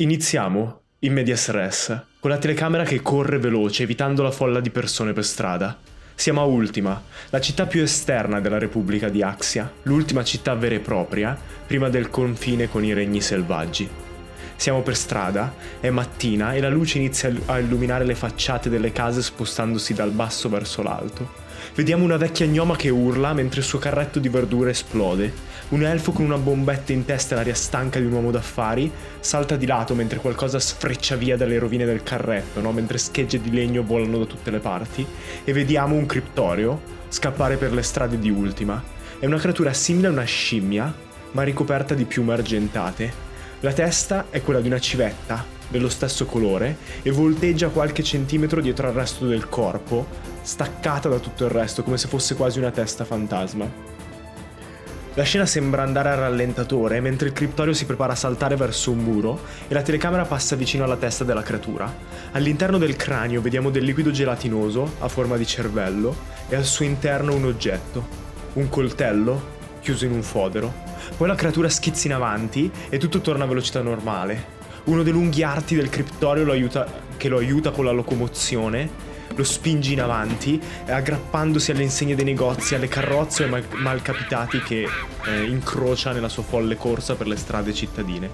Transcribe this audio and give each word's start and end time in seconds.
Iniziamo 0.00 0.80
in 1.00 1.12
medias 1.12 1.50
res, 1.50 2.04
con 2.20 2.30
la 2.30 2.38
telecamera 2.38 2.84
che 2.84 3.02
corre 3.02 3.38
veloce 3.38 3.82
evitando 3.82 4.22
la 4.22 4.30
folla 4.30 4.60
di 4.60 4.70
persone 4.70 5.12
per 5.12 5.26
strada. 5.26 5.76
Siamo 6.14 6.40
a 6.40 6.44
Ultima, 6.44 7.02
la 7.28 7.38
città 7.38 7.66
più 7.66 7.82
esterna 7.82 8.40
della 8.40 8.56
Repubblica 8.56 9.10
di 9.10 9.22
Axia, 9.22 9.70
l'ultima 9.82 10.24
città 10.24 10.54
vera 10.54 10.74
e 10.74 10.80
propria 10.80 11.38
prima 11.66 11.90
del 11.90 12.08
confine 12.08 12.70
con 12.70 12.82
i 12.82 12.94
regni 12.94 13.20
selvaggi. 13.20 13.86
Siamo 14.56 14.80
per 14.80 14.96
strada, 14.96 15.54
è 15.80 15.90
mattina 15.90 16.54
e 16.54 16.60
la 16.60 16.70
luce 16.70 16.96
inizia 16.96 17.30
a 17.44 17.58
illuminare 17.58 18.06
le 18.06 18.14
facciate 18.14 18.70
delle 18.70 18.92
case 18.92 19.20
spostandosi 19.20 19.92
dal 19.92 20.12
basso 20.12 20.48
verso 20.48 20.82
l'alto. 20.82 21.48
Vediamo 21.80 22.04
una 22.04 22.18
vecchia 22.18 22.44
gnoma 22.44 22.76
che 22.76 22.90
urla 22.90 23.32
mentre 23.32 23.60
il 23.60 23.66
suo 23.66 23.78
carretto 23.78 24.18
di 24.18 24.28
verdura 24.28 24.68
esplode. 24.68 25.32
Un 25.70 25.82
elfo 25.82 26.12
con 26.12 26.26
una 26.26 26.36
bombetta 26.36 26.92
in 26.92 27.06
testa 27.06 27.32
e 27.32 27.36
l'aria 27.38 27.54
stanca 27.54 27.98
di 27.98 28.04
un 28.04 28.12
uomo 28.12 28.30
d'affari 28.30 28.92
salta 29.18 29.56
di 29.56 29.64
lato 29.64 29.94
mentre 29.94 30.18
qualcosa 30.18 30.60
sfreccia 30.60 31.16
via 31.16 31.38
dalle 31.38 31.58
rovine 31.58 31.86
del 31.86 32.02
carretto, 32.02 32.60
no? 32.60 32.70
mentre 32.72 32.98
schegge 32.98 33.40
di 33.40 33.50
legno 33.50 33.82
volano 33.82 34.18
da 34.18 34.26
tutte 34.26 34.50
le 34.50 34.58
parti. 34.58 35.06
E 35.42 35.52
vediamo 35.54 35.94
un 35.94 36.04
criptorio 36.04 36.82
scappare 37.08 37.56
per 37.56 37.72
le 37.72 37.82
strade 37.82 38.18
di 38.18 38.28
Ultima. 38.28 38.84
È 39.18 39.24
una 39.24 39.38
creatura 39.38 39.72
simile 39.72 40.08
a 40.08 40.10
una 40.10 40.24
scimmia, 40.24 40.94
ma 41.30 41.42
ricoperta 41.44 41.94
di 41.94 42.04
piume 42.04 42.34
argentate. 42.34 43.10
La 43.60 43.72
testa 43.72 44.26
è 44.28 44.42
quella 44.42 44.60
di 44.60 44.68
una 44.68 44.78
civetta, 44.78 45.42
dello 45.66 45.88
stesso 45.88 46.26
colore, 46.26 46.76
e 47.00 47.10
volteggia 47.10 47.68
qualche 47.68 48.02
centimetro 48.02 48.60
dietro 48.60 48.86
al 48.86 48.92
resto 48.92 49.26
del 49.26 49.48
corpo, 49.48 50.29
staccata 50.50 51.08
da 51.08 51.20
tutto 51.20 51.44
il 51.44 51.50
resto, 51.50 51.84
come 51.84 51.96
se 51.96 52.08
fosse 52.08 52.34
quasi 52.34 52.58
una 52.58 52.72
testa 52.72 53.04
fantasma. 53.04 53.98
La 55.14 55.22
scena 55.22 55.46
sembra 55.46 55.84
andare 55.84 56.08
a 56.08 56.16
rallentatore 56.16 57.00
mentre 57.00 57.28
il 57.28 57.32
criptorio 57.32 57.72
si 57.72 57.86
prepara 57.86 58.14
a 58.14 58.16
saltare 58.16 58.56
verso 58.56 58.90
un 58.90 58.98
muro 58.98 59.42
e 59.68 59.74
la 59.74 59.82
telecamera 59.82 60.24
passa 60.24 60.56
vicino 60.56 60.82
alla 60.82 60.96
testa 60.96 61.22
della 61.22 61.44
creatura. 61.44 61.92
All'interno 62.32 62.78
del 62.78 62.96
cranio 62.96 63.40
vediamo 63.40 63.70
del 63.70 63.84
liquido 63.84 64.10
gelatinoso 64.10 64.94
a 64.98 65.08
forma 65.08 65.36
di 65.36 65.46
cervello 65.46 66.16
e 66.48 66.56
al 66.56 66.64
suo 66.64 66.84
interno 66.84 67.32
un 67.32 67.44
oggetto, 67.44 68.04
un 68.54 68.68
coltello 68.68 69.58
chiuso 69.80 70.04
in 70.04 70.12
un 70.12 70.22
fodero. 70.22 70.72
Poi 71.16 71.28
la 71.28 71.36
creatura 71.36 71.68
schizza 71.68 72.08
in 72.08 72.14
avanti 72.14 72.68
e 72.88 72.98
tutto 72.98 73.20
torna 73.20 73.44
a 73.44 73.46
velocità 73.46 73.82
normale. 73.82 74.58
Uno 74.84 75.04
dei 75.04 75.12
lunghi 75.12 75.44
arti 75.44 75.76
del 75.76 75.90
criptorio 75.90 76.42
lo 76.42 76.50
aiuta, 76.50 76.88
che 77.16 77.28
lo 77.28 77.38
aiuta 77.38 77.70
con 77.70 77.84
la 77.84 77.92
locomozione 77.92 79.09
lo 79.34 79.44
spinge 79.44 79.92
in 79.92 80.00
avanti, 80.00 80.60
aggrappandosi 80.86 81.70
alle 81.70 81.82
insegne 81.82 82.14
dei 82.14 82.24
negozi, 82.24 82.74
alle 82.74 82.88
carrozze 82.88 83.42
e 83.42 83.44
ai 83.46 83.50
mal- 83.50 83.64
malcapitati 83.76 84.60
che 84.60 84.86
eh, 85.26 85.44
incrocia 85.44 86.12
nella 86.12 86.28
sua 86.28 86.42
folle 86.42 86.76
corsa 86.76 87.14
per 87.14 87.26
le 87.26 87.36
strade 87.36 87.72
cittadine. 87.72 88.30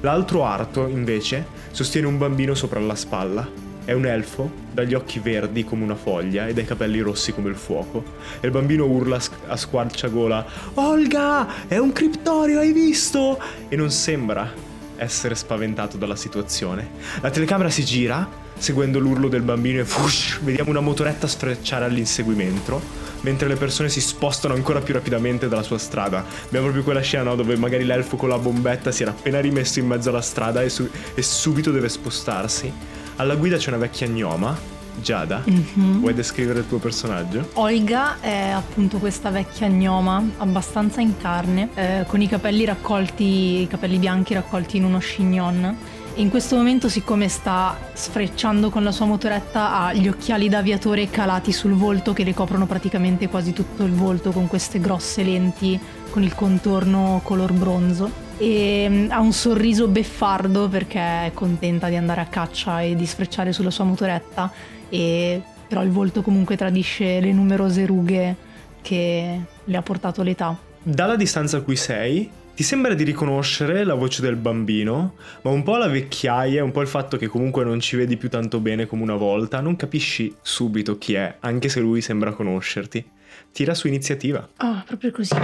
L'altro 0.00 0.44
arto, 0.44 0.86
invece, 0.86 1.46
sostiene 1.70 2.06
un 2.06 2.18
bambino 2.18 2.54
sopra 2.54 2.80
la 2.80 2.94
spalla. 2.94 3.68
È 3.84 3.92
un 3.92 4.06
elfo, 4.06 4.50
dagli 4.72 4.94
occhi 4.94 5.18
verdi 5.18 5.64
come 5.64 5.84
una 5.84 5.94
foglia 5.94 6.46
e 6.46 6.54
dai 6.54 6.64
capelli 6.64 7.00
rossi 7.00 7.32
come 7.32 7.48
il 7.48 7.56
fuoco. 7.56 8.04
E 8.40 8.46
il 8.46 8.52
bambino 8.52 8.86
urla 8.86 9.18
a 9.46 9.56
squarciagola: 9.56 10.46
Olga! 10.74 11.66
È 11.66 11.76
un 11.76 11.92
criptorio, 11.92 12.60
hai 12.60 12.72
visto? 12.72 13.38
E 13.68 13.76
non 13.76 13.90
sembra 13.90 14.68
essere 14.96 15.34
spaventato 15.34 15.96
dalla 15.96 16.16
situazione. 16.16 16.88
La 17.20 17.30
telecamera 17.30 17.70
si 17.70 17.84
gira 17.84 18.28
seguendo 18.60 18.98
l'urlo 18.98 19.28
del 19.28 19.40
bambino 19.40 19.80
e 19.80 19.84
fush, 19.86 20.38
vediamo 20.42 20.68
una 20.68 20.80
motoretta 20.80 21.26
sfrecciare 21.26 21.86
all'inseguimento, 21.86 22.80
mentre 23.22 23.48
le 23.48 23.56
persone 23.56 23.88
si 23.88 24.02
spostano 24.02 24.52
ancora 24.52 24.80
più 24.80 24.92
rapidamente 24.92 25.48
dalla 25.48 25.62
sua 25.62 25.78
strada. 25.78 26.18
Abbiamo 26.44 26.66
proprio 26.66 26.84
quella 26.84 27.00
scena 27.00 27.22
no, 27.22 27.36
dove 27.36 27.56
magari 27.56 27.84
l'elfo 27.84 28.16
con 28.16 28.28
la 28.28 28.38
bombetta 28.38 28.92
si 28.92 29.02
era 29.02 29.12
appena 29.12 29.40
rimesso 29.40 29.78
in 29.78 29.86
mezzo 29.86 30.10
alla 30.10 30.20
strada 30.20 30.62
e, 30.62 30.68
su- 30.68 30.88
e 31.14 31.22
subito 31.22 31.70
deve 31.70 31.88
spostarsi. 31.88 32.70
Alla 33.16 33.34
guida 33.34 33.56
c'è 33.56 33.68
una 33.68 33.78
vecchia 33.78 34.06
gnoma, 34.06 34.78
Giada, 35.00 35.42
mm-hmm. 35.48 36.00
vuoi 36.00 36.12
descrivere 36.12 36.58
il 36.58 36.68
tuo 36.68 36.78
personaggio? 36.78 37.48
Olga 37.54 38.20
è 38.20 38.50
appunto 38.50 38.98
questa 38.98 39.30
vecchia 39.30 39.68
gnoma, 39.68 40.22
abbastanza 40.36 41.00
in 41.00 41.16
carne, 41.16 41.70
eh, 41.74 42.04
con 42.06 42.20
i 42.20 42.28
capelli 42.28 42.66
raccolti, 42.66 43.62
i 43.62 43.66
capelli 43.68 43.96
bianchi 43.96 44.34
raccolti 44.34 44.76
in 44.76 44.84
uno 44.84 44.98
chignon 44.98 45.76
in 46.16 46.28
questo 46.28 46.56
momento, 46.56 46.88
siccome 46.88 47.28
sta 47.28 47.76
sfrecciando 47.92 48.68
con 48.68 48.82
la 48.82 48.92
sua 48.92 49.06
motoretta, 49.06 49.72
ha 49.72 49.92
gli 49.92 50.08
occhiali 50.08 50.48
d'aviatore 50.48 51.08
calati 51.08 51.52
sul 51.52 51.72
volto 51.72 52.12
che 52.12 52.24
le 52.24 52.34
coprono 52.34 52.66
praticamente 52.66 53.28
quasi 53.28 53.52
tutto 53.52 53.84
il 53.84 53.92
volto 53.92 54.30
con 54.32 54.46
queste 54.46 54.80
grosse 54.80 55.22
lenti 55.22 55.78
con 56.10 56.22
il 56.22 56.34
contorno 56.34 57.20
color 57.22 57.52
bronzo. 57.52 58.28
E 58.38 58.86
mm, 58.88 59.10
ha 59.10 59.20
un 59.20 59.32
sorriso 59.32 59.86
beffardo 59.86 60.68
perché 60.68 60.98
è 61.26 61.30
contenta 61.32 61.88
di 61.88 61.96
andare 61.96 62.20
a 62.20 62.26
caccia 62.26 62.80
e 62.80 62.96
di 62.96 63.06
sfrecciare 63.06 63.52
sulla 63.52 63.70
sua 63.70 63.84
motoretta, 63.84 64.50
e 64.88 65.40
però 65.68 65.82
il 65.82 65.90
volto 65.90 66.22
comunque 66.22 66.56
tradisce 66.56 67.20
le 67.20 67.32
numerose 67.32 67.86
rughe 67.86 68.36
che 68.82 69.40
le 69.62 69.76
ha 69.76 69.82
portato 69.82 70.22
l'età. 70.22 70.56
Dalla 70.82 71.16
distanza 71.16 71.58
a 71.58 71.60
cui 71.60 71.76
sei, 71.76 72.28
ti 72.60 72.66
sembra 72.66 72.92
di 72.92 73.04
riconoscere 73.04 73.84
la 73.84 73.94
voce 73.94 74.20
del 74.20 74.36
bambino, 74.36 75.14
ma 75.40 75.50
un 75.50 75.62
po' 75.62 75.78
la 75.78 75.88
vecchiaia, 75.88 76.62
un 76.62 76.72
po' 76.72 76.82
il 76.82 76.88
fatto 76.88 77.16
che 77.16 77.26
comunque 77.26 77.64
non 77.64 77.80
ci 77.80 77.96
vedi 77.96 78.18
più 78.18 78.28
tanto 78.28 78.60
bene 78.60 78.84
come 78.84 79.00
una 79.00 79.14
volta, 79.14 79.60
non 79.60 79.76
capisci 79.76 80.34
subito 80.42 80.98
chi 80.98 81.14
è, 81.14 81.36
anche 81.40 81.70
se 81.70 81.80
lui 81.80 82.02
sembra 82.02 82.32
conoscerti. 82.32 83.02
Tira 83.50 83.72
su 83.72 83.86
iniziativa. 83.86 84.46
Ah, 84.56 84.72
oh, 84.72 84.82
proprio 84.84 85.10
così. 85.10 85.34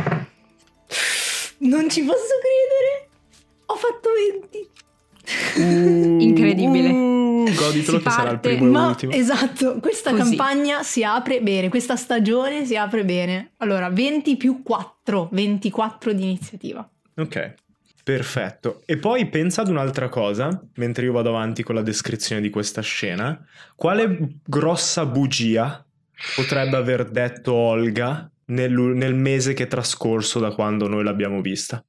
Non 1.60 1.88
ci 1.88 2.02
posso 2.02 2.34
credere. 2.44 3.08
Ho 3.64 3.76
fatto 3.76 4.10
20. 5.54 5.56
Uh, 5.56 6.20
Incredibile. 6.20 6.90
Uh, 6.90 7.44
goditelo 7.44 7.96
si 7.96 7.96
che 7.96 8.02
parte. 8.02 8.10
sarà 8.10 8.30
il 8.32 8.40
primo 8.40 8.70
Ma, 8.70 8.82
e 8.82 8.86
l'ultimo. 8.88 9.12
Esatto, 9.12 9.78
questa 9.80 10.10
Così. 10.10 10.36
campagna 10.36 10.82
si 10.82 11.02
apre 11.02 11.40
bene, 11.40 11.70
questa 11.70 11.96
stagione 11.96 12.66
si 12.66 12.76
apre 12.76 13.06
bene. 13.06 13.52
Allora, 13.56 13.88
20 13.88 14.36
più 14.36 14.60
4, 14.62 15.30
24 15.32 16.12
di 16.12 16.22
iniziativa. 16.22 16.86
Ok, 17.18 17.54
perfetto. 18.04 18.82
E 18.84 18.98
poi 18.98 19.26
pensa 19.28 19.62
ad 19.62 19.68
un'altra 19.68 20.08
cosa, 20.08 20.62
mentre 20.74 21.06
io 21.06 21.12
vado 21.12 21.30
avanti 21.30 21.62
con 21.62 21.74
la 21.74 21.82
descrizione 21.82 22.42
di 22.42 22.50
questa 22.50 22.82
scena. 22.82 23.42
Quale 23.74 24.38
grossa 24.44 25.06
bugia 25.06 25.84
potrebbe 26.34 26.76
aver 26.76 27.08
detto 27.08 27.54
Olga 27.54 28.30
nel, 28.46 28.72
nel 28.72 29.14
mese 29.14 29.54
che 29.54 29.64
è 29.64 29.66
trascorso 29.66 30.38
da 30.38 30.52
quando 30.52 30.88
noi 30.88 31.04
l'abbiamo 31.04 31.40
vista? 31.40 31.82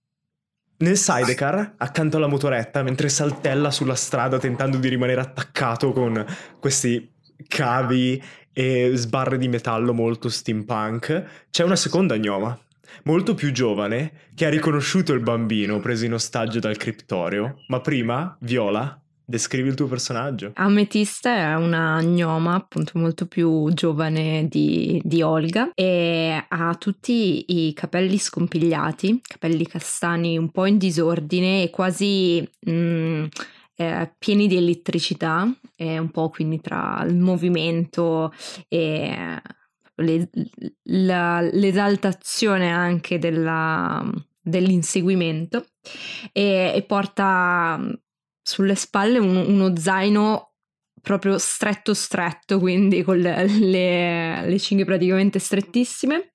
Nel 0.79 0.95
sidecar, 0.95 1.73
accanto 1.77 2.17
alla 2.17 2.27
motoretta, 2.27 2.83
mentre 2.83 3.09
saltella 3.09 3.71
sulla 3.71 3.95
strada 3.95 4.37
tentando 4.37 4.77
di 4.77 4.87
rimanere 4.87 5.19
attaccato 5.19 5.91
con 5.91 6.23
questi 6.59 7.15
cavi 7.47 8.23
e 8.53 8.91
sbarre 8.93 9.37
di 9.37 9.47
metallo 9.47 9.93
molto 9.93 10.29
steampunk, 10.29 11.47
c'è 11.49 11.63
una 11.63 11.75
seconda 11.75 12.17
gnoma 12.17 12.57
molto 13.03 13.33
più 13.33 13.51
giovane, 13.51 14.29
che 14.35 14.45
ha 14.45 14.49
riconosciuto 14.49 15.13
il 15.13 15.21
bambino 15.21 15.79
preso 15.79 16.05
in 16.05 16.13
ostaggio 16.13 16.59
dal 16.59 16.77
criptorio. 16.77 17.63
Ma 17.67 17.79
prima, 17.79 18.37
Viola, 18.41 18.99
descrivi 19.25 19.67
il 19.67 19.75
tuo 19.75 19.87
personaggio. 19.87 20.51
Ametista 20.53 21.35
è 21.35 21.55
una 21.55 22.01
gnoma, 22.01 22.55
appunto 22.55 22.93
molto 22.95 23.25
più 23.25 23.69
giovane 23.73 24.47
di, 24.47 25.01
di 25.03 25.21
Olga, 25.21 25.71
e 25.73 26.45
ha 26.47 26.75
tutti 26.75 27.45
i 27.47 27.73
capelli 27.73 28.17
scompigliati, 28.17 29.19
capelli 29.21 29.67
castani 29.67 30.37
un 30.37 30.49
po' 30.49 30.65
in 30.65 30.77
disordine 30.77 31.63
e 31.63 31.69
quasi... 31.69 32.49
Mm, 32.69 33.25
eh, 33.79 34.11
pieni 34.17 34.47
di 34.47 34.57
elettricità, 34.57 35.47
eh, 35.75 35.99
un 35.99 36.09
po' 36.09 36.29
quindi 36.29 36.59
tra 36.59 37.03
il 37.05 37.15
movimento 37.15 38.33
e 38.67 39.39
le, 39.97 40.29
la, 40.83 41.41
l'esaltazione 41.41 42.71
anche 42.71 43.19
della, 43.19 44.03
dell'inseguimento 44.41 45.65
e, 46.31 46.71
e, 46.75 46.83
porta 46.83 47.79
sulle 48.41 48.75
spalle 48.75 49.19
un, 49.19 49.35
uno 49.35 49.75
zaino 49.75 50.53
proprio 51.01 51.37
stretto 51.37 51.93
stretto, 51.93 52.59
quindi 52.59 53.01
con 53.01 53.17
le, 53.17 53.47
le, 53.47 54.47
le, 54.47 54.59
cinghie 54.59 54.85
praticamente 54.85 55.39
strettissime 55.39 56.31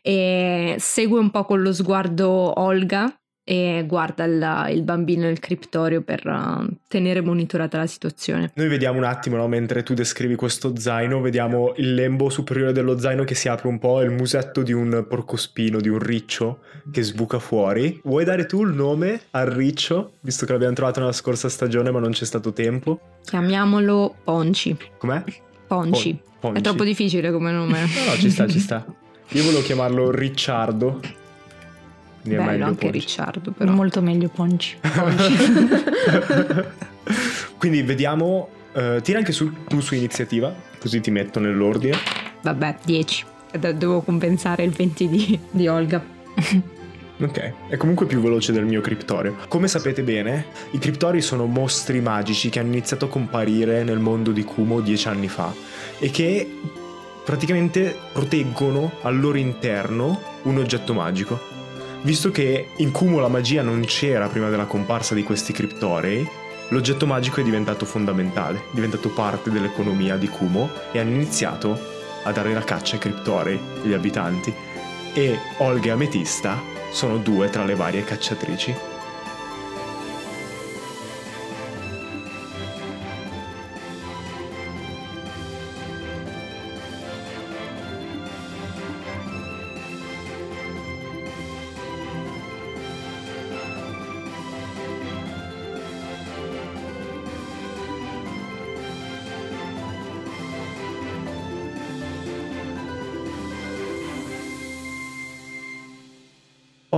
e 0.00 0.76
segue 0.78 1.18
un 1.18 1.30
po' 1.30 1.44
con 1.44 1.60
lo 1.60 1.72
sguardo 1.72 2.60
Olga 2.60 3.21
e 3.44 3.84
guarda 3.86 4.24
il, 4.24 4.74
il 4.76 4.82
bambino 4.82 5.22
nel 5.22 5.40
criptorio 5.40 6.02
per 6.02 6.24
uh, 6.26 6.66
tenere 6.86 7.20
monitorata 7.20 7.78
la 7.78 7.86
situazione. 7.86 8.52
Noi 8.54 8.68
vediamo 8.68 8.98
un 8.98 9.04
attimo, 9.04 9.36
no, 9.36 9.48
mentre 9.48 9.82
tu 9.82 9.94
descrivi 9.94 10.36
questo 10.36 10.76
zaino, 10.76 11.20
vediamo 11.20 11.72
il 11.76 11.94
lembo 11.94 12.30
superiore 12.30 12.72
dello 12.72 12.98
zaino 12.98 13.24
che 13.24 13.34
si 13.34 13.48
apre 13.48 13.68
un 13.68 13.78
po', 13.78 14.00
il 14.02 14.10
musetto 14.10 14.62
di 14.62 14.72
un 14.72 15.06
porcospino, 15.08 15.80
di 15.80 15.88
un 15.88 15.98
riccio 15.98 16.60
che 16.90 17.02
sbuca 17.02 17.38
fuori. 17.38 18.00
Vuoi 18.04 18.24
dare 18.24 18.46
tu 18.46 18.64
il 18.64 18.74
nome 18.74 19.22
al 19.30 19.46
riccio, 19.46 20.14
visto 20.20 20.46
che 20.46 20.52
l'abbiamo 20.52 20.74
trovato 20.74 21.00
nella 21.00 21.12
scorsa 21.12 21.48
stagione 21.48 21.90
ma 21.90 21.98
non 21.98 22.12
c'è 22.12 22.24
stato 22.24 22.52
tempo? 22.52 23.00
Chiamiamolo 23.24 24.14
Ponci. 24.22 24.76
Com'è? 24.98 25.22
Ponci. 25.66 26.12
Pon- 26.12 26.30
Ponci. 26.40 26.58
È 26.58 26.62
troppo 26.62 26.84
difficile 26.84 27.30
come 27.30 27.52
nome. 27.52 27.80
no, 27.80 28.10
no, 28.10 28.16
ci 28.18 28.30
sta, 28.30 28.46
ci 28.48 28.58
sta. 28.58 28.84
Io 29.30 29.44
volevo 29.44 29.62
chiamarlo 29.62 30.10
Ricciardo. 30.10 31.00
Quindi 32.22 32.44
Bello 32.44 32.64
anche 32.66 32.86
Ponci. 32.86 32.98
Ricciardo, 32.98 33.50
però. 33.50 33.72
Molto 33.72 34.00
meglio 34.00 34.28
Ponci. 34.28 34.78
Ponci. 34.80 35.36
Quindi 37.58 37.82
vediamo, 37.82 38.48
eh, 38.72 39.00
tira 39.02 39.18
anche 39.18 39.32
su, 39.32 39.64
tu 39.64 39.80
su 39.80 39.94
iniziativa, 39.94 40.54
così 40.78 41.00
ti 41.00 41.10
metto 41.10 41.40
nell'ordine. 41.40 41.96
Vabbè, 42.42 42.78
10. 42.84 43.24
Devo 43.74 44.00
compensare 44.00 44.64
il 44.64 44.70
20 44.70 45.08
di, 45.08 45.38
di 45.50 45.68
Olga. 45.68 46.02
Ok, 47.22 47.52
è 47.68 47.76
comunque 47.76 48.06
più 48.06 48.20
veloce 48.20 48.50
del 48.50 48.64
mio 48.64 48.80
criptorio. 48.80 49.36
Come 49.46 49.68
sapete 49.68 50.02
bene, 50.02 50.46
i 50.72 50.78
criptori 50.78 51.20
sono 51.20 51.46
mostri 51.46 52.00
magici 52.00 52.48
che 52.48 52.58
hanno 52.58 52.72
iniziato 52.72 53.04
a 53.04 53.08
comparire 53.08 53.84
nel 53.84 54.00
mondo 54.00 54.32
di 54.32 54.42
Kumo 54.42 54.80
dieci 54.80 55.06
anni 55.06 55.28
fa 55.28 55.54
e 56.00 56.10
che 56.10 56.58
praticamente 57.24 57.96
proteggono 58.12 58.94
al 59.02 59.20
loro 59.20 59.38
interno 59.38 60.20
un 60.42 60.58
oggetto 60.58 60.94
magico. 60.94 61.51
Visto 62.02 62.32
che 62.32 62.70
in 62.76 62.90
Kumo 62.90 63.20
la 63.20 63.28
magia 63.28 63.62
non 63.62 63.80
c'era 63.84 64.26
prima 64.26 64.48
della 64.48 64.64
comparsa 64.64 65.14
di 65.14 65.22
questi 65.22 65.52
criptorei, 65.52 66.28
l'oggetto 66.70 67.06
magico 67.06 67.40
è 67.40 67.44
diventato 67.44 67.84
fondamentale, 67.84 68.58
è 68.58 68.74
diventato 68.74 69.10
parte 69.10 69.50
dell'economia 69.50 70.16
di 70.16 70.26
Kumo 70.26 70.68
e 70.90 70.98
hanno 70.98 71.10
iniziato 71.10 71.78
a 72.24 72.32
dare 72.32 72.52
la 72.52 72.64
caccia 72.64 72.94
ai 72.94 73.00
criptorei, 73.00 73.58
agli 73.84 73.92
abitanti. 73.92 74.52
E 75.14 75.38
Olga 75.58 75.86
e 75.86 75.90
Ametista 75.90 76.60
sono 76.90 77.18
due 77.18 77.50
tra 77.50 77.64
le 77.64 77.76
varie 77.76 78.02
cacciatrici. 78.02 78.91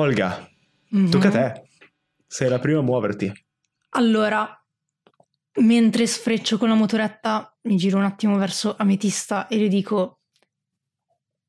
Olga, 0.05 0.47
Mhm. 0.91 1.11
tocca 1.11 1.29
a 1.29 1.31
te. 1.31 1.63
Sei 2.27 2.51
la 2.51 2.59
prima 2.59 2.81
a 2.81 2.83
muoverti. 2.83 3.33
Allora, 3.91 4.47
mentre 5.61 6.07
sfreccio 6.07 6.59
con 6.59 6.69
la 6.69 6.75
motoretta, 6.75 7.57
mi 7.63 7.77
giro 7.77 7.97
un 7.97 8.05
attimo 8.05 8.37
verso 8.37 8.75
Ametista 8.77 9.47
e 9.49 9.57
le 9.57 9.69
dico: 9.69 10.21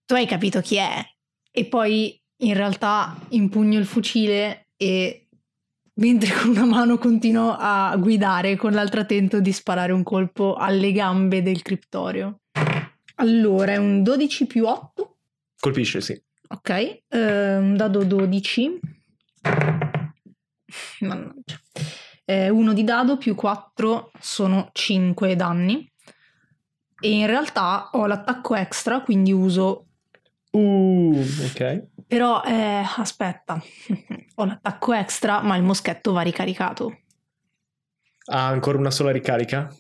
Tu 0.06 0.14
hai 0.14 0.26
capito 0.26 0.62
chi 0.62 0.78
è? 0.78 1.04
E 1.52 1.66
poi 1.66 2.18
in 2.44 2.54
realtà 2.54 3.18
impugno 3.30 3.78
il 3.78 3.86
fucile 3.86 4.70
e 4.78 5.28
mentre 5.96 6.34
con 6.34 6.52
una 6.52 6.66
mano 6.66 6.98
continuo 6.98 7.58
a 7.60 7.94
guidare, 7.98 8.56
con 8.56 8.72
l'altra 8.72 9.04
tento 9.04 9.42
di 9.42 9.52
sparare 9.52 9.92
un 9.92 10.04
colpo 10.04 10.56
alle 10.56 10.94
gambe 10.94 11.42
del 11.42 11.62
criptorio. 11.62 12.40
Allora, 13.16 13.74
è 13.74 13.78
un 13.78 14.02
12 14.02 14.46
più 14.46 14.66
8. 14.66 15.18
Colpisce, 15.60 16.00
sì. 16.00 16.22
Ok, 16.48 16.70
eh, 16.70 17.58
un 17.58 17.76
dado 17.76 18.04
12. 18.04 18.80
Mannaggia. 21.00 21.60
Eh, 22.26 22.50
uno 22.50 22.74
di 22.74 22.84
dado 22.84 23.18
più 23.18 23.36
4 23.36 24.12
sono 24.20 24.70
5 24.72 25.36
danni. 25.36 25.90
E 27.00 27.10
in 27.10 27.28
realtà 27.28 27.90
ho 27.92 28.06
l'attacco 28.06 28.56
extra, 28.56 29.02
quindi 29.02 29.32
uso. 29.32 29.88
Uh, 30.52 31.20
ok. 31.44 31.88
Però, 32.08 32.42
eh, 32.44 32.84
aspetta, 32.98 33.62
ho 34.36 34.46
l'attacco 34.46 34.94
extra, 34.94 35.42
ma 35.42 35.56
il 35.56 35.64
moschetto 35.64 36.14
va 36.14 36.22
ricaricato. 36.22 37.00
Ha 38.28 38.48
ancora 38.48 38.78
una 38.78 38.92
sola 38.92 39.12
ricarica? 39.12 39.72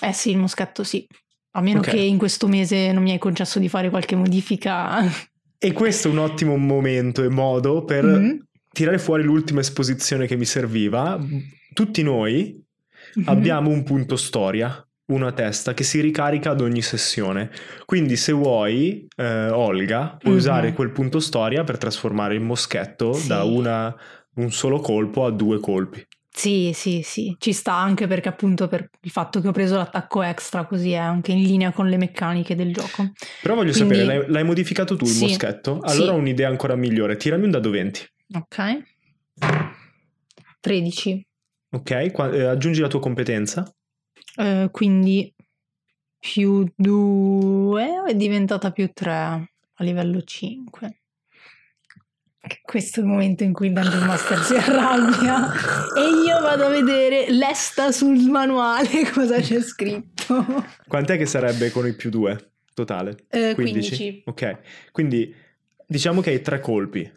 Eh 0.00 0.12
sì, 0.12 0.30
il 0.30 0.38
moschetto 0.38 0.84
sì. 0.84 1.06
A 1.52 1.60
meno 1.60 1.78
Ok. 1.78 1.90
che 1.90 1.96
in 2.00 2.18
questo 2.18 2.46
mese 2.48 2.92
non 2.92 3.02
mi 3.02 3.12
hai 3.12 3.18
concesso 3.18 3.58
di 3.58 3.68
fare 3.68 3.88
qualche 3.90 4.16
modifica. 4.16 5.00
E 5.60 5.72
questo 5.72 6.08
è 6.08 6.10
un 6.10 6.18
ottimo 6.18 6.56
momento 6.56 7.24
e 7.24 7.28
modo 7.28 7.84
per 7.84 8.04
Mhm. 8.04 8.46
tirare 8.70 8.98
fuori 8.98 9.24
l'ultima 9.24 9.60
esposizione 9.60 10.26
che 10.26 10.36
mi 10.36 10.44
serviva. 10.44 11.18
Tutti 11.74 12.02
noi 12.02 12.62
Mhm. 13.16 13.24
abbiamo 13.28 13.70
un 13.70 13.82
punto 13.82 14.14
storia, 14.16 14.80
uno 15.06 15.26
a 15.26 15.32
testa, 15.32 15.74
che 15.74 15.82
si 15.82 16.00
ricarica 16.00 16.50
ad 16.50 16.60
ogni 16.60 16.82
sessione. 16.82 17.50
Quindi 17.86 18.14
se 18.16 18.30
vuoi, 18.32 19.06
eh, 19.16 19.48
Olga, 19.50 20.16
puoi 20.18 20.32
Mhm. 20.34 20.38
usare 20.38 20.72
quel 20.74 20.90
punto 20.92 21.18
storia 21.18 21.64
per 21.64 21.76
trasformare 21.78 22.34
il 22.34 22.40
moschetto 22.40 23.12
Sì. 23.14 23.26
da 23.26 23.42
una- 23.42 23.94
un 24.36 24.52
solo 24.52 24.78
colpo 24.78 25.24
a 25.24 25.30
due 25.32 25.58
colpi. 25.58 26.06
Sì, 26.38 26.70
sì, 26.72 27.02
sì, 27.02 27.34
ci 27.40 27.52
sta 27.52 27.74
anche 27.74 28.06
perché 28.06 28.28
appunto 28.28 28.68
per 28.68 28.88
il 29.00 29.10
fatto 29.10 29.40
che 29.40 29.48
ho 29.48 29.50
preso 29.50 29.76
l'attacco 29.76 30.22
extra 30.22 30.66
così 30.66 30.92
è 30.92 30.96
anche 30.96 31.32
in 31.32 31.42
linea 31.42 31.72
con 31.72 31.88
le 31.88 31.96
meccaniche 31.96 32.54
del 32.54 32.72
gioco. 32.72 33.10
Però 33.42 33.56
voglio 33.56 33.72
Quindi- 33.72 33.96
sapere, 33.96 34.18
l'hai, 34.20 34.30
l'hai 34.30 34.44
modificato 34.44 34.94
tu 34.94 35.04
il 35.04 35.10
Sì. 35.10 35.24
moschetto? 35.24 35.80
Allora 35.80 35.90
Sì. 35.90 36.08
ho 36.10 36.14
un'idea 36.14 36.48
ancora 36.48 36.76
migliore. 36.76 37.16
Tirami 37.16 37.42
un 37.46 37.50
dado 37.50 37.70
20. 37.70 38.06
Ok. 38.34 38.82
13. 40.60 41.26
Ok? 41.70 42.12
Qua- 42.12 42.30
eh, 42.30 42.44
aggiungi 42.44 42.80
la 42.80 42.88
tua 42.88 43.00
competenza. 43.00 43.68
Eh, 44.36 44.68
quindi 44.70 45.34
più 46.18 46.64
2 46.76 48.04
è 48.06 48.14
diventata 48.14 48.70
più 48.70 48.88
3 48.92 49.12
a 49.12 49.84
livello 49.84 50.22
5. 50.22 51.00
Questo 52.62 53.00
è 53.00 53.02
il 53.02 53.08
momento 53.08 53.42
in 53.42 53.52
cui 53.52 53.66
il 53.66 53.72
Dungeon 53.72 54.04
Master 54.06 54.38
si 54.42 54.54
arrabbia 54.54 55.52
e 55.96 56.00
io 56.24 56.40
vado 56.40 56.66
a 56.66 56.68
vedere 56.70 57.30
lesta 57.30 57.90
sul 57.92 58.16
manuale 58.30 58.88
cosa 59.12 59.40
c'è 59.40 59.60
scritto. 59.60 60.46
Quant'è 60.86 61.16
che 61.18 61.26
sarebbe 61.26 61.70
con 61.70 61.86
il 61.86 61.96
più 61.96 62.10
2 62.10 62.52
totale? 62.74 63.16
Eh, 63.28 63.54
15. 63.54 63.96
15. 63.96 64.22
Ok, 64.26 64.58
quindi 64.92 65.34
diciamo 65.86 66.20
che 66.20 66.30
hai 66.30 66.40
tre 66.40 66.60
colpi 66.60 67.10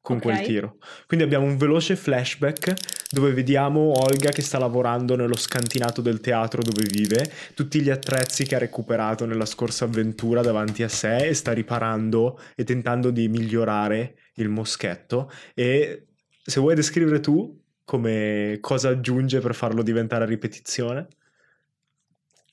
con 0.00 0.16
Ok. 0.16 0.22
quel 0.22 0.40
tiro. 0.40 0.76
Quindi 1.06 1.24
abbiamo 1.24 1.44
un 1.46 1.56
veloce 1.56 1.94
flashback 1.94 2.74
dove 3.10 3.32
vediamo 3.32 3.92
Olga 3.96 4.30
che 4.30 4.42
sta 4.42 4.58
lavorando 4.58 5.14
nello 5.16 5.36
scantinato 5.36 6.00
del 6.00 6.20
teatro 6.20 6.62
dove 6.62 6.84
vive, 6.90 7.30
tutti 7.54 7.80
gli 7.80 7.90
attrezzi 7.90 8.44
che 8.44 8.56
ha 8.56 8.58
recuperato 8.58 9.26
nella 9.26 9.46
scorsa 9.46 9.84
avventura 9.84 10.42
davanti 10.42 10.82
a 10.82 10.88
sé 10.88 11.28
e 11.28 11.34
sta 11.34 11.52
riparando 11.52 12.40
e 12.54 12.64
tentando 12.64 13.10
di 13.10 13.28
migliorare 13.28 14.16
il 14.34 14.48
moschetto 14.48 15.30
e 15.54 16.06
se 16.42 16.60
vuoi 16.60 16.74
descrivere 16.74 17.20
tu 17.20 17.62
come 17.84 18.58
cosa 18.60 18.88
aggiunge 18.90 19.40
per 19.40 19.54
farlo 19.54 19.82
diventare 19.82 20.26
ripetizione. 20.26 21.06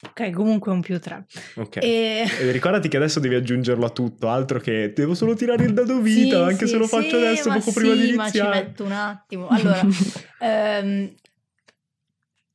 Ok, 0.05 0.31
comunque 0.31 0.71
un 0.71 0.81
più 0.81 0.99
3. 0.99 1.25
Ok. 1.55 1.77
E... 1.77 2.25
E 2.39 2.51
ricordati 2.51 2.87
che 2.89 2.97
adesso 2.97 3.19
devi 3.19 3.35
aggiungerlo 3.35 3.85
a 3.85 3.89
tutto, 3.89 4.29
altro 4.29 4.59
che 4.59 4.91
devo 4.93 5.13
solo 5.15 5.33
tirare 5.33 5.63
il 5.63 5.73
dado 5.73 5.99
vita, 6.01 6.37
Sì, 6.45 6.51
anche 6.51 6.65
sì, 6.65 6.71
se 6.73 6.77
lo 6.77 6.87
sì, 6.87 6.95
faccio 6.95 7.15
adesso 7.17 7.49
ma 7.49 7.55
poco 7.57 7.71
prima 7.71 7.93
di 7.95 8.07
sì, 8.07 8.13
ma 8.13 8.29
ci 8.29 8.37
iniziare. 8.37 8.63
metto 8.63 8.83
un 8.83 8.91
attimo. 8.91 9.47
Allora, 9.47 9.81
ehm, 10.39 11.13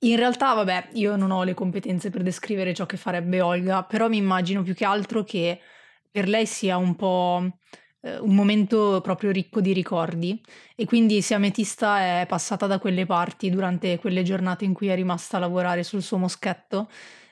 in 0.00 0.16
realtà, 0.16 0.54
vabbè, 0.54 0.90
io 0.92 1.16
non 1.16 1.30
ho 1.30 1.42
le 1.42 1.54
competenze 1.54 2.10
per 2.10 2.22
descrivere 2.22 2.74
ciò 2.74 2.86
che 2.86 2.96
farebbe 2.96 3.40
Olga, 3.40 3.82
però 3.82 4.08
mi 4.08 4.18
immagino 4.18 4.62
più 4.62 4.74
che 4.74 4.84
altro 4.84 5.24
che 5.24 5.58
per 6.10 6.28
lei 6.28 6.46
sia 6.46 6.76
un 6.76 6.94
po' 6.94 7.44
eh, 8.02 8.18
un 8.18 8.34
momento 8.34 9.00
proprio 9.02 9.30
ricco 9.32 9.60
di 9.60 9.72
ricordi 9.72 10.40
e 10.76 10.84
quindi 10.84 11.20
se 11.20 11.34
Ametista 11.34 12.20
è 12.20 12.26
passata 12.28 12.66
da 12.66 12.78
quelle 12.78 13.06
parti 13.06 13.50
durante 13.50 13.98
quelle 13.98 14.22
giornate 14.22 14.64
in 14.64 14.72
cui 14.72 14.86
è 14.88 14.94
rimasta 14.94 15.36
a 15.36 15.40
lavorare 15.40 15.82
sul 15.82 16.02
suo 16.02 16.16
moschetto, 16.18 16.88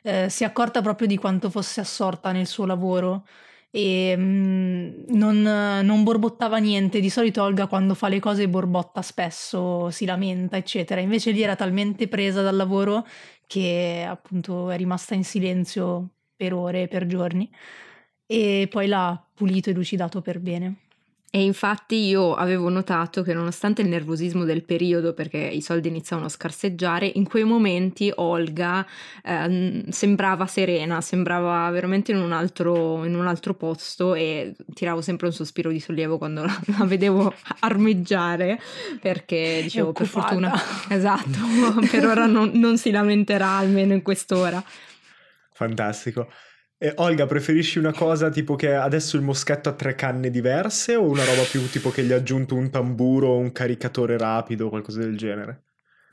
eh, 0.07 0.29
si 0.31 0.45
è 0.45 0.47
accorta 0.47 0.81
proprio 0.83 1.09
di 1.09 1.17
quanto 1.17 1.51
fosse 1.51 1.81
assorta 1.81 2.31
nel 2.31 2.47
suo 2.47 2.65
lavoro 2.65 3.27
e 3.71 4.15
mm, 4.17 5.05
non, 5.09 5.43
non 5.43 6.03
borbottava 6.05 6.59
niente. 6.59 7.01
Di 7.01 7.11
solito 7.11 7.43
Olga 7.43 7.67
quando 7.67 7.95
fa 7.95 8.09
le 8.09 8.21
cose 8.21 8.49
borbotta 8.49 9.03
spesso, 9.03 9.91
si 9.91 10.05
lamenta, 10.05 10.57
eccetera. 10.57 11.01
Invece 11.01 11.33
lì 11.33 11.43
era 11.43 11.57
talmente 11.57 12.07
presa 12.09 12.41
dal 12.43 12.55
lavoro 12.57 13.05
che 13.47 14.07
appunto 14.09 14.71
è 14.71 14.77
rimasta 14.77 15.15
in 15.15 15.25
silenzio 15.25 16.11
per 16.37 16.55
ore, 16.55 16.87
per 16.89 17.07
giorni 17.07 17.51
e 18.27 18.69
poi 18.71 18.87
l'ha 18.87 19.21
pulito 19.35 19.71
e 19.71 19.73
lucidato 19.73 20.21
per 20.21 20.41
bene. 20.41 20.86
E 21.30 21.42
infatti 21.42 22.06
io 22.06 22.35
avevo 22.35 22.71
notato 22.71 23.23
che 23.23 23.35
nonostante 23.35 23.83
il 23.83 23.88
nervosismo 23.88 24.45
del 24.45 24.62
periodo, 24.62 25.12
perché 25.12 25.38
i 25.38 25.61
soldi 25.61 25.88
iniziavano 25.88 26.28
a 26.28 26.30
scarseggiare, 26.30 27.11
in 27.14 27.28
quei 27.28 27.45
momenti 27.45 28.11
Olga 28.14 28.87
ehm, 29.23 29.88
sembrava 29.90 30.47
serena, 30.47 31.00
sembrava 31.00 31.68
veramente 31.71 32.12
in 32.12 32.18
un, 32.18 32.33
altro, 32.33 33.04
in 33.04 33.14
un 33.14 33.26
altro 33.26 33.52
posto 33.54 34.14
e 34.14 34.54
tiravo 34.73 35.02
sempre 35.02 35.26
un 35.26 35.33
sospiro 35.33 35.71
di 35.71 35.80
sollievo 35.80 36.16
quando 36.16 36.42
la, 36.47 36.59
la 36.78 36.85
vedevo 36.87 37.35
armeggiare, 37.61 38.59
perché 39.00 39.61
dicevo 39.62 39.92
per 39.92 40.04
occupata." 40.04 40.28
fortuna, 40.28 40.54
esatto, 40.88 41.38
per 41.90 42.06
ora 42.06 42.25
non, 42.25 42.52
non 42.54 42.78
si 42.78 42.90
lamenterà 42.90 43.59
almeno 43.59 43.92
in 43.92 44.02
quest'ora. 44.02 44.62
Fantastico. 45.52 46.28
E 46.78 46.92
Olga, 46.97 47.25
preferisci 47.26 47.78
una 47.78 47.92
cosa 47.92 48.28
tipo 48.28 48.54
che 48.54 48.75
adesso 48.75 49.16
il 49.16 49.23
moschetto 49.23 49.71
ha 49.71 49.73
tre 49.73 49.95
canne 49.95 50.28
diverse 50.30 50.95
o 50.95 51.09
una 51.09 51.25
roba 51.25 51.42
più 51.50 51.66
tipo 51.71 51.90
che 51.90 52.02
gli 52.04 52.12
ha 52.12 52.16
aggiunto 52.16 52.54
un 52.54 52.68
tamburo 52.71 53.28
o 53.28 53.38
un 53.38 53.50
caricatore 53.50 54.18
rapido 54.18 54.66
o 54.66 54.68
qualcosa 54.68 55.00
del 55.00 55.16
genere? 55.16 55.62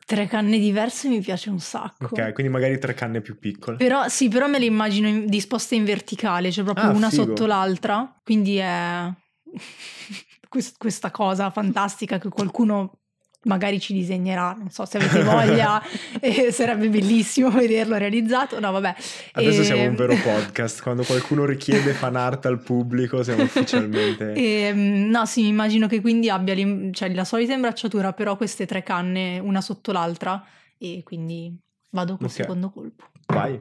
Tre 0.06 0.26
canne 0.28 0.58
diverse 0.60 1.10
mi 1.10 1.20
piace 1.20 1.50
un 1.50 1.60
sacco. 1.60 2.06
Ok, 2.06 2.32
quindi 2.34 2.52
magari 2.52 2.80
tre 2.80 2.94
canne 2.94 3.20
più 3.20 3.38
piccole. 3.40 3.76
Però 3.78 4.08
sì, 4.08 4.30
però 4.30 4.48
me 4.48 4.58
le 4.60 4.66
immagino 4.66 5.08
in- 5.10 5.26
disposte 5.26 5.76
in 5.76 5.84
verticale, 5.84 6.50
cioè 6.52 6.64
proprio 6.64 6.90
Ah, 6.90 6.92
una 6.94 7.10
figo. 7.10 7.24
sotto 7.26 7.46
l'altra. 7.46 8.20
Quindi 8.24 8.56
è 8.58 9.12
quest- 10.48 10.78
questa 10.78 11.12
cosa 11.12 11.50
fantastica 11.52 12.20
che 12.20 12.30
qualcuno 12.30 13.00
magari 13.44 13.80
ci 13.80 13.94
disegnerà. 13.94 14.54
Non 14.58 14.70
so 14.70 14.86
se 14.86 14.98
avete 14.98 15.24
voglia, 15.24 15.82
eh, 16.20 16.52
sarebbe 16.52 16.90
bellissimo 16.90 17.50
vederlo 17.50 17.96
realizzato. 17.98 18.60
No, 18.60 18.72
vabbè. 18.72 18.96
Adesso 19.34 19.62
E- 19.62 19.64
siamo 19.64 19.84
un 19.84 19.96
vero 19.96 20.16
podcast. 20.22 20.82
Quando 20.82 21.04
qualcuno 21.04 21.46
richiede 21.46 21.94
fan 21.94 22.16
art 22.16 22.46
al 22.46 22.62
pubblico, 22.62 23.24
siamo 23.24 23.44
ufficialmente. 23.44 24.34
E, 24.44 24.72
mm, 24.74 25.10
no, 25.10 25.26
sì, 25.26 25.42
mi 25.44 25.48
immagino 25.50 25.88
che 25.88 26.02
quindi 26.02 26.30
abbia 26.30 26.56
cioè, 26.92 27.14
la 27.14 27.24
solita 27.26 27.54
imbracciatura, 27.54 28.14
però 28.14 28.36
queste 28.38 28.66
tre 28.66 28.84
canne 28.84 29.40
una 29.40 29.62
sotto 29.62 29.92
l'altra. 29.92 30.44
E 30.78 31.02
quindi 31.04 31.56
vado 31.92 32.18
col 32.18 32.26
Ok. 32.28 32.32
secondo 32.34 32.70
colpo. 32.70 33.06
Vai. 33.28 33.60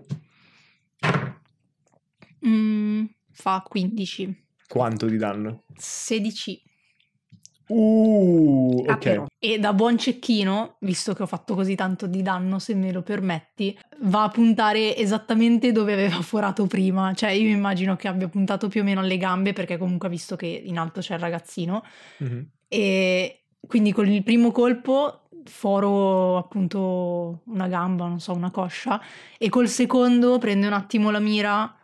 Mm, 2.47 3.05
fa 3.33 3.63
15. 3.67 4.45
Quanto 4.67 5.07
di 5.07 5.17
danno? 5.17 5.65
16. 5.77 6.63
Uh, 7.75 8.85
Ah, 8.87 8.93
ok. 8.95 8.99
però. 8.99 9.27
E 9.39 9.59
da 9.59 9.73
buon 9.73 9.97
cecchino, 9.99 10.77
visto 10.81 11.15
che 11.15 11.23
ho 11.23 11.27
fatto 11.27 11.55
così 11.55 11.75
tanto 11.75 12.07
di 12.07 12.23
danno, 12.23 12.59
se 12.59 12.75
me 12.75 12.93
lo 12.93 13.03
permetti, 13.03 13.79
va 14.01 14.25
a 14.25 14.29
puntare 14.29 14.97
esattamente 14.97 15.73
dove 15.73 15.93
aveva 15.93 16.21
forato 16.21 16.67
prima. 16.67 17.13
Cioè, 17.15 17.31
io 17.31 17.49
immagino 17.49 17.97
che 17.97 18.09
abbia 18.09 18.29
puntato 18.29 18.69
più 18.69 18.83
o 18.83 18.85
meno 18.85 19.01
alle 19.01 19.17
gambe, 19.17 19.53
perché 19.53 19.79
comunque 19.79 20.09
ha 20.09 20.11
visto 20.11 20.37
che 20.37 20.47
in 20.47 20.79
alto 20.79 21.01
c'è 21.01 21.15
il 21.15 21.21
ragazzino. 21.21 21.83
Mhm. 22.19 22.47
E 22.69 23.45
quindi 23.67 23.93
con 23.93 24.09
il 24.09 24.23
primo 24.23 24.51
colpo 24.51 25.21
foro 25.45 26.37
appunto 26.37 27.41
una 27.47 27.67
gamba, 27.69 28.07
non 28.07 28.21
so, 28.21 28.33
una 28.33 28.51
coscia. 28.51 29.01
E 29.39 29.49
col 29.49 29.69
secondo 29.69 30.39
prende 30.39 30.67
un 30.67 30.73
attimo 30.73 31.11
la 31.11 31.19
mira, 31.21 31.75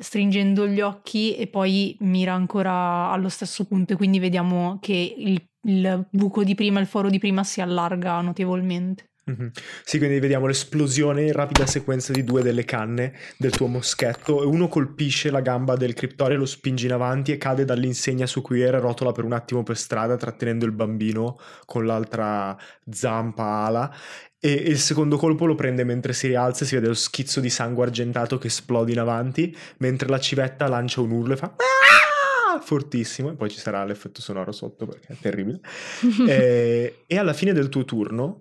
stringendo 0.00 0.66
gli 0.66 0.80
occhi, 0.80 1.36
e 1.36 1.46
poi 1.46 1.96
mira 2.00 2.32
ancora 2.32 3.10
allo 3.10 3.28
stesso 3.28 3.64
punto. 3.66 3.92
E 3.92 3.96
quindi 3.96 4.18
vediamo 4.18 4.78
che 4.80 5.14
il, 5.16 5.40
il 5.68 6.06
buco 6.10 6.42
di 6.42 6.54
prima, 6.54 6.80
il 6.80 6.86
foro 6.86 7.10
di 7.10 7.18
prima 7.18 7.44
si 7.44 7.60
allarga 7.60 8.20
notevolmente. 8.20 9.10
Mhm. 9.30 9.50
Sì, 9.84 9.98
quindi 9.98 10.18
vediamo 10.18 10.46
l'esplosione 10.46 11.22
in 11.22 11.32
rapida 11.32 11.64
sequenza 11.66 12.12
di 12.12 12.24
due 12.24 12.42
delle 12.42 12.64
canne 12.64 13.14
del 13.36 13.52
tuo 13.52 13.66
moschetto 13.68 14.42
e 14.42 14.46
uno 14.46 14.66
colpisce 14.68 15.30
la 15.30 15.40
gamba 15.40 15.76
del 15.76 15.94
criptore, 15.94 16.34
lo 16.34 16.46
spinge 16.46 16.86
in 16.86 16.92
avanti 16.92 17.30
e 17.32 17.38
cade 17.38 17.64
dall'insegna 17.64 18.26
su 18.26 18.42
cui 18.42 18.60
era, 18.60 18.78
rotola 18.78 19.12
per 19.12 19.24
un 19.24 19.32
attimo 19.32 19.62
per 19.62 19.76
strada 19.76 20.16
trattenendo 20.16 20.64
il 20.64 20.72
bambino 20.72 21.38
con 21.64 21.86
l'altra 21.86 22.56
zampa 22.90 23.44
ala 23.66 23.94
e 24.42 24.52
il 24.52 24.78
secondo 24.78 25.16
colpo 25.16 25.44
lo 25.44 25.54
prende 25.54 25.84
mentre 25.84 26.12
si 26.14 26.26
rialza 26.26 26.64
e 26.64 26.66
si 26.66 26.74
vede 26.74 26.88
lo 26.88 26.94
schizzo 26.94 27.40
di 27.40 27.50
sangue 27.50 27.84
argentato 27.84 28.38
che 28.38 28.46
esplode 28.46 28.90
in 28.90 28.98
avanti 28.98 29.54
mentre 29.78 30.08
la 30.08 30.18
civetta 30.18 30.66
lancia 30.66 31.02
un 31.02 31.10
urlo 31.10 31.34
e 31.34 31.36
fa 31.36 31.54
"Ah!" 31.56 32.60
fortissimo 32.60 33.30
e 33.30 33.34
poi 33.34 33.50
ci 33.50 33.58
sarà 33.58 33.84
l'effetto 33.84 34.20
sonoro 34.20 34.50
sotto 34.50 34.86
perché 34.86 35.12
è 35.12 35.16
terribile 35.20 35.60
e, 36.26 37.02
e 37.06 37.18
alla 37.18 37.32
fine 37.34 37.52
del 37.52 37.68
tuo 37.68 37.84
turno 37.84 38.40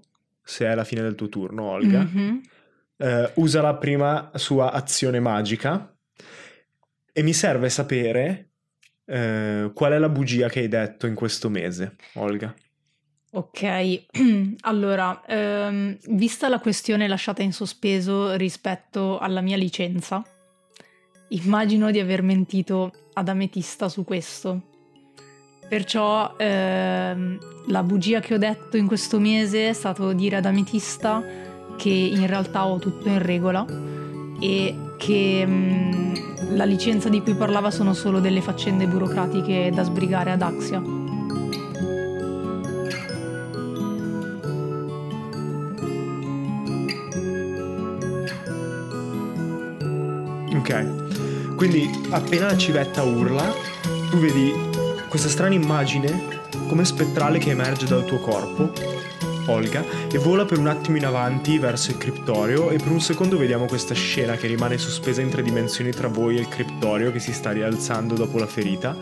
se 0.49 0.65
è 0.65 0.73
la 0.73 0.83
fine 0.83 1.01
del 1.03 1.13
tuo 1.13 1.29
turno 1.29 1.63
Olga 1.69 1.99
Mhm. 2.01 2.41
eh, 2.97 3.31
usa 3.35 3.61
la 3.61 3.75
prima 3.75 4.31
sua 4.33 4.71
azione 4.71 5.19
magica 5.19 5.95
e 7.13 7.21
mi 7.23 7.33
serve 7.33 7.69
sapere 7.69 8.49
eh, 9.05 9.71
qual 9.73 9.91
è 9.93 9.97
la 9.99 10.09
bugia 10.09 10.49
che 10.49 10.59
hai 10.59 10.67
detto 10.67 11.07
in 11.07 11.15
questo 11.15 11.49
mese, 11.49 11.95
Olga. 12.15 12.53
Ok, 13.31 14.05
allora, 14.61 15.23
ehm, 15.25 15.97
vista 16.09 16.47
la 16.49 16.59
questione 16.59 17.07
lasciata 17.07 17.41
in 17.41 17.51
sospeso 17.53 18.35
rispetto 18.35 19.17
alla 19.17 19.41
mia 19.41 19.57
licenza, 19.57 20.23
immagino 21.29 21.89
di 21.91 21.99
aver 21.99 22.21
mentito 22.21 22.91
ad 23.13 23.27
Ametista 23.29 23.89
su 23.89 24.03
questo. 24.03 24.68
Perciò 25.69 26.33
ehm, 26.35 27.37
la 27.67 27.83
bugia 27.83 28.19
che 28.21 28.33
ho 28.33 28.39
detto 28.39 28.75
in 28.75 28.87
questo 28.87 29.19
mese 29.19 29.69
è 29.69 29.73
stato 29.73 30.11
dire 30.13 30.37
ad 30.37 30.45
Ametista 30.45 31.23
che 31.77 31.89
in 31.89 32.25
realtà 32.25 32.65
ho 32.65 32.79
tutto 32.79 33.07
in 33.07 33.21
regola 33.21 33.63
e 34.39 34.75
che 34.97 35.43
mm, 35.45 36.13
la 36.55 36.65
licenza 36.65 37.07
di 37.07 37.21
cui 37.21 37.35
parlava 37.35 37.69
sono 37.69 37.93
solo 37.93 38.19
delle 38.19 38.41
faccende 38.41 38.87
burocratiche 38.87 39.71
da 39.71 39.83
sbrigare 39.83 40.31
ad 40.31 40.41
Axia. 40.41 40.81
Ok, 50.55 51.55
quindi 51.55 51.87
appena 52.09 52.47
la 52.47 52.57
civetta 52.57 53.03
urla, 53.03 53.53
tu 54.09 54.17
vedi 54.17 54.78
questa 55.09 55.27
strana 55.27 55.55
immagine 55.55 56.37
come 56.67 56.85
spettrale 56.85 57.39
che 57.39 57.49
emerge 57.49 57.87
dal 57.87 58.05
tuo 58.05 58.19
corpo, 58.19 58.71
Olga, 59.47 59.83
e 60.11 60.19
vola 60.19 60.45
per 60.45 60.59
un 60.59 60.67
attimo 60.67 60.97
in 60.97 61.05
avanti 61.05 61.57
verso 61.57 61.89
il 61.89 61.97
criptorio 61.97 62.69
e 62.69 62.77
per 62.77 62.91
un 62.91 63.01
secondo 63.01 63.35
vediamo 63.35 63.65
questa 63.65 63.95
scena 63.95 64.35
che 64.35 64.45
rimane 64.45 64.77
sospesa 64.77 65.21
in 65.21 65.29
tre 65.29 65.41
dimensioni 65.41 65.89
tra 65.89 66.07
voi 66.07 66.37
e 66.37 66.41
il 66.41 66.47
criptorio 66.47 67.11
che 67.11 67.17
si 67.17 67.33
sta 67.33 67.51
rialzando 67.51 68.13
dopo 68.13 68.37
la 68.37 68.45
ferita 68.45 68.95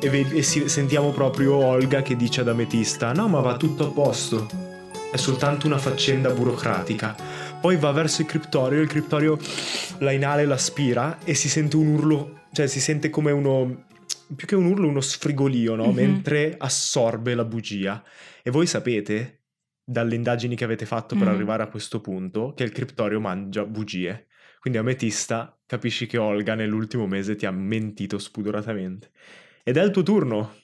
e, 0.00 0.08
ved- 0.08 0.32
e 0.32 0.42
si- 0.42 0.68
sentiamo 0.70 1.10
proprio 1.10 1.54
Olga 1.56 2.00
che 2.00 2.16
dice 2.16 2.40
ad 2.40 2.48
Ametista 2.48 3.12
no 3.12 3.28
ma 3.28 3.40
va 3.40 3.58
tutto 3.58 3.88
a 3.88 3.90
posto, 3.90 4.48
è 5.12 5.16
soltanto 5.18 5.66
una 5.66 5.78
faccenda 5.78 6.30
burocratica. 6.30 7.14
Poi 7.60 7.76
va 7.76 7.92
verso 7.92 8.22
il 8.22 8.26
criptorio 8.26 8.80
il 8.80 8.88
criptorio 8.88 9.36
la 9.98 10.12
inala 10.12 10.40
e 10.40 10.46
la 10.46 10.56
spira 10.56 11.18
e 11.22 11.34
si 11.34 11.50
sente 11.50 11.76
un 11.76 11.88
urlo, 11.88 12.38
cioè 12.52 12.66
si 12.66 12.80
sente 12.80 13.10
come 13.10 13.32
uno, 13.32 13.88
più 14.34 14.46
che 14.46 14.54
un 14.56 14.66
urlo, 14.66 14.88
uno 14.88 15.00
sfrigolio, 15.00 15.74
no? 15.74 15.86
Mhm. 15.86 15.94
Mentre 15.94 16.54
assorbe 16.58 17.34
la 17.34 17.44
bugia. 17.44 18.02
E 18.42 18.50
voi 18.50 18.66
sapete, 18.66 19.42
dalle 19.84 20.14
indagini 20.14 20.54
che 20.56 20.64
avete 20.64 20.86
fatto 20.86 21.16
per 21.16 21.26
Mhm. 21.26 21.34
arrivare 21.34 21.62
a 21.62 21.68
questo 21.68 22.00
punto, 22.00 22.52
che 22.54 22.62
il 22.64 22.72
criptorio 22.72 23.20
mangia 23.20 23.64
bugie. 23.64 24.26
Quindi 24.60 24.78
Ametista 24.78 25.58
capisci 25.66 26.06
che 26.06 26.18
Olga 26.18 26.54
nell'ultimo 26.54 27.06
mese 27.06 27.34
ti 27.34 27.46
ha 27.46 27.50
mentito 27.50 28.18
spudoratamente. 28.18 29.10
Ed 29.64 29.76
è 29.76 29.82
il 29.82 29.90
tuo 29.90 30.02
turno. 30.02 30.54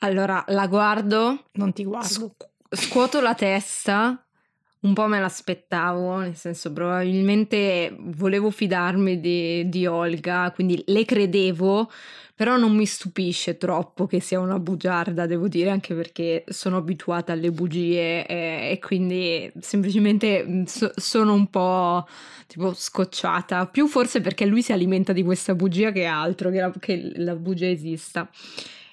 Allora, 0.00 0.44
la 0.48 0.66
guardo, 0.66 1.44
Non 1.52 1.72
ti 1.72 1.84
guardo. 1.84 2.06
scu- 2.06 2.48
scuoto 2.68 3.20
la 3.20 3.34
testa, 3.34 4.22
un 4.80 4.92
po' 4.92 5.06
me 5.06 5.18
l'aspettavo, 5.18 6.18
nel 6.18 6.36
senso 6.36 6.70
probabilmente 6.72 7.96
volevo 7.98 8.50
fidarmi 8.50 9.18
di, 9.20 9.68
di 9.68 9.86
Olga, 9.86 10.52
quindi 10.54 10.82
le 10.86 11.04
credevo, 11.04 11.90
però 12.36 12.58
non 12.58 12.76
mi 12.76 12.84
stupisce 12.84 13.56
troppo 13.56 14.06
che 14.06 14.20
sia 14.20 14.38
una 14.38 14.58
bugiarda, 14.58 15.24
devo 15.24 15.48
dire, 15.48 15.70
anche 15.70 15.94
perché 15.94 16.44
sono 16.48 16.76
abituata 16.76 17.32
alle 17.32 17.50
bugie 17.50 18.26
eh, 18.26 18.70
e 18.72 18.78
quindi 18.78 19.50
semplicemente 19.58 20.44
mm, 20.46 20.64
so- 20.64 20.92
sono 20.96 21.32
un 21.32 21.48
po' 21.48 22.06
tipo 22.46 22.74
scocciata, 22.74 23.66
più 23.68 23.88
forse 23.88 24.20
perché 24.20 24.44
lui 24.44 24.60
si 24.60 24.72
alimenta 24.72 25.14
di 25.14 25.22
questa 25.22 25.54
bugia 25.54 25.92
che 25.92 26.04
altro, 26.04 26.50
che 26.50 26.60
la, 26.60 26.72
che 26.78 27.12
la 27.16 27.34
bugia 27.34 27.68
esista. 27.68 28.30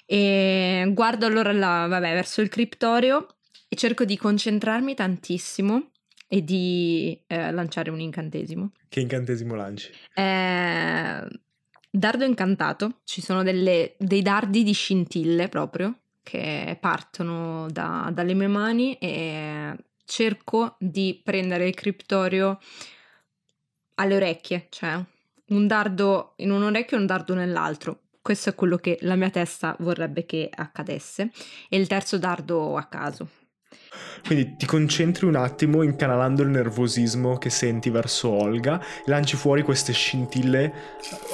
E 0.06 0.90
guardo 0.94 1.26
allora 1.26 1.52
la- 1.52 1.86
vabbè, 1.86 2.14
verso 2.14 2.40
il 2.40 2.48
criptorio 2.48 3.26
e 3.68 3.76
cerco 3.76 4.06
di 4.06 4.16
concentrarmi 4.16 4.94
tantissimo 4.94 5.90
e 6.26 6.42
di 6.42 7.20
eh, 7.26 7.52
lanciare 7.52 7.90
un 7.90 8.00
incantesimo. 8.00 8.72
Che 8.88 9.00
incantesimo 9.00 9.54
lanci? 9.54 9.90
Eh, 10.14 11.42
dardo 11.98 12.24
incantato, 12.24 13.00
ci 13.04 13.20
sono 13.22 13.42
delle- 13.42 13.94
dei 13.98 14.22
dardi 14.22 14.62
di 14.62 14.72
scintille 14.72 15.48
proprio 15.48 15.94
che 16.22 16.76
partono 16.80 17.68
da- 17.70 18.10
dalle 18.12 18.34
mie 18.34 18.48
mani 18.48 18.94
e 18.98 19.76
cerco 20.04 20.76
di 20.78 21.20
prendere 21.22 21.68
il 21.68 21.74
criptorio 21.74 22.58
alle 23.96 24.16
orecchie, 24.16 24.66
cioè 24.70 25.00
un 25.48 25.66
dardo 25.66 26.32
in 26.36 26.50
un 26.50 26.62
orecchio 26.62 26.96
e 26.96 27.00
un 27.00 27.06
dardo 27.06 27.34
nell'altro. 27.34 28.00
Questo 28.20 28.50
è 28.50 28.54
quello 28.54 28.76
che 28.78 28.98
la 29.02 29.16
mia 29.16 29.30
testa 29.30 29.76
vorrebbe 29.80 30.24
che 30.24 30.50
accadesse 30.52 31.30
e 31.68 31.76
il 31.76 31.86
terzo 31.86 32.18
dardo 32.18 32.76
a 32.76 32.84
caso. 32.84 33.28
Quindi 34.26 34.56
ti 34.56 34.64
concentri 34.64 35.26
un 35.26 35.36
attimo 35.36 35.82
incanalando 35.82 36.42
il 36.42 36.48
nervosismo 36.48 37.36
che 37.36 37.50
senti 37.50 37.90
verso 37.90 38.30
Olga 38.30 38.82
lanci 39.04 39.36
fuori 39.36 39.60
queste 39.60 39.92
scintille 39.92 40.72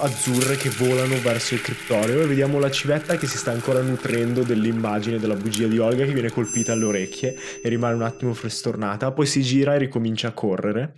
azzurre 0.01 0.57
che 0.57 0.71
volano 0.71 1.15
verso 1.21 1.55
il 1.55 1.63
criptorio 1.63 2.21
e 2.21 2.27
vediamo 2.27 2.59
la 2.59 2.71
civetta 2.71 3.17
che 3.17 3.29
si 3.29 3.39
sta 3.39 3.53
ancora 3.53 3.81
nutrendo 3.81 4.43
dell'immagine 4.43 5.21
della 5.21 5.37
bugia 5.37 5.69
di 5.69 5.79
Olga 5.79 6.05
che 6.05 6.13
viene 6.13 6.33
colpita 6.33 6.73
alle 6.73 6.85
orecchie 6.85 7.37
e 7.63 7.69
rimane 7.69 7.95
un 7.95 8.03
attimo 8.03 8.35
frestornata, 8.35 9.13
poi 9.13 9.27
si 9.27 9.43
gira 9.43 9.77
e 9.77 9.79
ricomincia 9.79 10.29
a 10.29 10.33
correre. 10.33 10.95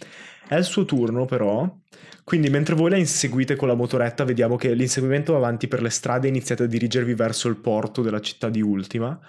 È 0.48 0.56
il 0.56 0.64
suo 0.64 0.86
turno 0.86 1.26
però, 1.26 1.70
quindi 2.24 2.48
mentre 2.48 2.74
voi 2.74 2.88
la 2.88 2.96
inseguite 2.96 3.54
con 3.54 3.68
la 3.68 3.74
motoretta 3.74 4.24
vediamo 4.24 4.56
che 4.56 4.72
l'inseguimento 4.72 5.32
va 5.32 5.38
avanti 5.38 5.68
per 5.68 5.82
le 5.82 5.90
strade 5.90 6.26
e 6.26 6.30
iniziate 6.30 6.62
a 6.62 6.66
dirigervi 6.66 7.12
verso 7.12 7.48
il 7.48 7.56
porto 7.56 8.00
della 8.00 8.20
città 8.20 8.48
di 8.48 8.62
Ultima 8.62 9.20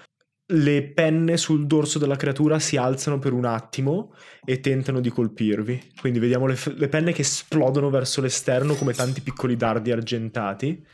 le 0.53 0.83
penne 0.83 1.37
sul 1.37 1.65
dorso 1.65 1.97
della 1.97 2.15
creatura 2.15 2.59
si 2.59 2.77
alzano 2.77 3.17
per 3.17 3.33
un 3.33 3.45
attimo 3.45 4.13
e 4.45 4.59
tentano 4.59 4.99
di 4.99 5.09
colpirvi. 5.09 5.91
Quindi 5.99 6.19
vediamo 6.19 6.45
le, 6.45 6.55
f- 6.55 6.73
le 6.75 6.87
penne 6.89 7.11
che 7.11 7.21
esplodono 7.21 7.89
verso 7.89 8.21
l'esterno 8.21 8.75
come 8.75 8.93
tanti 8.93 9.21
piccoli 9.21 9.55
dardi 9.55 9.91
argentati. 9.91 10.85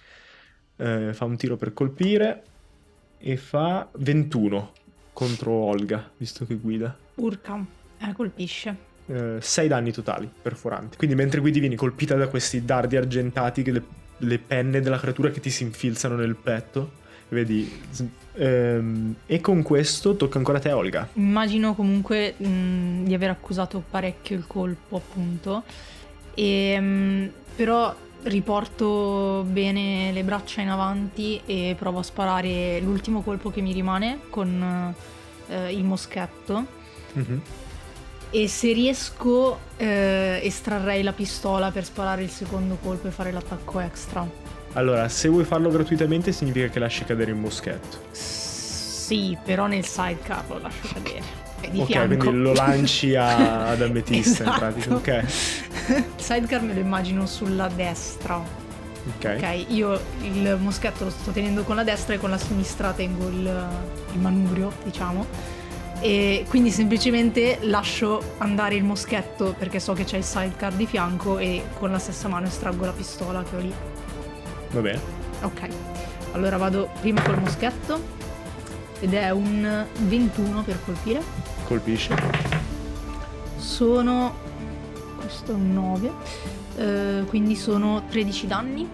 Eh, 0.78 1.14
fa 1.14 1.26
un 1.26 1.36
tiro 1.36 1.58
per 1.58 1.74
colpire 1.74 2.44
e 3.18 3.36
fa 3.36 3.90
21 3.98 4.72
contro 5.12 5.52
Olga, 5.52 6.10
visto 6.16 6.46
che 6.46 6.56
guida. 6.56 6.98
Urca, 7.16 7.66
eh, 8.00 8.14
colpisce. 8.14 8.88
6 9.40 9.68
danni 9.68 9.92
totali 9.92 10.30
perforanti. 10.40 10.96
Quindi 10.96 11.16
mentre 11.16 11.40
guidi 11.40 11.60
vieni 11.60 11.76
colpita 11.76 12.14
da 12.14 12.28
questi 12.28 12.64
dardi 12.64 12.96
argentati, 12.96 13.64
che 13.64 13.72
le, 13.72 13.84
le 14.18 14.38
penne 14.38 14.82
della 14.82 15.00
creatura 15.00 15.32
che 15.32 15.40
ti 15.40 15.50
si 15.50 15.64
infilzano 15.64 16.16
nel 16.16 16.36
petto. 16.36 16.99
Vedi. 17.30 17.82
ehm, 18.34 19.16
e 19.26 19.42
con 19.42 19.62
questo 19.62 20.16
tocca 20.16 20.38
ancora 20.38 20.58
a 20.58 20.62
te, 20.62 20.72
Olga. 20.72 21.08
Immagino 21.14 21.76
comunque 21.76 22.34
mh, 22.38 23.04
di 23.04 23.14
aver 23.14 23.30
accusato 23.30 23.84
parecchio 23.90 24.36
il 24.36 24.46
colpo, 24.48 24.98
appunto. 24.98 25.64
E, 26.34 26.80
mh, 26.80 27.32
però 27.56 27.96
riporto 28.24 29.46
bene 29.48 30.12
le 30.12 30.24
braccia 30.24 30.62
in 30.62 30.70
avanti 30.70 31.40
e 31.46 31.76
provo 31.78 32.00
a 32.00 32.04
sparare 32.04 32.80
l'ultimo 32.82 33.22
colpo 33.22 33.50
che 33.50 33.62
mi 33.62 33.72
rimane 33.72 34.20
con 34.30 34.94
eh, 35.48 35.74
il 35.74 35.84
moschetto. 35.84 36.66
Mhm. 37.14 37.42
E 38.32 38.48
se 38.48 38.74
riesco, 38.74 39.60
eh, 39.78 40.40
estrarrei 40.44 41.02
la 41.02 41.14
pistola 41.14 41.72
per 41.72 41.84
sparare 41.84 42.22
il 42.22 42.30
secondo 42.30 42.78
colpo 42.82 43.08
e 43.08 43.12
fare 43.12 43.32
l'attacco 43.32 43.80
extra. 43.80 44.28
Allora, 44.74 45.10
se 45.10 45.28
vuoi 45.30 45.44
farlo 45.46 45.70
gratuitamente, 45.70 46.32
significa 46.32 46.68
che 46.68 46.80
lasci 46.80 47.04
cadere 47.04 47.32
il 47.32 47.38
moschetto. 47.38 47.98
Sì, 48.12 49.38
però 49.44 49.66
nel 49.68 49.86
sidecar 49.86 50.44
lo 50.48 50.60
lascio 50.60 50.88
cadere. 50.94 51.22
È 51.60 51.68
di 51.70 51.80
ok, 51.82 51.86
fianco. 51.88 52.18
quindi 52.18 52.38
lo 52.42 52.54
lanci 52.54 53.16
a- 53.16 53.70
ad 53.70 53.82
ametista 53.82 54.44
in 54.44 54.50
Esatto. 54.50 54.60
pratica. 54.60 54.94
Ok. 54.96 55.24
Sidecar 56.18 56.62
me 56.62 56.74
lo 56.74 56.80
immagino 56.80 57.26
sulla 57.26 57.68
destra. 57.68 58.36
Ok. 58.38 59.36
Ok, 59.38 59.66
io 59.70 60.00
il 60.22 60.58
moschetto 60.62 61.06
lo 61.06 61.10
sto 61.10 61.32
tenendo 61.32 61.64
con 61.64 61.76
la 61.76 61.84
destra 61.84 62.14
e 62.14 62.20
con 62.20 62.30
la 62.30 62.38
sinistra 62.38 62.92
tengo 62.94 63.28
il, 63.28 63.68
il 64.14 64.20
manubrio, 64.20 64.72
diciamo. 64.84 65.26
E 66.02 66.46
quindi 66.48 66.70
semplicemente 66.72 67.58
lascio 67.64 68.36
andare 68.38 68.76
il 68.76 68.84
moschetto 68.86 69.54
perché 69.58 69.80
so 69.82 69.94
che 69.94 70.06
c'è 70.06 70.18
il 70.18 70.24
sidecar 70.24 70.72
di 70.74 70.86
fianco 70.86 71.40
e 71.40 71.64
con 71.78 71.92
la 71.92 72.00
stessa 72.00 72.28
mano 72.30 72.46
estraggo 72.48 72.86
la 72.86 72.92
pistola 72.92 73.44
che 73.44 73.56
ho 73.56 73.60
lì. 73.60 73.74
Va 74.72 74.82
bene. 74.82 75.00
Ok, 75.42 75.68
allora 76.34 76.58
vado 76.58 76.90
prima 77.00 77.22
col 77.22 77.40
moschetto 77.40 78.18
ed 79.00 79.14
è 79.14 79.30
un 79.32 79.86
21 80.00 80.64
per 80.64 80.80
colpire. 80.84 81.22
Colpisce. 81.66 82.16
Sono... 83.58 84.36
questo 85.18 85.52
è 85.52 85.56
un 85.56 85.74
9, 85.74 86.12
eh, 86.78 87.24
quindi 87.28 87.56
sono 87.56 88.04
13 88.10 88.48
danni. 88.48 88.90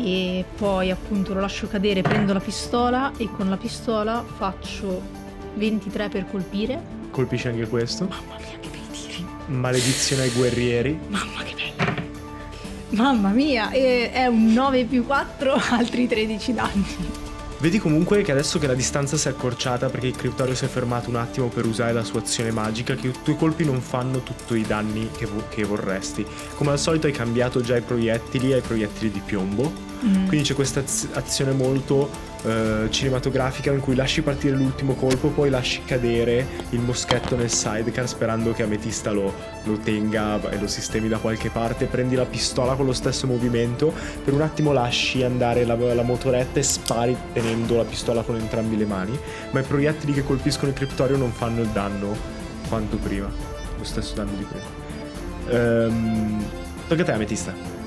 E 0.00 0.44
poi 0.56 0.92
appunto 0.92 1.34
lo 1.34 1.40
lascio 1.40 1.66
cadere, 1.66 2.02
prendo 2.02 2.32
la 2.32 2.38
pistola 2.38 3.12
e 3.16 3.28
con 3.30 3.48
la 3.48 3.56
pistola 3.56 4.24
faccio 4.36 5.02
23 5.54 6.08
per 6.08 6.30
colpire. 6.30 6.80
Colpisce 7.10 7.48
anche 7.48 7.66
questo. 7.66 8.04
Mamma 8.04 8.36
mia 8.36 8.58
che 8.60 8.68
bei 8.68 8.86
tiri! 8.92 9.26
Maledizione 9.46 10.22
ai 10.22 10.30
guerrieri. 10.30 10.96
Mamma 11.08 11.42
che 11.42 11.54
bello! 11.54 11.77
Mamma 12.90 13.30
mia, 13.30 13.70
è 13.70 14.26
un 14.26 14.52
9 14.52 14.84
più 14.84 15.04
4, 15.04 15.52
altri 15.70 16.06
13 16.06 16.54
danni. 16.54 16.86
Vedi 17.60 17.78
comunque 17.80 18.22
che 18.22 18.30
adesso 18.30 18.60
che 18.60 18.68
la 18.68 18.74
distanza 18.74 19.16
si 19.16 19.26
è 19.26 19.32
accorciata 19.32 19.88
perché 19.88 20.06
il 20.06 20.16
criptorio 20.16 20.54
si 20.54 20.64
è 20.64 20.68
fermato 20.68 21.10
un 21.10 21.16
attimo 21.16 21.48
per 21.48 21.66
usare 21.66 21.92
la 21.92 22.04
sua 22.04 22.20
azione 22.20 22.52
magica, 22.52 22.94
che 22.94 23.08
i 23.08 23.14
tuoi 23.22 23.36
colpi 23.36 23.64
non 23.64 23.80
fanno 23.80 24.22
tutti 24.22 24.54
i 24.56 24.62
danni 24.62 25.10
che, 25.16 25.26
vo- 25.26 25.44
che 25.48 25.64
vorresti. 25.64 26.24
Come 26.54 26.70
al 26.70 26.78
solito 26.78 27.08
hai 27.08 27.12
cambiato 27.12 27.60
già 27.60 27.76
i 27.76 27.80
proiettili 27.82 28.52
ai 28.52 28.60
proiettili 28.60 29.10
di 29.10 29.20
piombo. 29.24 29.72
Quindi 30.00 30.42
c'è 30.42 30.54
questa 30.54 30.78
az- 30.80 31.08
azione 31.14 31.50
molto 31.50 32.08
eh, 32.44 32.86
cinematografica 32.90 33.72
in 33.72 33.80
cui 33.80 33.94
lasci 33.94 34.22
partire 34.22 34.56
l'ultimo 34.56 34.94
colpo, 34.94 35.28
poi 35.28 35.50
lasci 35.50 35.82
cadere 35.84 36.46
il 36.70 36.80
moschetto 36.80 37.36
nel 37.36 37.50
sidecar 37.50 38.08
sperando 38.08 38.52
che 38.52 38.62
Ametista 38.62 39.10
lo, 39.10 39.32
lo 39.64 39.78
tenga 39.78 40.40
e 40.50 40.58
lo 40.58 40.66
sistemi 40.66 41.08
da 41.08 41.18
qualche 41.18 41.50
parte. 41.50 41.86
Prendi 41.86 42.14
la 42.14 42.24
pistola 42.24 42.74
con 42.74 42.86
lo 42.86 42.92
stesso 42.92 43.26
movimento, 43.26 43.92
per 44.24 44.34
un 44.34 44.42
attimo 44.42 44.72
lasci 44.72 45.22
andare 45.22 45.64
la, 45.64 45.74
la 45.76 46.02
motoretta 46.02 46.58
e 46.58 46.62
spari 46.62 47.16
tenendo 47.32 47.76
la 47.76 47.84
pistola 47.84 48.22
con 48.22 48.36
entrambi 48.36 48.76
le 48.76 48.86
mani, 48.86 49.18
ma 49.50 49.60
i 49.60 49.64
proiettili 49.64 50.12
che 50.12 50.24
colpiscono 50.24 50.70
il 50.70 50.76
criptorio 50.76 51.16
non 51.16 51.32
fanno 51.32 51.62
il 51.62 51.68
danno 51.68 52.16
quanto 52.68 52.96
prima, 52.98 53.30
lo 53.76 53.84
stesso 53.84 54.14
danno 54.14 54.32
di 54.36 54.44
prima. 54.44 54.86
Ehm, 55.50 56.44
tocca 56.86 57.02
a 57.02 57.04
te 57.04 57.12
Ametista. 57.12 57.77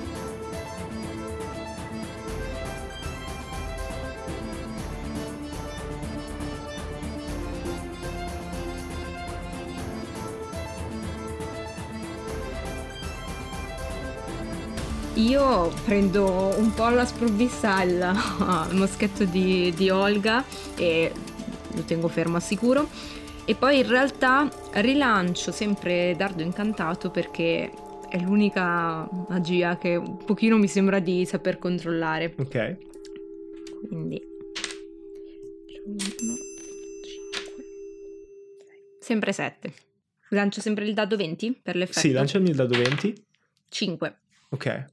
Io 15.21 15.71
prendo 15.85 16.51
un 16.57 16.73
po' 16.73 16.85
alla 16.85 17.05
sprovvista 17.05 17.83
il, 17.83 18.11
moschetto 18.73 19.23
di, 19.23 19.71
di 19.75 19.89
Olga 19.91 20.43
e 20.75 21.11
lo 21.75 21.83
tengo 21.83 22.07
fermo 22.07 22.37
al 22.37 22.41
sicuro. 22.41 22.89
E 23.45 23.53
poi 23.53 23.79
in 23.79 23.87
realtà 23.87 24.49
rilancio 24.73 25.51
sempre 25.51 26.15
Dardo 26.17 26.41
Incantato 26.41 27.11
perché 27.11 27.71
è 28.09 28.19
l'unica 28.19 29.07
magia 29.29 29.77
che 29.77 29.95
un 29.95 30.17
pochino 30.17 30.57
mi 30.57 30.67
sembra 30.67 30.99
di 30.99 31.23
saper 31.25 31.59
controllare. 31.59 32.33
Ok. 32.39 32.77
Quindi... 33.87 34.21
uno, 35.85 35.97
cinque, 37.03 37.63
Sempre 38.99 39.33
7. 39.33 39.73
Lancio 40.29 40.61
sempre 40.61 40.85
il 40.85 40.93
dado 40.95 41.15
20 41.15 41.59
per 41.61 41.75
l'effetto? 41.75 41.99
Sì, 41.99 42.11
lanciami 42.11 42.49
il 42.49 42.55
dado 42.55 42.75
20. 42.75 43.25
5. 43.69 44.15
Ok. 44.49 44.85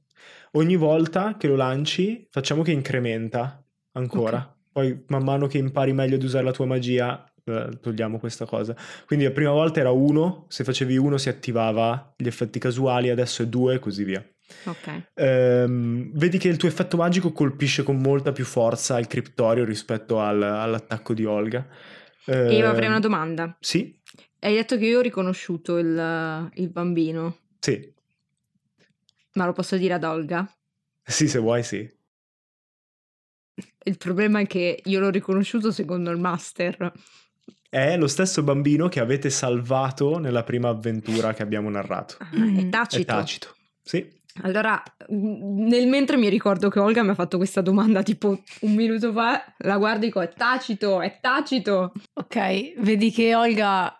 Ogni 0.53 0.75
volta 0.75 1.35
che 1.37 1.47
lo 1.47 1.55
lanci, 1.55 2.27
facciamo 2.29 2.61
che 2.63 2.71
incrementa 2.71 3.63
ancora. 3.93 4.37
Ok. 4.37 4.57
Poi, 4.71 5.03
man 5.07 5.23
mano 5.23 5.47
che 5.47 5.57
impari 5.57 5.93
meglio 5.93 6.15
ad 6.15 6.23
usare 6.23 6.43
la 6.45 6.51
tua 6.51 6.65
magia, 6.65 7.23
eh, 7.43 7.69
togliamo 7.81 8.17
questa 8.19 8.45
cosa. 8.45 8.75
Quindi 9.05 9.25
la 9.25 9.31
prima 9.31 9.51
volta 9.51 9.79
era 9.79 9.91
1, 9.91 10.45
se 10.47 10.63
facevi 10.63 10.97
1 10.97 11.17
si 11.17 11.29
attivava 11.29 12.13
gli 12.15 12.27
effetti 12.27 12.59
casuali, 12.59 13.09
adesso 13.09 13.41
è 13.41 13.47
2 13.47 13.75
e 13.75 13.79
così 13.79 14.03
via. 14.03 14.23
Ok. 14.65 15.09
Ehm, 15.15 16.11
vedi 16.13 16.37
che 16.37 16.47
il 16.47 16.57
tuo 16.57 16.67
effetto 16.67 16.97
magico 16.97 17.31
colpisce 17.31 17.83
con 17.83 17.97
molta 17.97 18.31
più 18.31 18.45
forza 18.45 18.97
il 18.99 19.07
criptorio 19.07 19.63
rispetto 19.65 20.19
al- 20.19 20.41
all'attacco 20.41 21.13
di 21.13 21.25
Olga. 21.25 21.67
E 22.25 22.55
io 22.55 22.67
avrei 22.67 22.85
Ehm, 22.85 22.91
una 22.91 22.99
domanda. 22.99 23.57
Sì, 23.59 23.97
Hai 24.41 24.53
detto 24.53 24.77
che 24.77 24.85
io 24.85 24.99
ho 24.99 25.01
riconosciuto 25.01 25.77
il, 25.77 26.49
il 26.53 26.69
bambino, 26.69 27.39
sì, 27.59 27.93
ma 29.33 29.45
lo 29.45 29.53
posso 29.53 29.77
dire 29.77 29.93
ad 29.93 30.03
Olga? 30.03 30.49
sì, 31.03 31.27
se 31.27 31.39
vuoi, 31.39 31.63
sì. 31.63 31.89
Il 33.83 33.97
problema 33.97 34.39
è 34.39 34.47
che 34.47 34.81
io 34.85 34.99
l'ho 34.99 35.09
riconosciuto 35.09 35.71
secondo 35.71 36.11
il 36.11 36.17
master. 36.19 36.91
È 37.69 37.97
lo 37.97 38.07
stesso 38.07 38.43
bambino 38.43 38.87
che 38.87 38.99
avete 38.99 39.29
salvato 39.29 40.17
nella 40.17 40.43
prima 40.43 40.69
avventura 40.69 41.33
che 41.33 41.41
abbiamo 41.43 41.69
narrato. 41.69 42.15
Ah, 42.19 42.27
Mm. 42.35 42.57
È 42.57 42.61
È 42.65 42.69
tacito. 42.69 43.05
tacito. 43.05 43.55
Sì. 43.81 44.17
Allora, 44.43 44.81
m- 45.09 45.65
nel 45.67 45.87
mentre 45.87 46.15
mi 46.17 46.29
ricordo 46.29 46.69
che 46.69 46.79
Olga 46.79 47.03
mi 47.03 47.09
ha 47.09 47.15
fatto 47.15 47.37
questa 47.37 47.61
domanda 47.61 48.03
tipo 48.03 48.41
un 48.61 48.73
minuto 48.73 49.11
fa, 49.11 49.43
la 49.59 49.77
guardo 49.77 50.03
e 50.03 50.05
dico 50.07 50.21
è 50.21 50.29
tacito, 50.33 51.01
è 51.01 51.17
tacito. 51.19 51.91
Ok, 52.13 52.79
vedi 52.79 53.11
che 53.11 53.35
Olga 53.35 53.98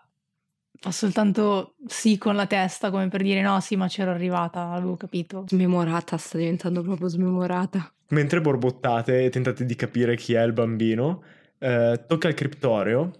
fa 0.80 0.90
soltanto 0.90 1.74
sì 1.86 2.16
con 2.16 2.34
la 2.34 2.46
testa, 2.46 2.90
come 2.90 3.08
per 3.08 3.22
dire 3.22 3.42
no, 3.42 3.60
sì, 3.60 3.76
ma 3.76 3.86
c'ero 3.86 4.10
arrivata, 4.10 4.70
avevo 4.70 4.96
capito. 4.96 5.44
Smemorata, 5.46 6.16
sta 6.16 6.38
diventando 6.38 6.82
proprio 6.82 7.08
smemorata. 7.08 7.92
Mentre 8.08 8.40
borbottate 8.40 9.24
e 9.24 9.30
tentate 9.30 9.66
di 9.66 9.76
capire 9.76 10.16
chi 10.16 10.32
è 10.32 10.42
il 10.42 10.52
bambino, 10.52 11.22
eh, 11.58 12.02
tocca 12.06 12.28
al 12.28 12.34
criptoreo 12.34 13.12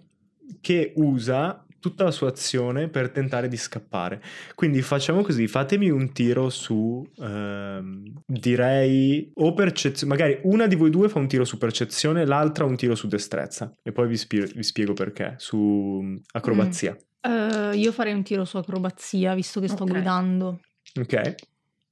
che 0.59 0.93
usa 0.95 1.63
tutta 1.79 2.03
la 2.03 2.11
sua 2.11 2.29
azione 2.29 2.87
per 2.89 3.09
tentare 3.09 3.47
di 3.47 3.57
scappare. 3.57 4.21
Quindi 4.55 4.81
facciamo 4.81 5.21
così, 5.21 5.47
fatemi 5.47 5.89
un 5.89 6.11
tiro 6.11 6.49
su, 6.49 7.03
ehm, 7.17 8.21
direi, 8.25 9.31
o 9.35 9.53
percezione, 9.53 10.13
magari 10.13 10.39
una 10.43 10.67
di 10.67 10.75
voi 10.75 10.91
due 10.91 11.09
fa 11.09 11.19
un 11.19 11.27
tiro 11.27 11.43
su 11.43 11.57
percezione, 11.57 12.25
l'altra 12.25 12.65
un 12.65 12.75
tiro 12.75 12.95
su 12.95 13.07
destrezza. 13.07 13.73
E 13.81 13.91
poi 13.91 14.07
vi, 14.07 14.17
spie- 14.17 14.51
vi 14.53 14.63
spiego 14.63 14.93
perché, 14.93 15.35
su 15.37 15.57
mm, 16.01 16.15
acrobazia. 16.33 16.95
Eh, 17.21 17.71
io 17.75 17.91
farei 17.91 18.13
un 18.13 18.23
tiro 18.23 18.45
su 18.45 18.57
acrobazia, 18.57 19.33
visto 19.33 19.59
che 19.59 19.67
sto 19.67 19.83
Ok. 19.83 19.89
guidando. 19.89 20.59
Ok? 20.99 21.35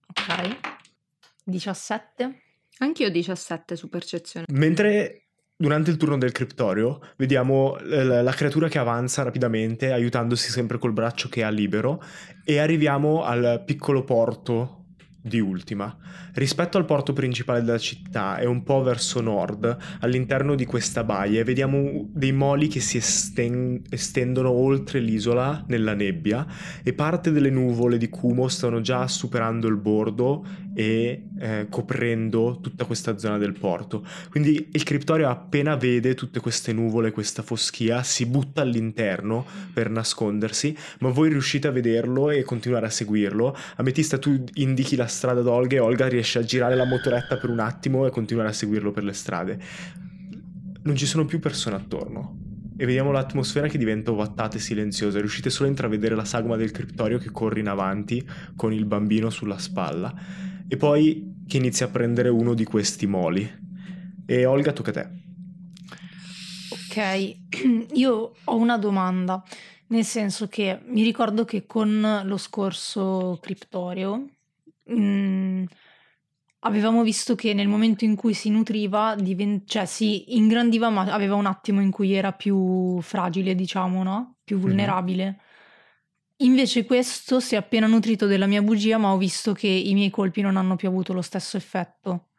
Ok. 0.08 0.58
17. 1.44 2.42
Anch'io 2.80 3.10
17 3.12 3.76
su 3.76 3.90
percezione. 3.90 4.46
Mentre 4.50 5.24
durante 5.56 5.92
il 5.92 5.98
turno 5.98 6.18
del 6.18 6.32
criptorio 6.32 7.02
vediamo 7.18 7.76
la, 7.82 8.22
la 8.22 8.32
creatura 8.32 8.70
che 8.70 8.78
avanza 8.80 9.24
rapidamente 9.24 9.92
aiutandosi 9.92 10.50
sempre 10.50 10.78
col 10.78 10.94
braccio 10.94 11.28
che 11.28 11.44
ha 11.44 11.50
libero 11.50 12.02
e 12.46 12.60
arriviamo 12.60 13.24
al 13.24 13.62
piccolo 13.66 14.06
porto 14.06 14.79
di 15.22 15.40
Ultima. 15.40 15.96
Rispetto 16.34 16.78
al 16.78 16.86
porto 16.86 17.14
principale 17.14 17.62
della 17.62 17.78
città 17.78 18.38
è 18.38 18.46
un 18.46 18.64
po' 18.64 18.82
verso 18.82 19.22
nord, 19.22 19.78
all'interno 20.00 20.56
di 20.56 20.66
questa 20.66 21.04
baia, 21.04 21.44
vediamo 21.44 22.08
dei 22.12 22.32
moli 22.32 22.68
che 22.68 22.80
si 22.80 22.98
esten- 22.98 23.82
estendono 23.90 24.50
oltre 24.50 25.00
l'isola 25.00 25.64
nella 25.68 25.94
nebbia 25.94 26.46
e 26.84 26.94
parte 26.94 27.32
delle 27.32 27.50
nuvole 27.50 27.98
di 27.98 28.10
Kumo 28.10 28.48
stanno 28.48 28.82
già 28.82 29.08
superando 29.08 29.68
il 29.68 29.78
bordo 29.78 30.46
e 30.74 31.26
eh, 31.40 31.68
coprendo 31.70 32.60
tutta 32.62 32.86
questa 32.86 33.18
zona 33.18 33.38
del 33.38 33.58
porto. 33.58 34.06
Quindi 34.30 34.70
il 34.72 34.84
criptorio 34.84 35.28
appena 35.30 35.76
vede 35.76 36.14
tutte 36.14 36.40
queste 36.40 36.72
nuvole, 36.72 37.12
questa 37.12 37.42
foschia, 37.42 38.04
si 38.04 38.26
butta 38.26 38.62
all'interno 38.62 39.46
per 39.74 39.90
nascondersi, 39.90 40.76
ma 41.00 41.10
voi 41.10 41.30
riuscite 41.30 41.68
a 41.68 41.72
vederlo 41.72 42.30
e 42.30 42.44
continuare 42.44 42.86
a 42.86 42.90
seguirlo. 42.90 43.56
Ametista 43.76 44.18
tu 44.18 44.42
indichi 44.54 44.96
la 44.96 45.08
ad 45.28 45.48
Olga 45.48 45.76
e 45.76 45.80
Olga 45.80 46.08
riesce 46.08 46.40
a 46.40 46.44
girare 46.44 46.76
la 46.76 46.86
motoretta 46.86 47.38
per 47.38 47.50
un 47.50 47.60
attimo 47.60 48.06
e 48.06 48.10
continuare 48.10 48.50
a 48.50 48.54
seguirlo 48.54 48.92
per 48.92 49.04
le 49.04 49.14
strade. 49.14 49.60
Non 50.84 50.96
ci 50.96 51.06
sono 51.06 51.26
più 51.26 51.40
persone 51.40 51.76
attorno. 51.76 52.48
E 52.78 52.86
vediamo 52.86 53.12
l'atmosfera 53.12 53.68
che 53.68 53.78
diventa 53.78 54.12
ovattata 54.12 54.56
e 54.56 54.60
silenziosa. 54.62 55.20
Riuscite 55.20 55.50
solo 55.50 55.68
a 55.68 55.72
intravedere 55.72 56.16
la 56.16 56.24
sagoma 56.24 56.56
del 56.56 56.72
criptorio 56.72 57.18
che 57.18 57.30
corre 57.30 57.60
in 57.60 57.68
avanti 57.68 58.26
con 58.56 58.72
il 58.72 58.86
bambino 58.86 59.30
sulla 59.30 59.58
spalla. 59.58 60.14
E 60.66 60.78
poi 60.78 61.44
che 61.46 61.58
inizia 61.58 61.88
a 61.88 61.90
prendere 61.90 62.30
uno 62.30 62.54
di 62.54 62.64
questi 62.64 63.06
moli. 63.06 63.46
E 64.26 64.46
Olga, 64.46 64.72
tocca 64.72 64.92
a 64.92 64.94
te. 64.94 65.10
Ok, 66.70 67.36
io 67.98 68.34
ho 68.44 68.56
una 68.56 68.78
domanda. 68.78 69.44
Nel 69.88 70.06
senso 70.06 70.48
che 70.48 70.80
mi 70.86 71.04
ricordo 71.04 71.46
che 71.46 71.66
con 71.66 72.22
lo 72.24 72.38
scorso 72.38 73.40
criptorio 73.42 74.26
mh, 74.96 75.66
avevamo 76.60 77.04
visto 77.04 77.36
che 77.36 77.54
nel 77.54 77.68
momento 77.68 78.04
in 78.04 78.16
cui 78.16 78.34
si 78.34 78.50
nutriva, 78.50 79.16
diven- 79.16 79.64
cioè 79.66 79.86
si 79.86 80.36
ingrandiva, 80.36 80.90
ma 80.90 81.02
aveva 81.04 81.36
un 81.36 81.46
attimo 81.46 81.82
in 81.82 81.92
cui 81.92 82.14
era 82.14 82.34
più 82.34 83.00
fragile, 83.02 83.56
diciamo, 83.56 84.04
no? 84.04 84.36
Più 84.44 84.58
vulnerabile. 84.58 85.40
Invece 86.42 86.86
questo 86.86 87.40
si 87.40 87.56
è 87.56 87.58
appena 87.58 87.86
nutrito 87.86 88.26
della 88.26 88.46
mia 88.46 88.62
bugia, 88.62 88.98
ma 88.98 89.12
ho 89.12 89.18
visto 89.18 89.54
che 89.54 89.68
i 89.68 89.94
miei 89.94 90.10
colpi 90.10 90.42
non 90.42 90.56
hanno 90.56 90.76
più 90.76 90.88
avuto 90.88 91.12
lo 91.14 91.22
stesso 91.22 91.58
effetto. 91.58 92.30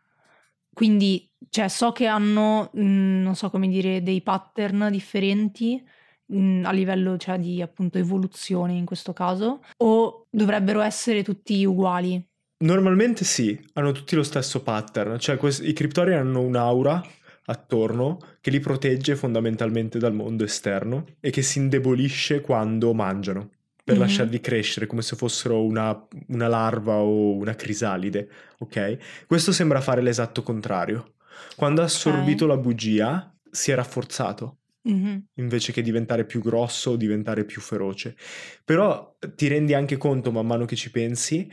Quindi, 0.72 1.30
cioè, 1.50 1.68
so 1.68 1.92
che 1.92 2.06
hanno, 2.06 2.70
mh, 2.72 2.82
non 3.22 3.34
so 3.34 3.50
come 3.50 3.68
dire, 3.68 4.02
dei 4.02 4.22
pattern 4.22 4.88
differenti 4.90 5.82
mh, 6.26 6.62
a 6.64 6.72
livello, 6.72 7.18
cioè, 7.18 7.38
di 7.38 7.60
appunto 7.60 7.98
evoluzione 7.98 8.72
in 8.74 8.86
questo 8.86 9.12
caso, 9.12 9.62
o 9.78 10.26
dovrebbero 10.30 10.80
essere 10.80 11.22
tutti 11.22 11.62
uguali. 11.64 12.26
Normalmente 12.62 13.24
sì, 13.24 13.58
hanno 13.74 13.92
tutti 13.92 14.14
lo 14.14 14.22
stesso 14.22 14.62
pattern, 14.62 15.18
cioè 15.18 15.36
quest- 15.38 15.64
i 15.64 15.72
criptori 15.72 16.14
hanno 16.14 16.42
un'aura 16.42 17.02
attorno 17.46 18.18
che 18.40 18.50
li 18.50 18.60
protegge 18.60 19.16
fondamentalmente 19.16 19.98
dal 19.98 20.12
mondo 20.12 20.44
esterno 20.44 21.06
e 21.20 21.30
che 21.30 21.40
si 21.42 21.58
indebolisce 21.58 22.42
quando 22.42 22.92
mangiano 22.92 23.50
per 23.82 23.96
Mhm. 23.96 24.02
lasciarli 24.02 24.40
crescere 24.40 24.86
come 24.86 25.00
se 25.00 25.16
fossero 25.16 25.64
una, 25.64 26.06
una 26.28 26.48
larva 26.48 26.96
o 26.96 27.34
una 27.34 27.54
crisalide, 27.54 28.28
ok? 28.58 29.24
Questo 29.26 29.52
sembra 29.52 29.80
fare 29.80 30.02
l'esatto 30.02 30.42
contrario. 30.42 31.14
Quando 31.56 31.80
ha 31.80 31.84
assorbito 31.84 32.46
la 32.46 32.58
bugia 32.58 33.34
si 33.50 33.70
è 33.70 33.74
rafforzato 33.74 34.58
Mhm. 34.84 35.24
invece 35.36 35.72
che 35.72 35.82
diventare 35.82 36.24
più 36.26 36.40
grosso 36.40 36.90
o 36.92 36.96
diventare 36.96 37.44
più 37.44 37.60
feroce. 37.60 38.16
Però 38.64 39.16
ti 39.34 39.48
rendi 39.48 39.74
anche 39.74 39.96
conto 39.96 40.30
man 40.30 40.46
mano 40.46 40.64
che 40.66 40.76
ci 40.76 40.90
pensi 40.90 41.50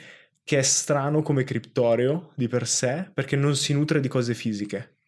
che 0.48 0.60
è 0.60 0.62
strano 0.62 1.22
come 1.24 1.44
criptoreo 1.44 2.32
di 2.34 2.48
per 2.48 2.66
sé 2.68 3.12
perché 3.14 3.36
non 3.36 3.58
si 3.58 3.74
nutre 3.74 4.00
di 4.00 4.08
cose 4.08 4.34
fisiche. 4.34 5.00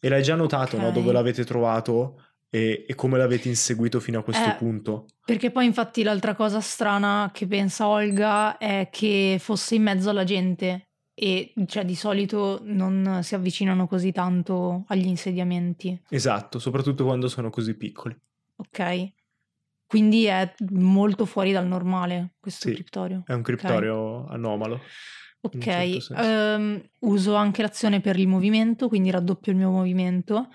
E 0.00 0.08
l'hai 0.08 0.24
già 0.24 0.34
notato, 0.34 0.76
no? 0.76 0.88
Ok. 0.88 0.94
Dove 0.94 1.12
l'avete 1.12 1.44
trovato 1.44 2.20
e, 2.50 2.84
e 2.88 2.94
come 2.96 3.18
l'avete 3.18 3.46
inseguito 3.46 4.00
fino 4.00 4.18
a 4.18 4.24
questo 4.24 4.48
Eh, 4.48 4.54
punto. 4.54 5.06
Perché 5.24 5.52
poi 5.52 5.64
infatti 5.64 6.02
l'altra 6.02 6.34
cosa 6.34 6.60
strana 6.60 7.30
che 7.32 7.46
pensa 7.46 7.86
Olga 7.86 8.58
è 8.58 8.88
che 8.90 9.36
fosse 9.38 9.76
in 9.76 9.84
mezzo 9.84 10.10
alla 10.10 10.24
gente 10.24 10.88
e 11.14 11.52
cioè 11.66 11.84
di 11.84 11.94
solito 11.94 12.60
non 12.64 13.20
si 13.22 13.36
avvicinano 13.36 13.86
così 13.86 14.10
tanto 14.10 14.82
agli 14.88 15.06
insediamenti, 15.06 16.02
Esatto, 16.08 16.58
soprattutto 16.58 17.04
quando 17.04 17.28
sono 17.28 17.48
così 17.50 17.76
piccoli. 17.76 18.16
ok? 18.56 19.12
Quindi 19.88 20.26
è 20.26 20.54
molto 20.72 21.24
fuori 21.24 21.50
dal 21.50 21.66
normale 21.66 22.34
questo 22.38 22.68
Sì, 22.68 22.74
criptorio. 22.74 23.22
È 23.26 23.32
un 23.32 23.42
criptorio 23.42 24.26
anomalo. 24.26 24.82
Ok, 25.40 25.58
certo 25.58 26.14
ehm, 26.14 26.82
uso 27.00 27.34
anche 27.34 27.62
l'azione 27.62 28.00
per 28.00 28.18
il 28.18 28.28
movimento, 28.28 28.88
quindi 28.88 29.10
raddoppio 29.10 29.52
il 29.52 29.58
mio 29.58 29.70
movimento 29.70 30.48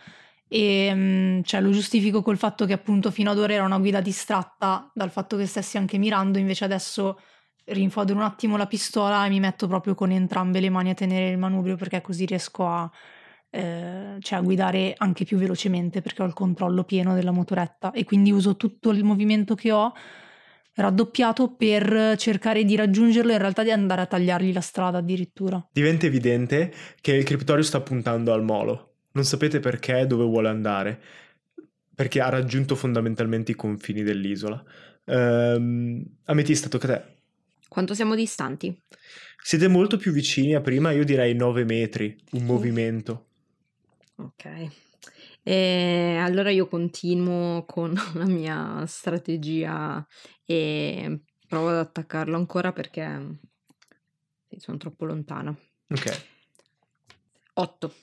e 0.48 0.92
mm, 0.94 1.42
cioè, 1.42 1.62
lo 1.62 1.72
giustifico 1.72 2.22
col 2.22 2.38
fatto 2.38 2.66
che 2.66 2.74
appunto 2.74 3.10
fino 3.10 3.32
ad 3.32 3.40
ora 3.40 3.54
era 3.54 3.64
una 3.64 3.80
guida 3.80 4.02
distratta 4.02 4.92
dal 4.94 5.10
fatto 5.10 5.36
che 5.36 5.48
stessi 5.48 5.78
anche 5.78 5.98
mirando, 5.98 6.38
invece 6.38 6.66
adesso 6.66 7.20
rinfodero 7.66 8.20
un 8.20 8.26
attimo 8.26 8.56
la 8.56 8.68
pistola 8.68 9.26
e 9.26 9.30
mi 9.30 9.40
metto 9.40 9.68
proprio 9.68 9.96
con 9.96 10.12
entrambe 10.12 10.60
le 10.60 10.70
mani 10.70 10.92
a 10.92 10.94
tenere 10.94 11.30
il 11.30 11.40
manubrio 11.40 11.76
perché 11.76 12.02
così 12.02 12.26
riesco 12.26 12.68
a, 12.68 12.92
eh, 13.56 14.18
cioè, 14.20 14.40
a 14.40 14.42
guidare 14.42 14.96
anche 14.98 15.26
più 15.26 15.38
velocemente 15.38 16.02
perché 16.02 16.24
ho 16.24 16.26
il 16.26 16.34
controllo 16.34 16.84
pieno 16.84 17.14
della 17.14 17.30
motoretta 17.30 17.92
e 17.92 18.04
quindi 18.04 18.32
uso 18.32 18.56
tutto 18.56 18.90
il 18.90 19.04
movimento 19.04 19.54
che 19.54 19.72
ho 19.72 19.94
raddoppiato 20.76 21.54
per 21.54 22.16
cercare 22.18 22.64
di 22.64 22.76
raggiungerlo 22.76 23.30
e 23.30 23.34
in 23.34 23.40
realtà 23.40 23.62
di 23.62 23.70
andare 23.70 24.02
a 24.02 24.06
tagliargli 24.08 24.52
la 24.52 24.62
strada 24.62 24.98
addirittura. 24.98 25.64
Diventa 25.72 26.08
evidente 26.08 26.74
che 27.00 27.14
il 27.14 27.24
criptorio 27.24 27.64
sta 27.64 27.80
puntando 27.82 28.34
al 28.34 28.44
molo. 28.44 28.96
Non 29.12 29.24
sapete 29.24 29.60
perché 29.60 30.00
e 30.00 30.08
dove 30.08 30.24
vuole 30.24 30.50
andare. 30.50 31.00
Perché 31.94 32.22
ha 32.22 32.30
raggiunto 32.30 32.74
fondamentalmente 32.74 33.52
i 33.52 33.56
confini 33.56 34.02
dell'isola. 34.02 34.64
Ehm, 35.06 36.04
Ametista, 36.26 36.70
tocca 36.70 36.92
a 36.92 36.98
te. 36.98 37.16
Quanto 37.68 37.94
siamo 37.94 38.16
distanti? 38.16 38.76
Siete 39.44 39.68
molto 39.68 39.98
più 39.98 40.12
vicini 40.12 40.56
a 40.56 40.62
prima, 40.62 40.90
io 40.90 41.06
direi 41.06 41.36
9 41.36 41.66
metri, 41.66 42.18
un 42.32 42.46
movimento. 42.46 43.28
Ok. 44.16 44.70
E 45.44 46.18
allora 46.22 46.50
io 46.52 46.68
continuo 46.68 47.66
con 47.66 47.94
la 48.16 48.26
mia 48.26 48.86
strategia 48.86 50.06
e 50.46 51.22
provo 51.48 51.70
ad 51.70 51.78
attaccarlo 51.78 52.36
ancora 52.36 52.72
perché 52.72 53.40
sì, 54.50 54.60
sono 54.60 54.78
troppo 54.78 55.06
lontana. 55.06 55.56
Ok. 55.90 56.26
8. 57.56 57.94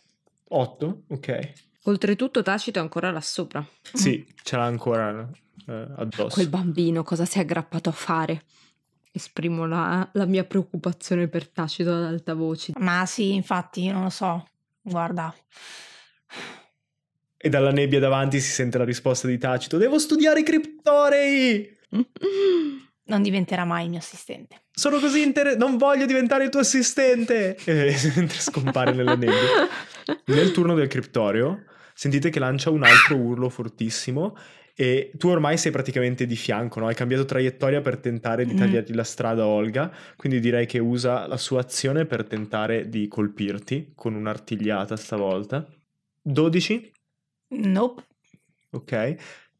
8, 0.49 1.03
ok. 1.09 1.53
Oltretutto 1.85 2.42
Tacito 2.42 2.79
è 2.79 2.83
ancora 2.83 3.11
là 3.11 3.20
sopra. 3.20 3.66
Sì, 3.92 4.27
ce 4.42 4.57
l'ha 4.57 4.64
ancora 4.64 5.29
eh, 5.66 5.88
addosso. 5.96 6.35
Quel 6.35 6.49
bambino 6.49 7.03
cosa 7.03 7.25
si 7.25 7.38
è 7.38 7.40
aggrappato 7.40 7.88
a 7.88 7.92
fare? 7.92 8.44
Esprimo 9.12 9.66
la, 9.66 10.09
la 10.12 10.27
mia 10.27 10.44
preoccupazione 10.44 11.29
per 11.29 11.49
Tacito 11.49 11.94
ad 11.94 12.05
alta 12.05 12.35
voce. 12.35 12.73
Ma 12.79 13.07
sì, 13.07 13.35
infatti, 13.35 13.85
io 13.85 13.92
non 13.92 14.05
lo 14.05 14.11
so. 14.11 14.46
Guarda, 14.83 15.35
E 17.37 17.49
dalla 17.49 17.71
nebbia 17.71 17.99
davanti 18.01 18.38
si 18.40 18.51
sente 18.51 18.77
la 18.79 18.85
risposta 18.85 19.27
di 19.27 19.38
Tacito. 19.38 19.79
Devo 19.79 19.99
studiare 19.99 20.40
i 20.40 20.43
criptorei! 20.43 21.79
non 23.05 23.23
diventerà 23.23 23.64
mai 23.64 23.85
il 23.85 23.90
mio 23.90 23.99
assistente. 23.99 24.62
Sono 24.71 24.99
così 25.01 25.23
inter... 25.23 25.57
Non 25.57 25.77
voglio 25.79 26.07
diventare 26.07 26.45
il 26.45 26.51
tuo 26.51 26.61
assistente! 26.61 27.57
E 27.64 27.95
mentre 28.16 28.38
scompare 28.38 28.93
nella 28.93 29.14
nebbia. 29.16 29.69
Nel 30.27 30.53
turno 30.53 30.75
del 30.75 30.88
criptorio 30.88 31.64
sentite 31.95 32.31
che 32.31 32.38
lancia 32.38 32.71
un 32.71 32.83
altro 32.83 33.16
urlo 33.16 33.49
fortissimo 33.49 34.37
e 34.75 35.11
tu 35.19 35.29
ormai 35.29 35.59
sei 35.59 35.73
praticamente 35.73 36.25
di 36.25 36.37
fianco, 36.37 36.81
no? 36.81 36.87
Hai 36.87 36.95
cambiato 36.95 37.27
traiettoria 37.27 37.83
per 37.83 37.99
tentare 37.99 38.47
di 38.47 38.55
Mm. 38.55 38.57
tagliargli 38.57 38.95
la 38.95 39.05
strada 39.05 39.43
a 39.43 39.47
Olga, 39.47 39.93
quindi 40.16 40.40
direi 40.40 40.64
che 40.64 40.79
usa 40.79 41.27
la 41.27 41.37
sua 41.37 41.61
azione 41.61 42.07
per 42.07 42.25
tentare 42.25 42.88
di 42.88 43.07
colpirti 43.09 43.93
con 43.95 44.14
un'artigliata 44.14 44.97
stavolta. 44.97 45.66
12, 46.23 46.93
Nope. 47.49 48.03
ok. 48.71 48.93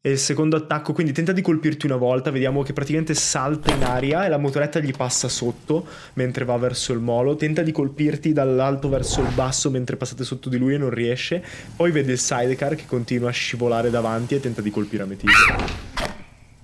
E 0.03 0.09
il 0.09 0.17
secondo 0.17 0.55
attacco, 0.55 0.93
quindi 0.93 1.11
tenta 1.11 1.31
di 1.31 1.41
colpirti 1.41 1.85
una 1.85 1.95
volta, 1.95 2.31
vediamo 2.31 2.63
che 2.63 2.73
praticamente 2.73 3.13
salta 3.13 3.71
in 3.71 3.83
aria 3.83 4.25
e 4.25 4.29
la 4.29 4.39
motoretta 4.39 4.79
gli 4.79 4.91
passa 4.91 5.27
sotto 5.29 5.85
mentre 6.13 6.43
va 6.43 6.57
verso 6.57 6.91
il 6.91 6.99
molo, 6.99 7.35
tenta 7.35 7.61
di 7.61 7.71
colpirti 7.71 8.33
dall'alto 8.33 8.89
verso 8.89 9.21
il 9.21 9.31
basso 9.35 9.69
mentre 9.69 9.97
passate 9.97 10.23
sotto 10.23 10.49
di 10.49 10.57
lui 10.57 10.73
e 10.73 10.79
non 10.79 10.89
riesce, 10.89 11.43
poi 11.75 11.91
vede 11.91 12.13
il 12.13 12.17
sidecar 12.17 12.73
che 12.73 12.87
continua 12.87 13.29
a 13.29 13.31
scivolare 13.31 13.91
davanti 13.91 14.33
e 14.33 14.39
tenta 14.39 14.61
di 14.61 14.71
colpire 14.71 15.03
Ametista. 15.03 15.55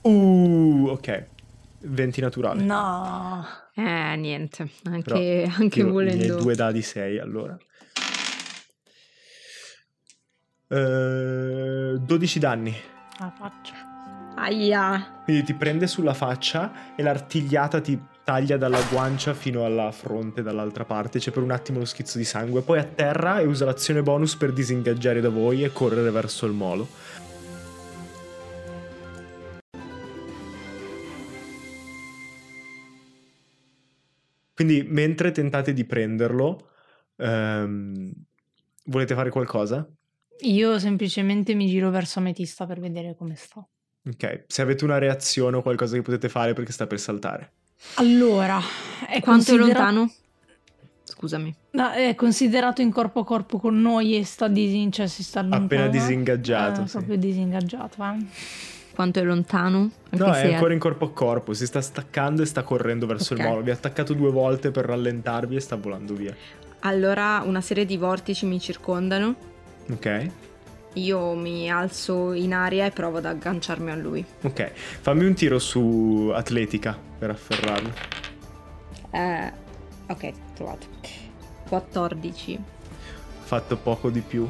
Uh, 0.02 0.88
ok. 0.90 1.26
20 1.80 2.22
naturale. 2.22 2.64
No. 2.64 3.46
Eh, 3.76 4.16
niente, 4.16 4.68
Però 4.82 4.96
anche, 4.96 5.52
anche 5.56 5.84
volendo... 5.84 6.38
due 6.38 6.56
dadi 6.56 6.82
6 6.82 7.20
allora. 7.20 7.56
Eh, 10.70 11.98
12 12.00 12.40
danni. 12.40 12.76
La 13.20 13.32
faccia. 13.32 13.74
Aia. 14.36 15.22
Quindi 15.24 15.44
ti 15.44 15.54
prende 15.54 15.88
sulla 15.88 16.14
faccia 16.14 16.96
e 16.96 17.02
l'artigliata 17.02 17.80
ti 17.82 18.00
taglia 18.24 18.58
dalla 18.58 18.82
guancia 18.92 19.34
fino 19.34 19.66
alla 19.66 19.92
fronte 19.92 20.44
dall'altra 20.44 20.84
parte. 20.84 21.20
C'è 21.20 21.32
per 21.32 21.42
un 21.42 21.52
attimo 21.52 21.80
lo 21.80 21.86
schizzo 21.86 22.18
di 22.18 22.26
sangue. 22.26 22.62
Poi 22.62 22.80
atterra 22.80 23.40
e 23.40 23.46
usa 23.46 23.66
l'azione 23.66 24.04
bonus 24.04 24.36
per 24.36 24.52
disingaggiare 24.52 25.22
da 25.22 25.30
voi 25.30 25.64
e 25.64 25.72
correre 25.72 26.12
verso 26.12 26.46
il 26.46 26.54
molo. 26.54 26.88
Quindi 34.54 34.84
mentre 34.88 35.32
tentate 35.32 35.72
di 35.72 35.86
prenderlo, 35.86 36.72
ehm, 37.16 38.12
volete 38.86 39.14
fare 39.14 39.30
qualcosa? 39.30 39.88
Io 40.42 40.78
semplicemente 40.80 41.54
mi 41.56 41.68
giro 41.68 41.90
verso 41.90 42.20
Ametista 42.20 42.66
per 42.66 42.80
vedere 42.80 43.16
come 43.18 43.36
sta. 43.36 43.66
Ok, 44.08 44.44
se 44.48 44.62
avete 44.62 44.84
una 44.86 44.98
reazione 45.00 45.58
o 45.58 45.62
qualcosa 45.62 45.96
che 45.96 46.02
potete 46.02 46.30
fare 46.30 46.54
perché 46.54 46.72
sta 46.72 46.88
per 46.88 47.00
saltare. 47.00 47.52
Allora, 47.96 48.60
è, 49.08 49.20
Quanto 49.20 49.52
è 49.54 49.58
considera- 49.58 49.92
lontano? 49.92 50.12
Scusami. 51.04 51.56
No, 51.72 51.92
è 51.92 52.14
considerato 52.16 52.82
in 52.82 52.92
corpo 52.92 53.22
a 53.22 53.26
corpo 53.26 53.58
con 53.60 53.80
noi 53.82 54.16
e 54.18 54.24
sta 54.26 54.48
disin- 54.48 54.92
cioè 54.92 55.08
si 55.08 55.24
sta 55.24 55.40
Appena 55.40 55.56
allontano- 55.56 55.90
disingaggiato, 55.90 56.82
Eh, 56.84 56.88
sì. 56.88 56.92
proprio 56.98 57.18
disingaggiato, 57.18 58.04
eh. 58.04 58.26
Quanto 58.94 59.20
è 59.20 59.24
lontano? 59.24 59.92
Anche 60.10 60.26
No, 60.26 60.34
se 60.34 60.42
è 60.50 60.54
ancora 60.54 60.74
in 60.74 60.80
corpo 60.80 61.06
a 61.06 61.12
corpo, 61.12 61.54
si 61.54 61.66
sta 61.66 61.82
staccando 61.82 62.42
e 62.42 62.46
sta 62.46 62.64
correndo 62.64 63.06
verso 63.06 63.34
Ok. 63.34 63.40
il 63.40 63.46
molo. 63.46 63.62
Vi 63.62 63.70
ha 63.70 63.74
attaccato 63.74 64.14
due 64.14 64.32
volte 64.32 64.72
per 64.72 64.86
rallentarvi 64.86 65.56
e 65.56 65.60
sta 65.60 65.76
volando 65.76 66.14
via. 66.14 66.36
Allora 66.82 67.42
una 67.46 67.62
serie 67.62 67.86
di 67.86 67.98
vortici 67.98 68.46
mi 68.46 68.60
circondano. 68.60 69.36
Ok? 69.92 70.30
Io 70.94 71.34
mi 71.36 71.70
alzo 71.70 72.34
in 72.34 72.54
aria 72.54 72.86
e 72.86 72.92
provo 72.92 73.18
ad 73.18 73.26
agganciarmi 73.26 73.92
a 73.92 73.96
lui. 73.96 74.26
Ok. 74.42 74.72
Fammi 74.74 75.26
un 75.26 75.34
tiro 75.34 75.60
su 75.60 76.32
atletica 76.34 76.98
per 77.18 77.30
afferrarlo. 77.30 77.92
Eh, 79.12 79.52
ok, 80.08 80.34
trovato. 80.56 80.88
14. 81.70 82.60
Fatto 83.44 83.78
poco 83.78 84.10
di 84.10 84.22
più. 84.22 84.48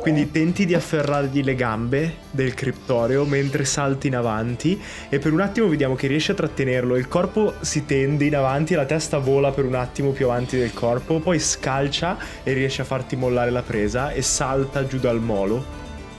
Quindi 0.00 0.30
tenti 0.30 0.64
di 0.64 0.74
afferrargli 0.74 1.42
le 1.42 1.54
gambe 1.54 2.14
del 2.30 2.54
criptoreo 2.54 3.24
mentre 3.26 3.64
salti 3.64 4.06
in 4.06 4.16
avanti 4.16 4.80
e 5.08 5.18
per 5.18 5.32
un 5.32 5.40
attimo 5.40 5.68
vediamo 5.68 5.94
che 5.94 6.06
riesci 6.06 6.30
a 6.30 6.34
trattenerlo. 6.34 6.96
Il 6.96 7.08
corpo 7.08 7.54
si 7.60 7.84
tende 7.84 8.24
in 8.24 8.34
avanti 8.34 8.74
la 8.74 8.86
testa 8.86 9.18
vola 9.18 9.50
per 9.50 9.66
un 9.66 9.74
attimo 9.74 10.12
più 10.12 10.26
avanti 10.26 10.56
del 10.56 10.72
corpo, 10.72 11.20
poi 11.20 11.38
scalcia 11.38 12.16
e 12.42 12.52
riesce 12.54 12.82
a 12.82 12.84
farti 12.86 13.16
mollare 13.16 13.50
la 13.50 13.62
presa 13.62 14.10
e 14.12 14.22
salta 14.22 14.86
giù 14.86 14.98
dal 14.98 15.20
molo 15.20 15.64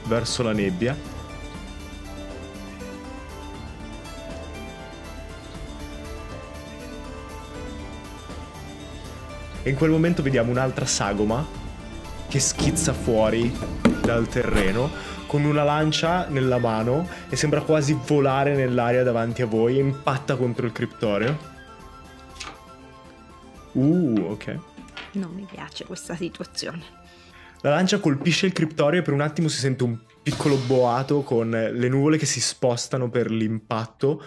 verso 0.06 0.42
la 0.42 0.52
nebbia. 0.52 0.96
E 9.62 9.68
in 9.68 9.76
quel 9.76 9.90
momento 9.90 10.22
vediamo 10.22 10.50
un'altra 10.50 10.86
sagoma 10.86 11.59
che 12.30 12.38
schizza 12.38 12.92
fuori 12.92 13.52
dal 14.02 14.28
terreno 14.28 14.88
con 15.26 15.44
una 15.44 15.64
lancia 15.64 16.28
nella 16.28 16.58
mano 16.58 17.08
e 17.28 17.34
sembra 17.34 17.60
quasi 17.62 17.98
volare 18.06 18.54
nell'aria 18.54 19.02
davanti 19.02 19.42
a 19.42 19.46
voi 19.46 19.78
e 19.78 19.80
impatta 19.80 20.36
contro 20.36 20.64
il 20.64 20.70
criptoreo. 20.70 21.38
Uh, 23.72 24.26
ok. 24.28 24.58
Non 25.12 25.32
mi 25.32 25.44
piace 25.50 25.84
questa 25.84 26.14
situazione. 26.14 26.82
La 27.62 27.70
lancia 27.70 27.98
colpisce 27.98 28.46
il 28.46 28.52
criptoreo 28.52 29.00
e 29.00 29.02
per 29.02 29.12
un 29.12 29.22
attimo 29.22 29.48
si 29.48 29.58
sente 29.58 29.82
un 29.82 29.98
piccolo 30.22 30.56
boato 30.56 31.22
con 31.22 31.50
le 31.50 31.88
nuvole 31.88 32.16
che 32.16 32.26
si 32.26 32.40
spostano 32.40 33.10
per 33.10 33.28
l'impatto 33.28 34.22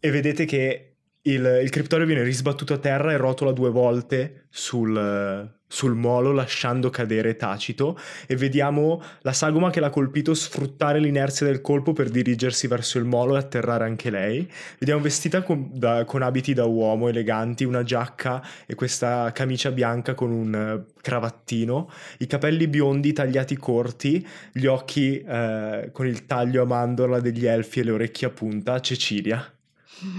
e 0.00 0.10
vedete 0.10 0.46
che 0.46 0.96
il, 1.20 1.60
il 1.62 1.70
criptoreo 1.70 2.06
viene 2.06 2.22
risbattuto 2.22 2.72
a 2.72 2.78
terra 2.78 3.12
e 3.12 3.18
rotola 3.18 3.52
due 3.52 3.70
volte 3.70 4.46
sul, 4.48 5.52
sul 5.74 5.96
molo 5.96 6.30
lasciando 6.30 6.88
cadere 6.88 7.34
Tacito 7.34 7.98
e 8.28 8.36
vediamo 8.36 9.02
la 9.22 9.32
sagoma 9.32 9.70
che 9.70 9.80
l'ha 9.80 9.90
colpito 9.90 10.32
sfruttare 10.32 11.00
l'inerzia 11.00 11.46
del 11.46 11.60
colpo 11.60 11.92
per 11.92 12.10
dirigersi 12.10 12.68
verso 12.68 12.98
il 12.98 13.04
molo 13.04 13.34
e 13.34 13.38
atterrare 13.38 13.82
anche 13.82 14.08
lei. 14.08 14.48
Vediamo 14.78 15.02
vestita 15.02 15.42
con, 15.42 15.70
da- 15.72 16.04
con 16.04 16.22
abiti 16.22 16.54
da 16.54 16.64
uomo 16.64 17.08
eleganti, 17.08 17.64
una 17.64 17.82
giacca 17.82 18.40
e 18.66 18.76
questa 18.76 19.32
camicia 19.32 19.72
bianca 19.72 20.14
con 20.14 20.30
un 20.30 20.54
eh, 20.54 20.92
cravattino, 21.00 21.90
i 22.18 22.28
capelli 22.28 22.68
biondi 22.68 23.12
tagliati 23.12 23.56
corti, 23.56 24.24
gli 24.52 24.66
occhi 24.66 25.20
eh, 25.20 25.88
con 25.90 26.06
il 26.06 26.24
taglio 26.26 26.62
a 26.62 26.66
mandorla 26.66 27.18
degli 27.18 27.46
elfi 27.46 27.80
e 27.80 27.82
le 27.82 27.90
orecchie 27.90 28.28
a 28.28 28.30
punta, 28.30 28.80
Cecilia 28.80 29.44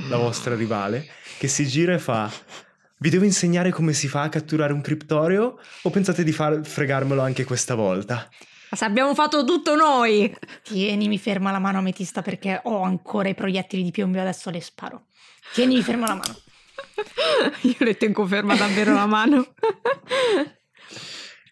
la 0.10 0.18
vostra 0.18 0.56
rivale, 0.56 1.06
che 1.38 1.48
si 1.48 1.66
gira 1.66 1.94
e 1.94 2.00
fa: 2.00 2.32
Vi 2.98 3.10
devo 3.10 3.26
insegnare 3.26 3.72
come 3.72 3.94
si 3.94 4.08
fa 4.08 4.22
a 4.22 4.30
catturare 4.30 4.72
un 4.72 4.82
criptoreo? 4.82 5.60
O 5.84 5.90
pensate 5.90 6.24
di 6.24 6.32
far 6.32 6.66
fregarmelo 6.66 7.22
anche 7.22 7.44
questa 7.44 7.76
volta? 7.76 8.30
Ma 8.70 8.78
se 8.78 8.86
abbiamo 8.86 9.14
fatto 9.14 9.44
tutto 9.44 9.76
noi! 9.76 10.34
Tieni, 10.64 11.08
mi 11.08 11.20
ferma 11.20 11.52
la 11.52 11.60
mano 11.60 11.80
Ametista 11.80 12.22
perché 12.22 12.62
ho 12.64 12.82
ancora 12.82 13.30
i 13.30 13.36
proiettili 13.36 13.84
di 13.84 13.92
piombo 13.92 14.18
e 14.18 14.22
adesso 14.22 14.50
le 14.50 14.62
sparo. 14.62 15.08
Tieni, 15.54 15.76
mi 15.76 15.84
ferma 15.84 16.08
la 16.08 16.16
mano. 16.16 16.36
Io 17.62 17.76
le 17.80 17.98
tengo 17.98 18.26
ferma 18.26 18.56
davvero 18.56 18.94
la 18.94 19.06
mano. 19.06 19.54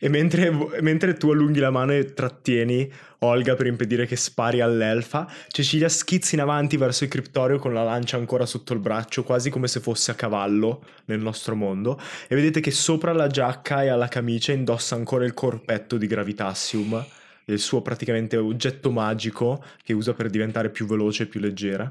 E 0.03 0.09
mentre, 0.09 0.51
mentre 0.81 1.13
tu 1.13 1.31
allunghi 1.31 1.61
la 1.61 1.71
mano 1.71 1.93
e 1.93 2.13
trattieni 2.13 2.91
Olga 3.19 3.55
per 3.55 3.67
impedire 3.67 4.05
che 4.05 4.17
spari 4.17 4.59
all'elfa, 4.59 5.25
Cecilia 5.47 5.87
schizza 5.87 6.35
in 6.35 6.41
avanti 6.41 6.75
verso 6.75 7.05
il 7.05 7.09
criptoreo 7.09 7.57
con 7.57 7.73
la 7.73 7.83
lancia 7.83 8.17
ancora 8.17 8.45
sotto 8.45 8.73
il 8.73 8.79
braccio, 8.79 9.23
quasi 9.23 9.49
come 9.49 9.69
se 9.69 9.79
fosse 9.79 10.11
a 10.11 10.15
cavallo 10.15 10.83
nel 11.05 11.21
nostro 11.21 11.55
mondo. 11.55 11.97
E 12.27 12.35
vedete 12.35 12.59
che 12.59 12.71
sopra 12.71 13.13
la 13.13 13.27
giacca 13.27 13.81
e 13.81 13.87
alla 13.87 14.09
camicia 14.09 14.51
indossa 14.51 14.95
ancora 14.95 15.23
il 15.23 15.33
corpetto 15.33 15.95
di 15.95 16.05
Gravitassium, 16.05 17.05
il 17.45 17.59
suo 17.59 17.81
praticamente 17.81 18.35
oggetto 18.35 18.91
magico 18.91 19.63
che 19.81 19.93
usa 19.93 20.13
per 20.13 20.29
diventare 20.29 20.69
più 20.69 20.85
veloce 20.85 21.23
e 21.23 21.25
più 21.27 21.39
leggera. 21.39 21.89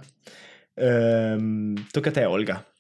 Ehm, 0.74 1.86
tocca 1.90 2.10
a 2.10 2.12
te, 2.12 2.24
Olga. 2.26 2.71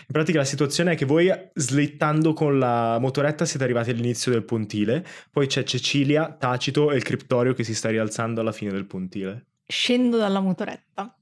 In 0.00 0.12
pratica 0.12 0.38
la 0.38 0.44
situazione 0.44 0.92
è 0.92 0.96
che 0.96 1.04
voi 1.04 1.30
slittando 1.54 2.32
con 2.32 2.58
la 2.58 2.98
motoretta 3.00 3.44
siete 3.44 3.64
arrivati 3.64 3.90
all'inizio 3.90 4.32
del 4.32 4.44
pontile, 4.44 5.04
poi 5.30 5.46
c'è 5.46 5.62
Cecilia, 5.64 6.30
Tacito 6.38 6.90
e 6.90 6.96
il 6.96 7.02
criptorio 7.02 7.54
che 7.54 7.64
si 7.64 7.74
sta 7.74 7.88
rialzando 7.90 8.40
alla 8.40 8.52
fine 8.52 8.70
del 8.72 8.86
pontile. 8.86 9.46
Scendo 9.66 10.16
dalla 10.16 10.40
motoretta, 10.40 11.14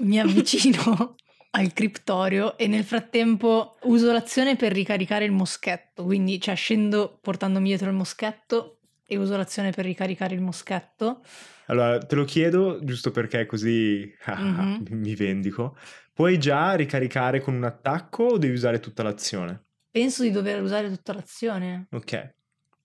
mi 0.00 0.20
avvicino 0.20 1.16
al 1.56 1.72
criptorio 1.72 2.56
e 2.58 2.66
nel 2.66 2.84
frattempo 2.84 3.76
uso 3.82 4.12
l'azione 4.12 4.56
per 4.56 4.72
ricaricare 4.72 5.24
il 5.24 5.32
moschetto. 5.32 6.04
Quindi, 6.04 6.40
cioè, 6.40 6.54
scendo 6.54 7.18
portandomi 7.20 7.68
dietro 7.68 7.88
il 7.88 7.94
moschetto 7.94 8.78
e 9.06 9.16
uso 9.16 9.36
l'azione 9.36 9.70
per 9.70 9.84
ricaricare 9.84 10.34
il 10.34 10.40
moschetto. 10.42 11.22
Allora, 11.66 11.98
te 11.98 12.14
lo 12.14 12.24
chiedo 12.24 12.78
giusto 12.82 13.10
perché 13.10 13.46
così 13.46 14.12
Mhm. 14.36 14.86
mi 14.90 15.14
vendico. 15.14 15.76
Puoi 16.16 16.38
già 16.38 16.72
ricaricare 16.72 17.42
con 17.42 17.52
un 17.52 17.64
attacco 17.64 18.22
o 18.24 18.38
devi 18.38 18.54
usare 18.54 18.80
tutta 18.80 19.02
l'azione? 19.02 19.64
Penso 19.90 20.22
di 20.22 20.30
dover 20.30 20.62
usare 20.62 20.88
tutta 20.88 21.12
l'azione. 21.12 21.88
Ok. 21.90 22.36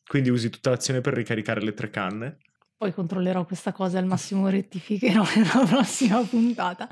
Quindi 0.06 0.30
usi 0.30 0.50
tutta 0.50 0.70
l'azione 0.70 1.00
per 1.00 1.14
ricaricare 1.14 1.62
le 1.62 1.74
tre 1.74 1.90
canne? 1.90 2.40
Poi 2.76 2.92
controllerò 2.92 3.46
questa 3.46 3.72
cosa 3.72 3.96
e 3.98 4.02
al 4.02 4.06
massimo 4.06 4.50
rettificherò 4.50 5.24
nella 5.34 5.66
prossima 5.66 6.22
puntata. 6.24 6.90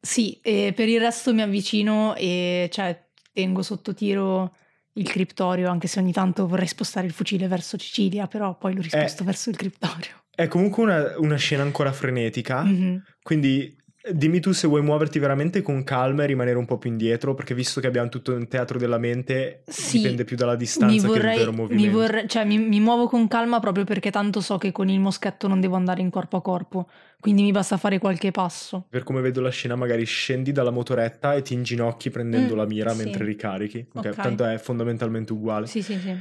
Sì, 0.00 0.38
e 0.40 0.72
per 0.72 0.88
il 0.88 1.00
resto 1.00 1.34
mi 1.34 1.42
avvicino 1.42 2.14
e 2.14 2.68
cioè, 2.70 3.08
tengo 3.32 3.62
sotto 3.62 3.92
tiro 3.92 4.54
il 4.92 5.08
criptorio, 5.08 5.68
anche 5.68 5.88
se 5.88 5.98
ogni 5.98 6.12
tanto 6.12 6.46
vorrei 6.46 6.68
spostare 6.68 7.08
il 7.08 7.12
fucile 7.12 7.48
verso 7.48 7.76
Cecilia, 7.76 8.28
però 8.28 8.56
poi 8.56 8.72
lo 8.76 8.82
risposto 8.82 9.24
verso 9.24 9.50
il 9.50 9.56
criptorio. 9.56 10.22
È 10.30 10.46
comunque 10.46 10.84
una, 10.84 11.18
una 11.18 11.36
scena 11.36 11.62
ancora 11.64 11.90
frenetica, 11.92 12.62
Mhm. 12.62 13.02
quindi 13.20 13.76
dimmi 14.12 14.40
tu 14.40 14.52
se 14.52 14.66
vuoi 14.66 14.82
muoverti 14.82 15.18
veramente 15.18 15.62
con 15.62 15.82
calma 15.84 16.22
e 16.22 16.26
rimanere 16.26 16.58
un 16.58 16.64
po' 16.64 16.78
più 16.78 16.90
indietro, 16.90 17.34
perché 17.34 17.54
visto 17.54 17.80
che 17.80 17.86
abbiamo 17.86 18.08
tutto 18.08 18.32
un 18.34 18.46
teatro 18.48 18.78
della 18.78 18.98
mente, 18.98 19.62
Sì, 19.66 19.98
dipende 19.98 20.24
più 20.24 20.36
dalla 20.36 20.56
distanza 20.56 20.94
Mi 20.94 21.00
che 21.00 21.04
il 21.18 21.24
vorrei, 21.24 21.38
vero 21.38 21.50
mi, 21.52 21.56
movimento. 21.58 21.90
vorrei- 21.98 22.28
cioè, 22.28 22.44
mi, 22.44 22.58
mi 22.58 22.80
muovo 22.80 23.08
con 23.08 23.26
calma 23.28 23.60
proprio 23.60 23.84
perché 23.84 24.10
tanto 24.10 24.40
so 24.40 24.58
che 24.58 24.72
con 24.72 24.88
il 24.88 25.00
moschetto 25.00 25.48
non 25.48 25.60
devo 25.60 25.76
andare 25.76 26.00
in 26.00 26.10
corpo 26.10 26.36
a 26.36 26.42
corpo, 26.42 26.88
quindi 27.20 27.42
mi 27.42 27.50
basta 27.52 27.76
fare 27.76 27.98
qualche 27.98 28.30
passo. 28.30 28.86
Per 28.88 29.02
come 29.02 29.20
vedo 29.20 29.40
la 29.40 29.50
scena, 29.50 29.74
magari 29.76 30.04
scendi 30.04 30.52
dalla 30.52 30.70
motoretta 30.70 31.34
e 31.34 31.42
ti 31.42 31.54
inginocchi 31.54 32.10
prendendo 32.10 32.54
Mm, 32.54 32.56
la 32.58 32.66
mira 32.66 32.90
sì. 32.90 33.02
mentre 33.02 33.24
ricarichi. 33.24 33.86
Ok, 33.94 34.06
Ok. 34.06 34.14
tanto 34.14 34.44
è 34.44 34.58
fondamentalmente 34.58 35.32
uguale. 35.32 35.66
Sì, 35.66 35.82
sì, 35.82 35.94
sì. 35.98 36.14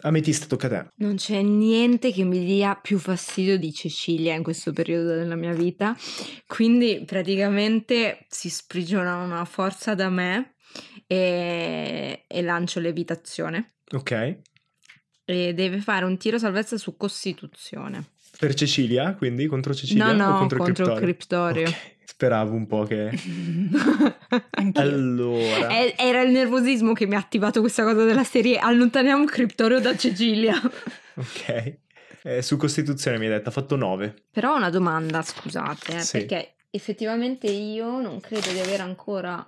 Ametista, 0.00 0.46
tocca 0.46 0.66
a 0.66 0.70
te. 0.70 0.90
Non 0.96 1.16
c'è 1.16 1.42
niente 1.42 2.12
che 2.12 2.22
mi 2.22 2.44
dia 2.44 2.76
più 2.76 2.98
fastidio 2.98 3.58
di 3.58 3.72
Cecilia 3.72 4.34
in 4.34 4.44
questo 4.44 4.72
periodo 4.72 5.14
della 5.14 5.34
mia 5.34 5.52
vita, 5.52 5.96
quindi 6.46 7.02
praticamente 7.04 8.26
si 8.28 8.48
sprigiona 8.48 9.16
una 9.16 9.44
forza 9.44 9.94
da 9.94 10.08
me 10.08 10.54
e, 11.06 12.24
e 12.28 12.42
lancio 12.42 12.78
levitazione. 12.78 13.74
Ok. 13.92 14.38
E 15.24 15.52
deve 15.54 15.80
fare 15.80 16.04
un 16.04 16.16
tiro 16.16 16.38
salvezza 16.38 16.76
su 16.76 16.96
Costituzione. 16.96 18.10
Per 18.38 18.54
Cecilia, 18.54 19.14
quindi 19.14 19.46
contro 19.46 19.74
Cecilia 19.74 20.12
no, 20.12 20.24
no, 20.24 20.34
o 20.36 20.38
contro, 20.38 20.58
contro 20.58 20.94
Criptorio? 20.94 21.64
Criptorio. 21.64 21.68
Ok, 21.68 22.02
Speravo 22.04 22.54
un 22.54 22.66
po' 22.66 22.84
che... 22.84 23.10
Anch'io. 24.50 24.82
Allora... 24.82 25.68
Eh, 25.68 25.94
Era 25.96 26.20
il 26.22 26.30
nervosismo 26.30 26.92
che 26.92 27.06
mi 27.06 27.14
ha 27.14 27.18
attivato 27.18 27.60
questa 27.60 27.82
cosa 27.84 28.04
della 28.04 28.24
serie. 28.24 28.58
Allontaniamo 28.58 29.24
Criptorio 29.24 29.80
da 29.80 29.96
Cecilia. 29.96 30.54
Ok. 31.14 31.76
Eh, 32.22 32.42
su 32.42 32.56
Costituzione 32.56 33.16
mi 33.18 33.24
hai 33.26 33.32
detto, 33.32 33.48
ha 33.48 33.52
fatto 33.52 33.76
9. 33.76 34.14
Però 34.30 34.52
ho 34.52 34.56
una 34.56 34.70
domanda, 34.70 35.22
scusate, 35.22 35.96
eh, 35.96 36.00
Sì. 36.00 36.18
perché 36.18 36.54
effettivamente 36.70 37.46
io 37.48 38.00
non 38.00 38.20
credo 38.20 38.50
di 38.52 38.58
aver 38.58 38.80
ancora 38.82 39.44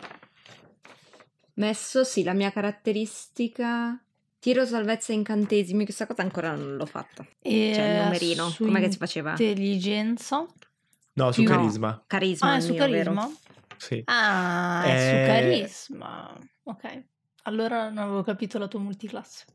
messo, 1.54 2.04
sì, 2.04 2.22
la 2.22 2.32
mia 2.32 2.50
caratteristica 2.50 4.00
tiro 4.38 4.64
salvezza 4.64 5.12
incantesimi, 5.12 5.84
questa 5.84 6.06
cosa 6.06 6.22
ancora 6.22 6.54
non 6.54 6.76
l'ho 6.76 6.86
fatta. 6.86 7.26
E 7.42 7.72
Cioè 7.74 7.84
il 7.84 8.02
numerino, 8.04 8.54
com'è 8.56 8.80
che 8.80 8.90
si 8.90 8.96
faceva? 8.96 9.30
Intelligenza. 9.32 10.46
No, 11.14 11.32
su 11.32 11.42
Più- 11.42 11.50
Carisma. 11.50 12.02
Carisma 12.06 12.52
Ah, 12.52 12.56
è 12.56 12.60
su 12.60 12.72
mio, 12.72 12.88
vero? 12.88 13.30
Sì. 13.80 14.02
Ah, 14.04 14.82
è 14.84 14.90
Eh, 14.90 15.08
su 15.08 15.32
carisma. 15.32 16.38
Ok. 16.64 17.04
Allora 17.44 17.88
non 17.88 17.98
avevo 17.98 18.22
capito 18.22 18.58
la 18.58 18.68
tua 18.68 18.78
multiclasse. 18.78 19.46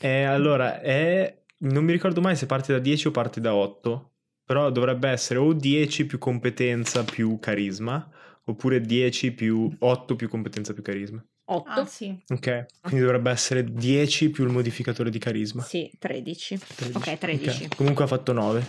Eh, 0.00 0.22
allora, 0.22 0.80
è... 0.80 1.42
non 1.58 1.84
mi 1.84 1.92
ricordo 1.92 2.22
mai 2.22 2.36
se 2.36 2.46
parte 2.46 2.72
da 2.72 2.78
10 2.78 3.08
o 3.08 3.10
parte 3.10 3.40
da 3.40 3.54
8, 3.54 4.12
però 4.44 4.70
dovrebbe 4.70 5.10
essere 5.10 5.38
o 5.38 5.52
10 5.52 6.06
più 6.06 6.16
competenza 6.18 7.04
più 7.04 7.38
carisma, 7.38 8.10
oppure 8.44 8.80
10 8.80 9.32
più 9.32 9.70
8 9.78 10.16
più 10.16 10.28
competenza 10.30 10.72
più 10.72 10.82
carisma. 10.82 11.22
8? 11.44 11.68
Ah, 11.68 11.84
sì. 11.84 12.18
Ok, 12.28 12.66
quindi 12.80 13.00
dovrebbe 13.00 13.30
essere 13.30 13.62
10 13.64 14.30
più 14.30 14.44
il 14.44 14.50
modificatore 14.50 15.10
di 15.10 15.18
carisma. 15.18 15.62
Sì, 15.62 15.90
13. 15.98 16.58
13. 16.76 16.96
Ok, 16.96 17.18
13. 17.18 17.64
Ok, 17.64 17.76
Comunque 17.76 18.04
ha 18.04 18.06
fatto 18.06 18.32
9. 18.32 18.64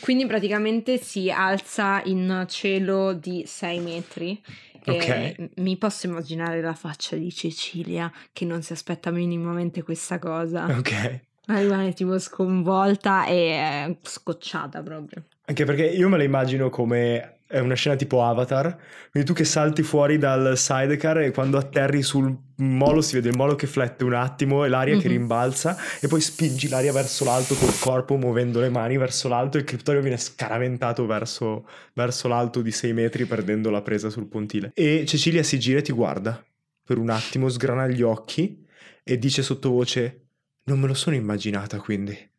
Quindi 0.00 0.26
praticamente 0.26 0.98
si 0.98 1.30
alza 1.30 2.02
in 2.04 2.44
cielo 2.48 3.12
di 3.14 3.44
6 3.46 3.80
metri. 3.80 4.42
E 4.84 5.34
Ok. 5.38 5.50
mi 5.56 5.76
posso 5.76 6.06
immaginare 6.06 6.60
la 6.60 6.74
faccia 6.74 7.16
di 7.16 7.32
Cecilia 7.32 8.12
che 8.32 8.44
non 8.44 8.62
si 8.62 8.72
aspetta 8.72 9.10
minimamente 9.10 9.82
questa 9.82 10.18
cosa. 10.18 10.66
Ok. 10.66 11.20
Ma 11.46 11.58
rimane 11.60 11.92
tipo 11.92 12.18
sconvolta 12.18 13.26
e 13.26 13.36
eh, 13.36 13.96
scocciata 14.02 14.82
proprio. 14.82 15.24
Anche 15.46 15.64
perché 15.64 15.86
io 15.86 16.08
me 16.08 16.16
la 16.16 16.24
immagino 16.24 16.70
come 16.70 17.35
è 17.46 17.58
una 17.60 17.74
scena 17.74 17.96
tipo 17.96 18.22
Avatar, 18.24 18.76
quindi 19.10 19.28
tu 19.28 19.34
che 19.34 19.44
salti 19.44 19.82
fuori 19.82 20.18
dal 20.18 20.56
sidecar 20.58 21.18
e 21.18 21.30
quando 21.30 21.58
atterri 21.58 22.02
sul 22.02 22.36
molo 22.56 23.00
si 23.00 23.14
vede 23.14 23.28
il 23.28 23.36
molo 23.36 23.54
che 23.54 23.66
flette 23.66 24.02
un 24.04 24.14
attimo 24.14 24.64
e 24.64 24.68
l'aria 24.68 24.96
che 24.96 25.08
Mhm. 25.08 25.14
rimbalza 25.14 25.76
e 26.00 26.08
poi 26.08 26.20
spingi 26.20 26.68
l'aria 26.68 26.92
verso 26.92 27.24
l'alto 27.24 27.54
col 27.54 27.78
corpo 27.78 28.16
muovendo 28.16 28.60
le 28.60 28.70
mani 28.70 28.96
verso 28.96 29.28
l'alto 29.28 29.56
e 29.56 29.60
il 29.60 29.66
criptorio 29.66 30.00
viene 30.00 30.16
scaraventato 30.16 31.06
verso, 31.06 31.68
verso 31.94 32.28
l'alto 32.28 32.62
di 32.62 32.72
6 32.72 32.92
metri 32.92 33.26
perdendo 33.26 33.70
la 33.70 33.82
presa 33.82 34.10
sul 34.10 34.26
pontile. 34.26 34.72
E 34.74 35.04
Cecilia 35.06 35.42
si 35.42 35.58
gira 35.58 35.78
e 35.78 35.82
ti 35.82 35.92
guarda 35.92 36.44
per 36.84 36.98
un 36.98 37.10
attimo, 37.10 37.48
sgrana 37.48 37.86
gli 37.88 38.02
occhi 38.02 38.64
e 39.04 39.18
dice 39.18 39.42
sottovoce 39.42 40.22
non 40.64 40.80
me 40.80 40.86
lo 40.88 40.94
sono 40.94 41.14
immaginata 41.14 41.78
quindi. 41.78 42.34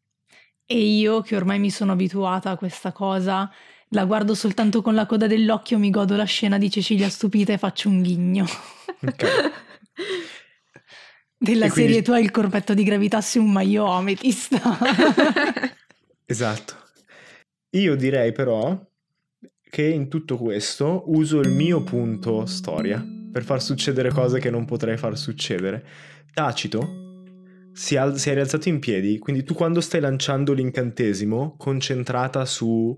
E 0.70 0.78
io, 0.78 1.22
che 1.22 1.36
ormai 1.38 1.60
mi 1.60 1.70
sono 1.70 1.94
abituata 1.94 2.50
a 2.50 2.58
questa 2.58 2.92
cosa, 2.92 3.50
la 3.90 4.06
guardo 4.06 4.34
soltanto 4.36 4.82
con 4.82 4.96
la 4.96 5.06
coda 5.06 5.28
dell'occhio, 5.28 5.78
mi 5.78 5.90
godo 5.90 6.16
la 6.16 6.26
scena 6.26 6.58
di 6.58 6.70
Cecilia 6.70 7.10
stupita 7.10 7.54
e 7.54 7.58
faccio 7.58 7.90
un 7.90 8.02
ghigno. 8.02 8.46
Ok. 9.02 9.26
Della 11.40 11.70
quindi- 11.70 11.92
serie 11.92 12.02
tu 12.02 12.12
hai 12.12 12.24
il 12.24 12.32
corpetto 12.32 12.74
di 12.74 12.84
Gravitassium, 12.84 13.52
ma 13.52 13.62
io 13.62 13.86
ho 13.86 13.92
Amethyst. 13.92 14.60
Esatto. 16.30 16.74
Io 17.78 17.96
direi 17.96 18.34
però 18.34 18.78
che 19.70 19.84
in 19.84 20.10
tutto 20.10 20.38
questo 20.38 21.04
uso 21.08 21.40
il 21.40 21.50
mio 21.50 21.84
punto 21.84 22.46
storia 22.46 23.02
per 23.32 23.44
far 23.46 23.62
succedere 23.62 24.10
cose 24.10 24.40
che 24.40 24.50
non 24.50 24.66
potrei 24.66 24.98
far 24.98 25.18
succedere. 25.18 25.86
Tacito 26.34 27.22
si, 27.72 27.96
al- 27.96 28.20
si 28.20 28.30
è 28.30 28.34
rialzato 28.34 28.68
in 28.68 28.80
piedi, 28.80 29.18
quindi 29.20 29.46
tu 29.46 29.54
quando 29.54 29.80
stai 29.80 30.02
lanciando 30.02 30.52
l'incantesimo, 30.52 31.56
concentrata 31.58 32.44
su 32.44 32.98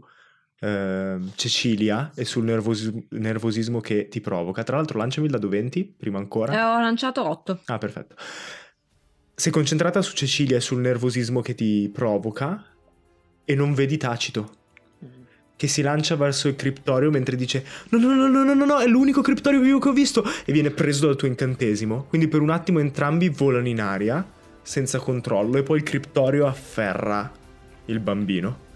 eh, 0.59 1.17
Cecilia 1.35 2.11
e 2.15 2.25
sul 2.25 2.43
nervosi- 2.43 3.07
nervosismo 3.09 3.79
che 3.79 4.07
ti 4.07 4.21
provoca. 4.21 4.63
Tra 4.63 4.77
l'altro 4.77 4.97
lanciami 4.97 5.27
il 5.27 5.31
dado 5.31 5.47
20, 5.47 5.95
prima 5.97 6.17
ancora. 6.17 6.53
Eh, 6.53 6.61
ho 6.61 6.79
lanciato 6.79 7.27
8. 7.27 7.61
Ah, 7.65 7.77
perfetto. 7.77 8.15
Sei 9.35 9.51
concentrata 9.51 10.01
su 10.01 10.15
Cecilia 10.15 10.57
e 10.57 10.61
sul 10.61 10.81
nervosismo 10.81 11.41
che 11.41 11.55
ti 11.55 11.89
provoca 11.93 12.65
e 13.45 13.55
non 13.55 13.73
vedi 13.73 13.97
Tacito 13.97 14.57
che 15.59 15.67
si 15.67 15.81
lancia 15.81 16.15
verso 16.15 16.47
il 16.47 16.55
criptorio 16.55 17.11
mentre 17.11 17.35
dice 17.35 17.65
no 17.89 17.99
no 17.99 18.13
no 18.13 18.29
no 18.29 18.45
no 18.45 18.53
no 18.53 18.63
no 18.63 18.79
è 18.79 18.87
l'unico 18.87 19.19
criptorio 19.19 19.59
vivo 19.59 19.77
che 19.79 19.89
ho 19.89 19.91
visto 19.91 20.23
e 20.45 20.53
viene 20.53 20.71
preso 20.71 21.07
dal 21.07 21.17
tuo 21.17 21.27
incantesimo. 21.27 22.05
Quindi 22.07 22.29
per 22.29 22.39
un 22.39 22.49
attimo 22.49 22.79
entrambi 22.79 23.27
volano 23.27 23.67
in 23.67 23.81
aria 23.81 24.25
senza 24.61 24.99
controllo 24.99 25.57
e 25.57 25.63
poi 25.63 25.79
il 25.79 25.83
criptorio 25.83 26.47
afferra 26.47 27.29
il 27.87 27.99
bambino. 27.99 28.67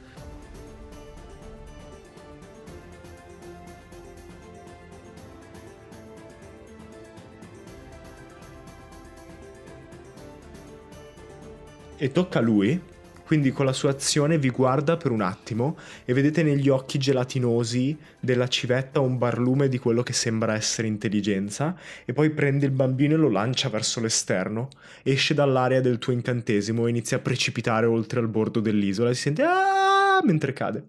E 12.04 12.12
tocca 12.12 12.40
a 12.40 12.42
lui, 12.42 12.78
quindi 13.24 13.52
con 13.54 13.66
la 13.66 13.72
sua 13.72 13.92
azione 13.92 14.38
vi 14.38 14.50
guarda 14.50 14.98
per 14.98 15.12
un 15.12 15.22
attimo 15.22 15.78
e 16.04 16.12
vedete 16.12 16.44
negli 16.44 16.68
occhi 16.68 16.98
gelatinosi 16.98 17.98
della 18.20 18.50
civetta 18.50 19.00
un 19.00 19.18
barlume 19.18 19.70
di 19.70 19.78
quello 19.78 20.04
che 20.04 20.12
sembra 20.12 20.54
essere 20.54 20.90
intelligenza 20.90 21.78
e 22.04 22.12
poi 22.12 22.30
prende 22.32 22.66
il 22.66 22.74
bambino 22.74 23.14
e 23.14 23.18
lo 23.18 23.30
lancia 23.30 23.70
verso 23.70 24.02
l'esterno, 24.02 24.68
esce 25.02 25.34
dall'area 25.34 25.80
del 25.80 25.98
tuo 25.98 26.12
incantesimo 26.12 26.88
e 26.88 26.90
inizia 26.90 27.16
a 27.16 27.22
precipitare 27.22 27.86
oltre 27.86 28.20
al 28.20 28.28
bordo 28.28 28.60
dell'isola 28.60 29.10
e 29.10 29.14
si 29.14 29.22
sente 29.22 29.44
"Ah!" 29.44 30.20
mentre 30.26 30.52
cade. 30.52 30.84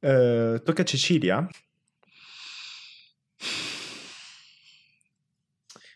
Eh, 0.00 0.62
tocca 0.64 0.80
a 0.80 0.84
Cecilia. 0.86 1.46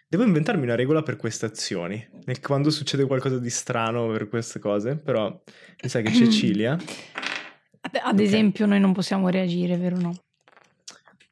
Devo 0.09 0.23
inventarmi 0.23 0.63
una 0.63 0.77
regola 0.77 1.03
per 1.03 1.17
queste 1.17 1.47
azioni. 1.47 2.05
Nel- 2.27 2.41
Quando 2.41 2.71
succede 2.71 3.07
qualcosa 3.07 3.39
di 3.41 3.51
strano 3.51 4.07
per 4.09 4.29
queste 4.29 4.61
cose, 4.61 4.97
però 4.97 5.29
mi 5.83 5.89
sa 5.89 6.01
che 6.01 6.13
Cecilia. 6.15 6.73
Ad- 6.75 8.01
Ad 8.03 8.15
Ok. 8.15 8.21
esempio, 8.21 8.67
noi 8.67 8.79
non 8.79 8.93
possiamo 8.93 9.29
reagire, 9.29 9.77
vero 9.77 9.97
no? 9.99 10.15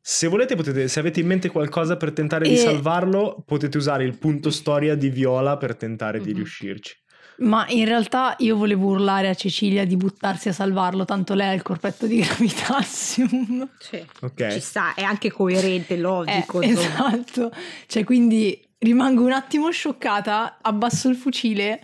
Se 0.01 0.27
volete, 0.27 0.57
potete, 0.57 0.89
se 0.89 0.99
avete 1.01 1.21
in 1.21 1.27
mente 1.27 1.49
qualcosa 1.51 1.97
per 1.97 2.13
tentare 2.13 2.47
di 2.49 2.55
E- 2.55 2.59
salvarlo, 2.59 3.43
potete 3.47 3.77
usare 3.79 4.03
il 4.05 4.19
punto 4.19 4.51
storia 4.51 4.97
di 4.97 5.09
Viola 5.09 5.57
per 5.57 5.77
tentare 5.77 6.21
di 6.21 6.31
Mhm. 6.31 6.37
riuscirci. 6.37 6.95
Ma 7.39 7.67
in 7.69 7.85
realtà 7.85 8.37
io 8.39 8.57
volevo 8.57 8.89
urlare 8.89 9.29
a 9.29 9.35
Cecilia 9.35 9.85
di 9.85 9.97
buttarsi 9.97 10.49
a 10.49 10.53
salvarlo, 10.53 11.05
tanto 11.05 11.35
lei 11.35 11.49
ha 11.49 11.53
il 11.53 11.63
corpetto 11.63 12.07
di 12.07 12.19
Gravitassium. 12.23 13.69
Sì. 13.79 14.05
Ok. 14.21 14.49
Ci 14.53 14.61
sta, 14.61 14.95
è 14.95 15.03
anche 15.03 15.31
coerente, 15.33 15.95
Eh, 15.95 15.99
logico. 15.99 16.63
insomma. 16.63 17.13
esatto. 17.13 17.51
Cioè, 17.87 18.05
quindi 18.05 18.61
rimango 18.79 19.25
un 19.25 19.33
attimo 19.33 19.71
scioccata, 19.71 20.59
abbasso 20.63 21.09
il 21.09 21.17
fucile 21.17 21.81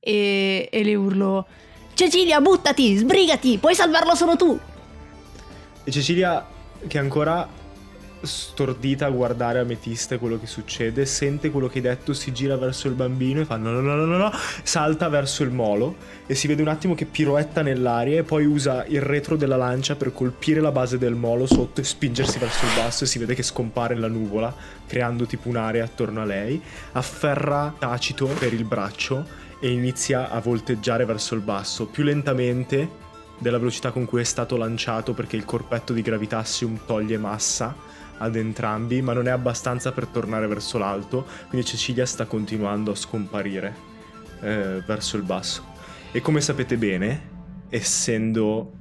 e, 0.00 0.68
e 0.70 0.82
le 0.82 0.94
urlo: 0.94 1.46
Cecilia, 1.94 2.40
buttati, 2.40 2.96
sbrigati, 2.96 3.58
puoi 3.58 3.74
salvarlo 3.74 4.14
solo 4.14 4.34
tu. 4.36 4.58
E 5.84 5.90
Cecilia, 5.90 6.44
che 6.86 6.98
è 6.98 7.00
ancora 7.00 7.48
stordita 8.22 9.06
a 9.06 9.10
guardare 9.10 9.58
Ametista 9.58 10.14
e 10.14 10.18
quello 10.18 10.38
che 10.38 10.46
succede, 10.46 11.06
sente 11.06 11.50
quello 11.50 11.68
che 11.68 11.78
hai 11.78 11.84
detto, 11.84 12.12
si 12.12 12.32
gira 12.32 12.56
verso 12.56 12.88
il 12.88 12.94
bambino 12.94 13.40
e 13.40 13.44
fa 13.44 13.56
no 13.56 13.70
no 13.70 13.80
no 13.80 13.94
no 13.94 14.04
no, 14.04 14.16
no, 14.16 14.32
salta 14.62 15.08
verso 15.08 15.42
il 15.42 15.50
molo 15.50 15.96
e 16.26 16.34
si 16.34 16.46
vede 16.46 16.62
un 16.62 16.68
attimo 16.68 16.94
che 16.94 17.04
piroetta 17.04 17.62
nell'aria 17.62 18.18
e 18.18 18.22
poi 18.22 18.44
usa 18.46 18.84
il 18.86 19.00
retro 19.00 19.36
della 19.36 19.56
lancia 19.56 19.96
per 19.96 20.12
colpire 20.12 20.60
la 20.60 20.72
base 20.72 20.98
del 20.98 21.14
molo 21.14 21.46
sotto 21.46 21.80
e 21.80 21.84
spingersi 21.84 22.38
verso 22.38 22.64
il 22.64 22.72
basso 22.74 23.04
e 23.04 23.06
si 23.06 23.18
vede 23.18 23.34
che 23.34 23.42
scompare 23.42 23.94
nella 23.94 24.08
nuvola, 24.08 24.54
creando 24.86 25.26
tipo 25.26 25.48
un'area 25.48 25.84
attorno 25.84 26.20
a 26.20 26.24
lei, 26.24 26.60
afferra 26.92 27.74
Tacito 27.78 28.26
per 28.26 28.52
il 28.52 28.64
braccio 28.64 29.46
e 29.60 29.70
inizia 29.70 30.30
a 30.30 30.40
volteggiare 30.40 31.04
verso 31.04 31.34
il 31.34 31.40
basso, 31.40 31.86
più 31.86 32.04
lentamente 32.04 33.06
della 33.38 33.58
velocità 33.58 33.90
con 33.90 34.04
cui 34.04 34.20
è 34.20 34.24
stato 34.24 34.56
lanciato 34.56 35.14
perché 35.14 35.36
il 35.36 35.44
corpetto 35.44 35.92
di 35.92 36.02
Gravitassium 36.02 36.80
toglie 36.86 37.18
massa 37.18 37.74
ad 38.18 38.36
entrambi, 38.36 39.00
ma 39.02 39.12
non 39.12 39.26
è 39.26 39.30
abbastanza 39.30 39.92
per 39.92 40.06
tornare 40.06 40.46
verso 40.46 40.78
l'alto, 40.78 41.26
quindi 41.48 41.66
Cecilia 41.66 42.06
sta 42.06 42.26
continuando 42.26 42.90
a 42.90 42.94
scomparire 42.94 43.74
eh, 44.40 44.82
verso 44.86 45.16
il 45.16 45.22
basso. 45.22 45.64
E 46.12 46.20
come 46.20 46.40
sapete 46.40 46.76
bene, 46.76 47.36
essendo 47.68 48.72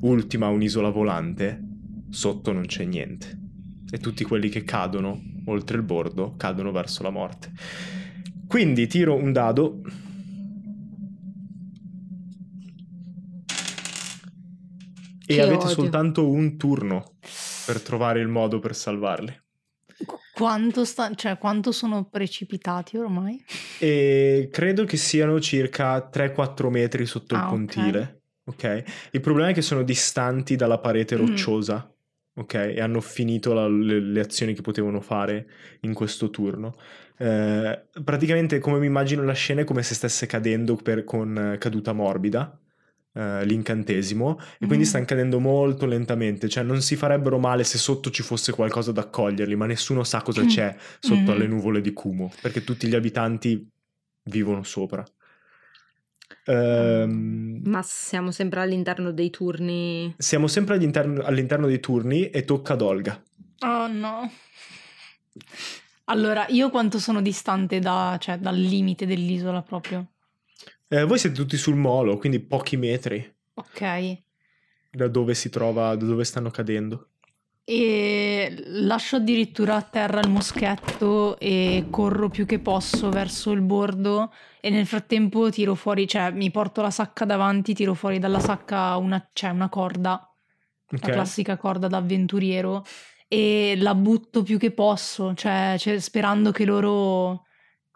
ultima 0.00 0.48
un'isola 0.48 0.90
volante, 0.90 1.60
sotto 2.10 2.52
non 2.52 2.66
c'è 2.66 2.84
niente. 2.84 3.38
E 3.90 3.98
tutti 3.98 4.24
quelli 4.24 4.48
che 4.48 4.64
cadono 4.64 5.20
oltre 5.46 5.76
il 5.76 5.82
bordo 5.82 6.34
cadono 6.36 6.72
verso 6.72 7.02
la 7.02 7.10
morte. 7.10 7.52
Quindi 8.46 8.86
tiro 8.86 9.14
un 9.14 9.32
dado. 9.32 9.80
E 15.26 15.34
che 15.34 15.42
avete 15.42 15.64
odio. 15.64 15.68
soltanto 15.68 16.28
un 16.28 16.56
turno 16.56 17.12
per 17.72 17.82
trovare 17.82 18.20
il 18.20 18.28
modo 18.28 18.58
per 18.60 18.74
salvarli. 18.74 19.38
Quanto, 20.32 20.84
sta- 20.84 21.12
cioè, 21.14 21.36
quanto 21.36 21.70
sono 21.72 22.04
precipitati 22.08 22.96
ormai? 22.96 23.44
E 23.78 24.48
credo 24.50 24.84
che 24.84 24.96
siano 24.96 25.38
circa 25.40 26.00
3-4 26.08 26.70
metri 26.70 27.04
sotto 27.04 27.34
il 27.34 27.40
Ah, 27.40 27.44
ok. 27.46 27.50
pontile. 27.50 28.20
Ok. 28.44 28.82
Il 29.10 29.20
problema 29.20 29.50
è 29.50 29.52
che 29.52 29.60
sono 29.62 29.82
distanti 29.82 30.56
dalla 30.56 30.78
parete 30.78 31.16
Mm. 31.16 31.18
rocciosa. 31.26 31.92
Ok. 32.34 32.54
E 32.54 32.80
hanno 32.80 33.00
finito 33.00 33.52
la- 33.52 33.68
le, 33.68 34.00
le 34.00 34.20
azioni 34.20 34.54
che 34.54 34.62
potevano 34.62 35.00
fare 35.00 35.48
in 35.80 35.92
questo 35.92 36.30
turno. 36.30 36.76
Eh, 37.18 37.86
praticamente, 38.04 38.60
come 38.60 38.78
mi 38.78 38.86
immagino 38.86 39.24
la 39.24 39.32
scena, 39.34 39.62
è 39.62 39.64
come 39.64 39.82
se 39.82 39.94
stesse 39.94 40.26
cadendo 40.26 40.76
per- 40.76 41.02
con 41.04 41.36
eh, 41.54 41.58
caduta 41.58 41.92
morbida. 41.92 42.58
Eh, 43.18 43.44
l'incantesimo 43.44 44.38
e 44.60 44.66
quindi 44.66 44.84
Mm. 44.84 44.88
stanno 44.88 45.04
cadendo 45.06 45.40
molto 45.40 45.86
lentamente 45.86 46.48
cioè 46.48 46.62
non 46.62 46.80
si 46.82 46.94
farebbero 46.94 47.38
male 47.38 47.64
se 47.64 47.76
sotto 47.78 48.10
ci 48.10 48.22
fosse 48.22 48.52
qualcosa 48.52 48.92
da 48.92 49.00
accoglierli 49.00 49.56
ma 49.56 49.66
nessuno 49.66 50.04
sa 50.04 50.22
cosa 50.22 50.42
Mm. 50.44 50.46
c'è 50.46 50.76
sotto 51.00 51.20
Mhm. 51.20 51.28
alle 51.30 51.46
nuvole 51.48 51.80
di 51.80 51.92
Kumo 51.92 52.30
perché 52.40 52.62
tutti 52.62 52.86
gli 52.86 52.94
abitanti 52.94 53.68
vivono 54.24 54.62
sopra. 54.62 55.04
Ehm, 56.44 57.60
Ma 57.64 57.82
siamo 57.82 58.30
sempre 58.30 58.60
all'interno 58.60 59.10
dei 59.12 59.30
turni. 59.30 60.14
siamo 60.18 60.46
sempre 60.46 60.74
all'interno, 60.74 61.22
all'interno 61.24 61.66
dei 61.66 61.80
turni 61.80 62.30
e 62.30 62.44
tocca 62.44 62.74
ad 62.74 62.82
Olga. 62.82 63.22
Oh 63.60 63.86
no. 63.88 64.30
Allora, 66.04 66.46
io 66.48 66.70
quanto 66.70 66.98
sono 66.98 67.20
distante 67.20 67.78
da- 67.80 68.16
cioè, 68.20 68.38
dal 68.38 68.56
limite 68.56 69.04
dell'isola 69.06 69.62
proprio? 69.62 70.06
Eh, 70.88 71.04
voi 71.04 71.18
siete 71.18 71.36
tutti 71.36 71.56
sul 71.56 71.74
molo, 71.76 72.16
quindi 72.16 72.40
pochi 72.40 72.76
metri 72.76 73.34
Ok. 73.54 74.18
da 74.90 75.06
dove 75.08 75.34
si 75.34 75.50
trova, 75.50 75.94
da 75.94 76.06
dove 76.06 76.24
stanno 76.24 76.50
cadendo. 76.50 77.08
E 77.64 78.62
lascio 78.68 79.16
addirittura 79.16 79.76
a 79.76 79.82
terra 79.82 80.20
il 80.20 80.30
moschetto 80.30 81.38
e 81.38 81.84
corro 81.90 82.30
più 82.30 82.46
che 82.46 82.58
posso 82.60 83.10
verso 83.10 83.50
il 83.52 83.60
bordo 83.60 84.32
e 84.60 84.70
nel 84.70 84.86
frattempo 84.86 85.50
tiro 85.50 85.74
fuori, 85.74 86.08
cioè 86.08 86.30
mi 86.30 86.50
porto 86.50 86.80
la 86.80 86.90
sacca 86.90 87.26
davanti, 87.26 87.74
tiro 87.74 87.92
fuori 87.92 88.18
dalla 88.18 88.40
sacca 88.40 88.96
una, 88.96 89.28
cioè 89.34 89.50
una 89.50 89.68
corda, 89.68 90.14
Ok? 90.90 91.06
la 91.06 91.12
classica 91.12 91.58
corda 91.58 91.88
da 91.88 91.98
avventuriero 91.98 92.82
e 93.28 93.74
la 93.76 93.94
butto 93.94 94.42
più 94.42 94.56
che 94.56 94.70
posso, 94.70 95.34
cioè, 95.34 95.74
cioè, 95.78 95.98
sperando 95.98 96.50
che 96.50 96.64
loro 96.64 97.44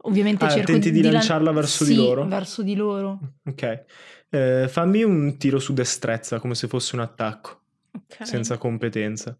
ovviamente 0.02 0.44
Ah, 0.44 0.48
cerco 0.48 0.72
tenti 0.72 0.90
di 0.90 1.02
lan- 1.02 1.12
lanciarla 1.14 1.50
verso 1.52 1.84
di 1.84 1.90
Sì, 1.92 1.96
loro? 1.96 2.26
verso 2.26 2.62
di 2.62 2.74
loro. 2.74 3.18
Ok. 3.44 3.84
Eh, 4.30 4.66
fammi 4.68 5.02
un 5.02 5.36
tiro 5.36 5.58
su 5.58 5.72
destrezza 5.72 6.38
come 6.38 6.54
se 6.54 6.68
fosse 6.68 6.94
un 6.94 7.02
attacco, 7.02 7.60
Ok. 7.92 8.26
senza 8.26 8.56
competenza. 8.58 9.36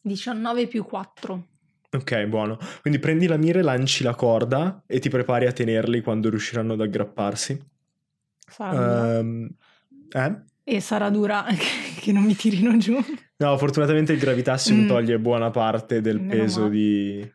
19 0.00 0.66
più 0.66 0.84
4. 0.84 1.46
Ok, 1.92 2.24
buono. 2.24 2.58
Quindi 2.80 2.98
prendi 2.98 3.26
la 3.26 3.36
mira 3.36 3.58
e 3.58 3.62
lanci 3.62 4.02
la 4.02 4.14
corda 4.14 4.82
e 4.86 4.98
ti 4.98 5.08
prepari 5.10 5.46
a 5.46 5.52
tenerli 5.52 6.00
quando 6.00 6.30
riusciranno 6.30 6.72
ad 6.72 6.80
aggrapparsi. 6.80 7.60
Sarà. 8.48 9.18
Ehm, 9.18 9.48
eh? 10.10 10.40
E 10.64 10.80
sarà 10.80 11.10
dura 11.10 11.44
che 12.00 12.12
non 12.12 12.22
mi 12.24 12.34
tirino 12.34 12.76
giù. 12.78 12.96
No, 13.36 13.58
fortunatamente 13.58 14.12
il 14.12 14.18
gravitassium 14.18 14.84
Mm. 14.84 14.88
toglie 14.88 15.18
buona 15.18 15.50
parte 15.50 16.00
del 16.00 16.18
Meno 16.20 16.30
peso 16.42 16.60
male. 16.62 16.70
di... 16.72 17.32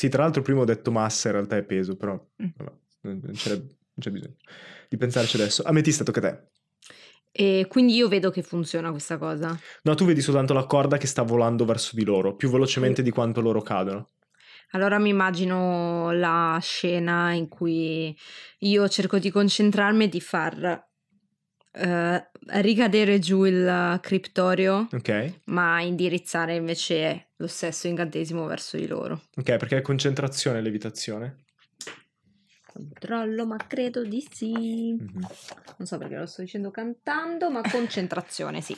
Sì, 0.00 0.08
tra 0.08 0.22
l'altro 0.22 0.40
prima 0.40 0.60
ho 0.60 0.64
detto 0.64 0.90
massa, 0.90 1.28
in 1.28 1.34
realtà 1.34 1.58
è 1.58 1.62
peso, 1.62 1.94
però 1.94 2.14
Mm. 2.42 2.48
vabbè, 2.56 2.72
non 3.02 3.32
c'è, 3.34 3.50
non 3.54 3.74
c'è 4.00 4.10
bisogno 4.10 4.36
di 4.88 4.96
pensarci 4.96 5.36
adesso. 5.36 5.62
Ametista, 5.62 6.04
tocca 6.04 6.20
a 6.20 6.22
te. 6.22 6.42
E 7.30 7.66
quindi 7.68 7.96
io 7.96 8.08
vedo 8.08 8.30
che 8.30 8.40
funziona 8.40 8.92
questa 8.92 9.18
cosa. 9.18 9.60
No, 9.82 9.94
tu 9.94 10.06
vedi 10.06 10.22
soltanto 10.22 10.54
la 10.54 10.64
corda 10.64 10.96
che 10.96 11.06
sta 11.06 11.20
volando 11.20 11.66
verso 11.66 11.94
di 11.96 12.04
loro, 12.04 12.34
più 12.34 12.48
velocemente 12.48 13.02
di 13.02 13.10
quanto 13.10 13.42
loro 13.42 13.60
cadono. 13.60 14.08
Allora 14.70 14.98
mi 14.98 15.10
immagino 15.10 16.10
la 16.12 16.58
scena 16.62 17.32
in 17.32 17.48
cui 17.48 18.16
io 18.60 18.88
cerco 18.88 19.18
di 19.18 19.30
concentrarmi 19.30 20.04
e 20.04 20.08
di 20.08 20.20
far 20.22 20.89
eh, 21.72 22.30
ricadere 22.60 23.18
giù 23.18 23.44
il 23.44 23.98
criptorio, 24.02 24.88
Ok? 24.92 25.40
ma 25.46 25.80
indirizzare 25.80 26.54
invece 26.56 27.30
lo 27.36 27.46
stesso 27.46 27.86
incantesimo 27.86 28.44
verso 28.46 28.76
di 28.76 28.86
loro. 28.86 29.22
Ok, 29.36 29.56
perché 29.56 29.76
è 29.78 29.82
concentrazione 29.82 30.58
e 30.58 30.62
levitazione. 30.62 31.44
Controllo, 32.66 33.46
ma 33.46 33.56
credo 33.66 34.04
di 34.04 34.24
sì. 34.30 34.94
Mhm. 34.98 35.26
Non 35.78 35.86
so 35.86 35.98
perché 35.98 36.16
lo 36.16 36.26
sto 36.26 36.42
dicendo 36.42 36.70
cantando, 36.70 37.50
ma 37.50 37.60
concentrazione, 37.62 38.60
sì. 38.60 38.76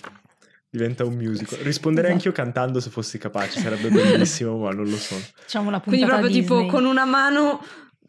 Diventa 0.71 1.05
un 1.05 1.15
musical. 1.15 1.59
Risponderei 1.59 2.13
Esatto. 2.13 2.29
anch'io 2.29 2.43
cantando 2.45 2.81
se 2.81 2.89
fossi 2.89 3.19
capace, 3.19 3.61
sarebbe 3.61 3.91
bellissimo, 3.91 4.57
ma 4.57 4.71
non 4.71 4.89
lo 4.89 4.97
sono. 4.97 5.21
Facciamo 5.21 5.69
Quindi 5.81 6.01
puntata 6.01 6.21
proprio 6.21 6.31
tipo 6.41 6.55
Disney. 6.55 6.71
con 6.71 6.85
una 6.87 7.05
mano, 7.05 7.61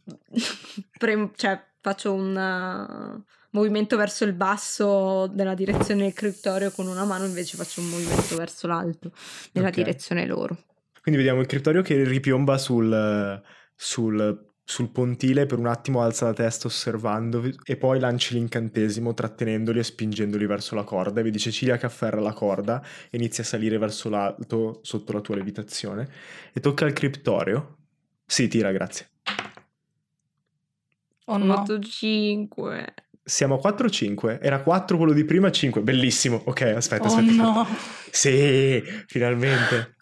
pre- 0.98 1.32
cioè 1.36 1.62
faccio 1.82 2.14
un 2.14 2.34
uh, 2.34 3.24
movimento 3.54 3.98
verso 3.98 4.24
il 4.26 4.34
basso 4.34 5.32
nella 5.34 5.54
direzione 5.56 6.04
del 6.04 6.14
criptorio, 6.14 6.72
con 6.72 6.88
una 6.88 7.06
mano 7.06 7.26
invece 7.26 7.58
faccio 7.58 7.82
un 7.82 7.90
movimento 7.90 8.36
verso 8.36 8.68
l'alto 8.68 9.12
nella 9.54 9.70
Ok. 9.70 9.76
direzione 9.76 10.26
loro. 10.26 10.58
Quindi 11.02 11.20
vediamo 11.22 11.42
il 11.42 11.48
criptorio 11.48 11.82
che 11.82 12.04
ripiomba 12.04 12.58
sul, 12.58 13.42
sul, 13.76 14.52
sul 14.64 14.90
pontile, 14.92 15.46
per 15.46 15.60
un 15.60 15.68
attimo 15.68 16.02
alza 16.02 16.26
la 16.26 16.34
testa 16.34 16.68
osservandovi 16.68 17.56
e 17.66 17.76
poi 17.76 18.00
lanci 18.00 18.34
l'incantesimo 18.36 19.14
trattenendoli 19.14 19.80
e 19.80 19.84
spingendoli 19.84 20.46
verso 20.46 20.76
la 20.76 20.84
corda. 20.84 21.20
E 21.20 21.24
vedi 21.24 21.40
Cecilia 21.40 21.78
che 21.78 21.86
afferra 21.86 22.22
la 22.22 22.34
corda 22.34 22.82
e 23.10 23.18
inizia 23.18 23.44
a 23.44 23.46
salire 23.48 23.78
verso 23.78 24.10
l'alto 24.10 24.80
sotto 24.84 25.12
la 25.12 25.20
tua 25.22 25.36
levitazione. 25.36 26.10
E 26.54 26.60
tocca 26.62 26.86
al 26.86 26.94
criptorio. 26.94 27.78
Sì, 28.26 28.48
tira, 28.48 28.72
grazie. 28.72 29.10
Oh 31.26 31.38
no. 31.38 31.54
8, 31.62 31.80
5. 31.80 32.94
Siamo 33.26 33.56
a 33.56 33.60
4 33.60 33.88
o 33.88 33.90
5? 33.90 34.40
Era 34.42 34.62
4 34.62 34.98
quello 34.98 35.14
di 35.14 35.24
prima, 35.24 35.50
5. 35.52 35.82
Bellissimo. 35.82 36.42
Ok, 36.46 36.62
aspetta, 36.62 37.04
Oh 37.04 37.08
aspetta. 37.08 37.32
aspetta. 37.32 37.42
no. 37.44 37.68
Sì, 38.12 38.84
finalmente. 39.08 39.96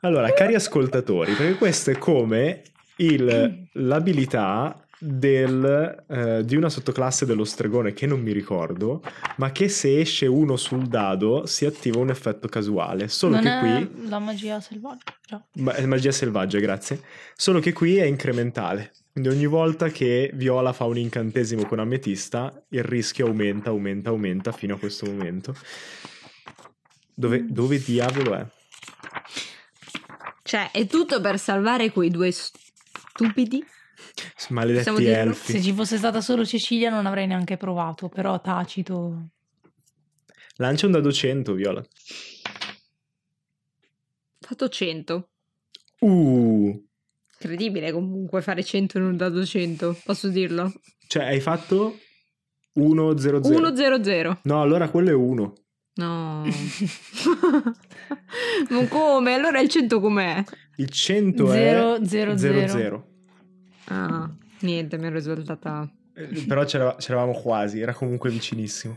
Allora, 0.00 0.32
cari 0.32 0.54
ascoltatori, 0.54 1.32
perché 1.34 1.56
questo 1.56 1.90
è 1.90 1.98
come 1.98 2.62
il- 2.96 3.68
l'abilità 3.72 4.78
del, 4.98 6.04
eh, 6.08 6.44
di 6.46 6.56
una 6.56 6.70
sottoclasse 6.70 7.26
dello 7.26 7.44
stregone 7.44 7.92
che 7.92 8.06
non 8.06 8.20
mi 8.20 8.32
ricordo, 8.32 9.02
ma 9.36 9.52
che 9.52 9.68
se 9.68 10.00
esce 10.00 10.24
uno 10.26 10.56
sul 10.56 10.86
dado 10.86 11.44
si 11.44 11.66
attiva 11.66 11.98
un 11.98 12.08
effetto 12.08 12.48
casuale. 12.48 13.08
Solo 13.08 13.34
non 13.34 13.42
che 13.42 13.58
qui... 13.58 14.08
la 14.08 14.18
magia 14.18 14.60
selvaggia. 14.60 15.12
Ma- 15.56 15.74
magia 15.84 16.10
selvaggia, 16.12 16.58
grazie. 16.60 17.00
Solo 17.36 17.60
che 17.60 17.74
qui 17.74 17.96
è 17.98 18.04
incrementale. 18.04 18.92
Quindi 19.14 19.30
ogni 19.30 19.46
volta 19.46 19.90
che 19.90 20.32
Viola 20.34 20.72
fa 20.72 20.86
un 20.86 20.98
incantesimo 20.98 21.66
con 21.66 21.78
ametista, 21.78 22.64
il 22.70 22.82
rischio 22.82 23.28
aumenta, 23.28 23.70
aumenta, 23.70 24.10
aumenta 24.10 24.50
fino 24.50 24.74
a 24.74 24.78
questo 24.78 25.06
momento. 25.06 25.54
Dove, 27.14 27.46
dove 27.48 27.78
diavolo 27.78 28.34
è? 28.34 28.44
Cioè, 30.42 30.72
è 30.72 30.88
tutto 30.88 31.20
per 31.20 31.38
salvare 31.38 31.92
quei 31.92 32.10
due 32.10 32.32
stupidi. 32.32 33.64
Maledetti 34.48 35.04
elfi. 35.04 35.52
Se 35.52 35.62
ci 35.62 35.72
fosse 35.72 35.96
stata 35.96 36.20
solo 36.20 36.44
Cecilia 36.44 36.90
non 36.90 37.06
avrei 37.06 37.28
neanche 37.28 37.56
provato, 37.56 38.08
però 38.08 38.40
tacito. 38.40 39.28
Lancia 40.56 40.86
un 40.86 40.92
dado 40.92 41.12
100, 41.12 41.52
Viola. 41.52 41.78
Ho 41.78 41.86
fatto 44.40 44.68
100. 44.68 45.28
Uh, 46.00 46.84
Incredibile 47.44 47.92
comunque 47.92 48.40
fare 48.40 48.64
100 48.64 48.96
in 48.96 49.04
un 49.04 49.16
dado 49.18 49.44
100, 49.44 49.98
posso 50.02 50.28
dirlo? 50.28 50.72
cioè 51.06 51.24
hai 51.26 51.40
fatto 51.40 51.98
1 52.72 53.18
0 53.18 53.44
0. 53.44 53.56
1 53.58 53.76
0 53.76 54.02
0. 54.02 54.38
No, 54.44 54.62
allora 54.62 54.88
quello 54.88 55.10
è 55.10 55.12
1. 55.12 55.52
No. 55.96 56.42
Ma 58.70 58.86
come? 58.88 59.34
Allora 59.34 59.60
il 59.60 59.68
100 59.68 60.00
com'è? 60.00 60.42
Il 60.76 60.88
100 60.88 61.46
Zero, 61.48 61.96
è 61.96 62.06
zero, 62.06 62.36
0 62.36 62.66
zero. 62.66 62.68
0. 62.68 63.06
Ah, 63.88 64.34
niente, 64.60 64.96
mi 64.96 65.04
ero 65.04 65.16
risultata. 65.16 65.86
Eh, 66.14 66.44
Però 66.48 66.64
c'era- 66.64 66.96
c'eravamo 66.96 67.32
quasi, 67.34 67.80
era 67.80 67.92
comunque 67.92 68.30
vicinissimo. 68.30 68.96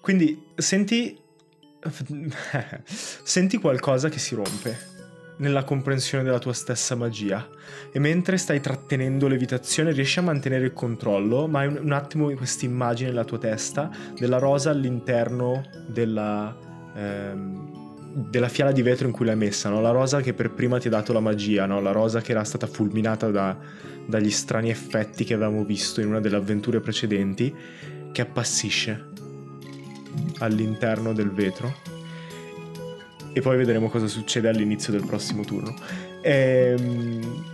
Quindi 0.00 0.42
senti 0.56 1.14
senti 2.86 3.58
qualcosa 3.58 4.08
che 4.08 4.18
si 4.18 4.34
rompe 4.34 4.94
nella 5.38 5.64
comprensione 5.64 6.24
della 6.24 6.38
tua 6.38 6.52
stessa 6.52 6.94
magia 6.94 7.46
e 7.92 7.98
mentre 7.98 8.36
stai 8.36 8.60
trattenendo 8.60 9.28
l'evitazione 9.28 9.92
riesci 9.92 10.18
a 10.18 10.22
mantenere 10.22 10.64
il 10.64 10.72
controllo, 10.72 11.46
ma 11.46 11.60
hai 11.60 11.66
un, 11.66 11.78
un 11.82 11.92
attimo 11.92 12.30
questa 12.34 12.64
immagine 12.64 13.10
nella 13.10 13.24
tua 13.24 13.38
testa 13.38 13.90
della 14.18 14.38
rosa 14.38 14.70
all'interno 14.70 15.62
della 15.86 16.56
ehm, 16.94 17.74
della 18.16 18.48
fiala 18.48 18.72
di 18.72 18.80
vetro 18.80 19.06
in 19.06 19.12
cui 19.12 19.26
l'hai 19.26 19.36
messa, 19.36 19.68
no? 19.68 19.82
la 19.82 19.90
rosa 19.90 20.22
che 20.22 20.32
per 20.32 20.50
prima 20.50 20.78
ti 20.78 20.86
ha 20.86 20.90
dato 20.90 21.12
la 21.12 21.20
magia, 21.20 21.66
no? 21.66 21.82
la 21.82 21.92
rosa 21.92 22.22
che 22.22 22.30
era 22.30 22.44
stata 22.44 22.66
fulminata 22.66 23.30
da, 23.30 23.54
dagli 24.06 24.30
strani 24.30 24.70
effetti 24.70 25.24
che 25.24 25.34
avevamo 25.34 25.64
visto 25.64 26.00
in 26.00 26.08
una 26.08 26.20
delle 26.20 26.36
avventure 26.36 26.80
precedenti, 26.80 27.54
che 28.12 28.22
appassisce. 28.22 29.08
all'interno 30.38 31.12
del 31.12 31.30
vetro. 31.30 31.95
E 33.36 33.42
poi 33.42 33.58
vedremo 33.58 33.90
cosa 33.90 34.06
succede 34.06 34.48
all'inizio 34.48 34.92
del 34.92 35.04
prossimo 35.04 35.44
turno. 35.44 35.74
Ehm... 36.22 37.44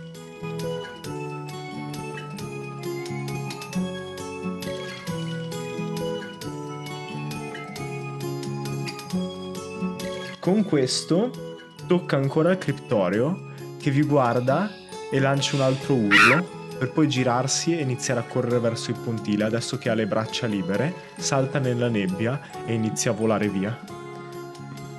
Con 10.39 10.63
questo 10.63 11.57
tocca 11.85 12.15
ancora 12.15 12.51
al 12.51 12.57
criptorio 12.57 13.51
che 13.77 13.91
vi 13.91 14.03
guarda 14.03 14.71
e 15.11 15.19
lancia 15.19 15.57
un 15.57 15.63
altro 15.63 15.95
urlo 15.95 16.47
per 16.77 16.91
poi 16.91 17.09
girarsi 17.09 17.77
e 17.77 17.81
iniziare 17.81 18.21
a 18.21 18.23
correre 18.23 18.59
verso 18.59 18.89
il 18.89 18.97
pontile. 19.03 19.43
Adesso 19.43 19.77
che 19.77 19.89
ha 19.89 19.93
le 19.95 20.07
braccia 20.07 20.47
libere, 20.47 20.93
salta 21.17 21.59
nella 21.59 21.89
nebbia 21.89 22.39
e 22.65 22.73
inizia 22.73 23.11
a 23.11 23.13
volare 23.13 23.49
via. 23.49 24.02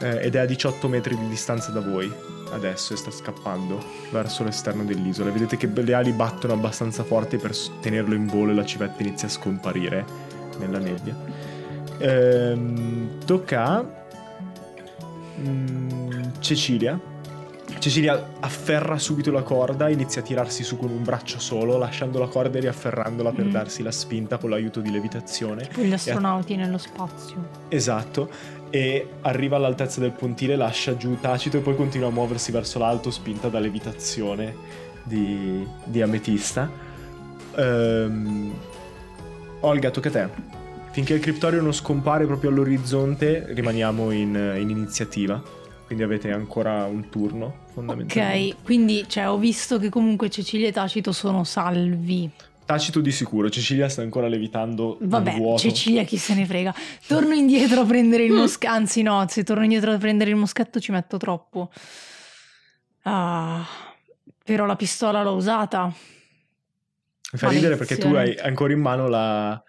Eh, 0.05 0.27
ed 0.27 0.35
è 0.35 0.41
a 0.41 0.45
18 0.45 0.87
metri 0.87 1.17
di 1.17 1.29
distanza 1.29 1.71
da 1.71 1.81
voi 1.81 2.13
adesso 2.51 2.93
e 2.93 2.97
sta 2.97 3.11
scappando 3.11 3.83
verso 4.11 4.45
l'esterno 4.45 4.85
dell'isola. 4.85 5.31
Vedete 5.31 5.57
che 5.57 5.67
le 5.67 5.95
ali 5.95 6.13
battono 6.13 6.53
abbastanza 6.53 7.05
forti 7.05 7.39
per 7.39 7.57
tenerlo 7.81 8.15
in 8.15 8.27
volo 8.27 8.51
e 8.53 8.55
la 8.55 8.67
civetta 8.67 9.03
inizia 9.03 9.29
a 9.29 9.31
scomparire 9.31 10.05
nella 10.59 10.79
nebbia. 10.79 11.17
Ehm, 11.99 13.25
tocca 13.25 13.65
a 13.65 13.85
mm, 15.41 16.23
Cecilia 16.41 17.01
Cecilia 17.79 18.31
afferra 18.41 18.99
subito 18.99 19.31
la 19.31 19.43
corda, 19.43 19.89
inizia 19.91 20.23
a 20.23 20.25
tirarsi 20.25 20.63
su 20.63 20.79
con 20.79 20.91
un 20.91 21.03
braccio 21.03 21.39
solo, 21.39 21.77
lasciando 21.77 22.19
la 22.19 22.29
corda 22.29 22.57
e 22.57 22.63
riafferrandola 22.63 23.31
per 23.33 23.47
mm. 23.47 23.51
darsi 23.51 23.83
la 23.83 23.91
spinta 23.91 24.39
con 24.39 24.51
l'aiuto 24.51 24.81
di 24.81 24.91
levitazione. 24.91 25.67
Tipo 25.69 25.83
gli 25.83 25.93
astronauti 25.93 26.55
a... 26.55 26.57
nello 26.57 26.79
spazio. 26.79 27.47
Esatto, 27.69 28.31
e 28.75 29.07
arriva 29.21 29.55
all'altezza 29.55 30.01
del 30.01 30.11
pontile, 30.11 30.57
lascia 30.57 30.97
giù 30.97 31.17
tacito 31.21 31.59
e 31.59 31.61
poi 31.61 31.77
continua 31.77 32.09
a 32.09 32.11
muoversi 32.11 32.51
verso 32.51 32.81
l'alto, 32.81 33.13
spinta 33.13 33.47
da 33.47 33.61
levitazione 33.61 34.53
di, 35.05 35.65
di 35.85 36.03
Ametista. 36.03 36.69
Ehm... 37.55 38.53
Olga, 39.61 39.93
tocca 39.93 40.09
a 40.09 40.11
te. 40.11 40.29
Finché 40.91 41.15
il 41.15 41.21
criptorio 41.21 41.63
non 41.63 41.73
scompare 41.73 42.27
proprio 42.27 42.51
all'orizzonte, 42.51 43.47
rimaniamo 43.51 44.11
in, 44.11 44.57
in 44.59 44.69
iniziativa. 44.69 45.41
Quindi 45.87 46.03
avete 46.03 46.33
ancora 46.33 46.85
un 46.87 47.09
turno 47.11 47.67
fondamentalmente. 47.75 48.57
Ok, 48.57 48.65
quindi 48.65 49.05
cioè, 49.07 49.29
ho 49.29 49.39
visto 49.39 49.79
che 49.79 49.89
comunque 49.89 50.29
Cecilia 50.31 50.67
e 50.67 50.73
Tacito 50.73 51.13
sono 51.13 51.45
salvi. 51.45 52.29
Tacito 52.65 53.01
di 53.01 53.13
sicuro, 53.13 53.51
Cecilia 53.51 53.89
sta 53.89 54.01
ancora 54.01 54.27
levitando 54.27 54.97
Vabbè, 55.01 55.37
vuoto. 55.37 55.61
Cecilia 55.61 56.05
chi 56.05 56.17
se 56.17 56.35
ne 56.35 56.47
frega. 56.47 56.75
Torno 57.07 57.35
indietro 57.35 57.81
a 57.81 57.85
prendere 57.85 58.25
il 58.25 58.33
moschetto, 58.33 58.73
anzi 58.73 59.03
no, 59.03 59.25
se 59.29 59.45
torno 59.45 59.65
indietro 59.65 59.93
a 59.93 59.99
prendere 59.99 60.31
il 60.31 60.37
moschetto 60.37 60.81
ci 60.81 60.91
metto 60.91 61.19
troppo. 61.19 61.71
Ah, 63.03 63.67
però 64.43 64.65
la 64.65 64.77
pistola 64.77 65.23
l'ho 65.23 65.35
usata. 65.35 65.93
Mi 67.33 67.39
fa 67.39 67.49
ridere 67.49 67.77
perché 67.77 67.99
tu 67.99 68.15
hai 68.15 68.37
ancora 68.39 68.73
in 68.73 68.81
mano 68.81 69.09
la, 69.09 69.63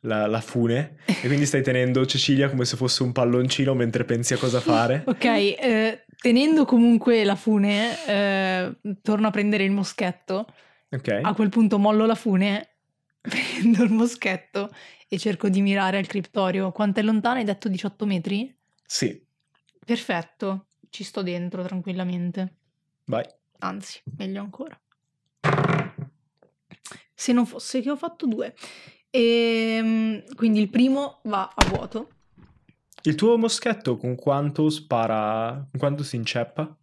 la, 0.00 0.26
la, 0.26 0.40
fune 0.40 0.96
e 1.06 1.26
quindi 1.26 1.46
stai 1.46 1.62
tenendo 1.62 2.04
Cecilia 2.04 2.50
come 2.50 2.64
se 2.64 2.76
fosse 2.76 3.02
un 3.02 3.12
palloncino 3.12 3.74
mentre 3.74 4.04
pensi 4.04 4.34
a 4.34 4.38
cosa 4.38 4.60
fare. 4.60 5.04
ok, 5.08 5.24
eh, 5.24 6.04
tenendo 6.20 6.64
comunque 6.64 7.24
la 7.24 7.36
fune, 7.36 8.06
eh, 8.06 8.76
torno 9.00 9.26
a 9.28 9.30
prendere 9.30 9.64
il 9.64 9.70
moschetto. 9.70 10.46
Ok. 10.92 11.20
A 11.22 11.34
quel 11.34 11.48
punto 11.48 11.78
mollo 11.78 12.04
la 12.04 12.14
fune, 12.14 12.68
prendo 13.20 13.82
il 13.82 13.90
moschetto 13.90 14.70
e 15.08 15.18
cerco 15.18 15.48
di 15.48 15.62
mirare 15.62 15.96
al 15.96 16.06
criptorio. 16.06 16.70
Quanto 16.70 17.00
è 17.00 17.02
lontano? 17.02 17.38
Hai 17.38 17.44
detto 17.44 17.68
18 17.68 18.04
metri? 18.04 18.54
Sì. 18.84 19.20
Perfetto, 19.84 20.66
ci 20.90 21.02
sto 21.02 21.22
dentro 21.22 21.62
tranquillamente. 21.62 22.56
Vai. 23.04 23.24
Anzi, 23.60 24.00
meglio 24.16 24.40
ancora. 24.40 24.78
Se 27.14 27.32
non 27.32 27.46
fosse 27.46 27.80
che 27.80 27.90
ho 27.90 27.96
fatto 27.96 28.26
due. 28.26 28.54
E 29.08 29.76
ehm, 29.78 30.34
quindi 30.34 30.60
il 30.60 30.68
primo 30.68 31.20
va 31.24 31.52
a 31.54 31.66
vuoto. 31.66 32.08
Il 33.02 33.14
tuo 33.14 33.36
moschetto 33.38 33.96
con 33.96 34.14
quanto 34.14 34.68
spara? 34.68 35.66
Con 35.70 35.80
quanto 35.80 36.02
si 36.02 36.16
inceppa? 36.16 36.76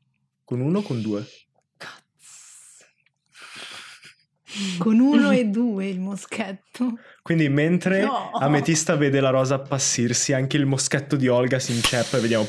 Con 0.44 0.62
uno 0.62 0.80
o 0.80 0.82
con 0.82 1.02
due? 1.02 1.26
Con 4.78 5.00
uno 5.00 5.32
e 5.32 5.46
due 5.46 5.88
il 5.88 6.00
moschetto. 6.00 6.98
Quindi 7.22 7.50
mentre 7.50 8.02
no. 8.02 8.32
Ametista 8.32 8.96
vede 8.96 9.20
la 9.20 9.30
rosa 9.30 9.56
appassirsi, 9.56 10.34
anche 10.34 10.58
il 10.58 10.66
moschetto 10.66 11.16
di 11.16 11.28
Olga 11.28 11.60
si 11.60 11.74
inceppa 11.74 12.18
e 12.18 12.22
vediamo 12.22 12.48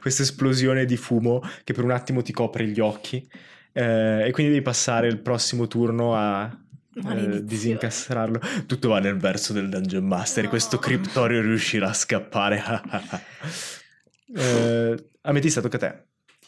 questa 0.00 0.22
esplosione 0.22 0.84
di 0.84 0.96
fumo 0.96 1.40
che 1.62 1.72
per 1.72 1.84
un 1.84 1.92
attimo 1.92 2.22
ti 2.22 2.32
copre 2.32 2.66
gli 2.66 2.80
occhi. 2.80 3.26
Eh, 3.72 4.26
e 4.26 4.30
quindi 4.32 4.52
devi 4.52 4.64
passare 4.64 5.06
il 5.06 5.20
prossimo 5.20 5.68
turno 5.68 6.16
a 6.16 6.50
eh, 6.94 7.44
disincastrarlo. 7.44 8.40
Tutto 8.66 8.88
va 8.88 9.00
nel 9.00 9.16
verso 9.16 9.52
del 9.52 9.68
Dungeon 9.68 10.04
Master. 10.04 10.44
No. 10.44 10.50
Questo 10.50 10.78
criptorio 10.78 11.42
riuscirà 11.42 11.90
a 11.90 11.94
scappare. 11.94 12.62
eh, 14.34 15.08
Ametista, 15.20 15.60
tocca 15.60 15.76
a 15.76 15.80
te. 15.80 16.04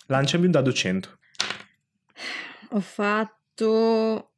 Lanciami 0.07 0.47
un 0.47 0.51
dado 0.51 0.73
100. 0.73 1.19
Ho 2.71 2.81
fatto. 2.81 4.33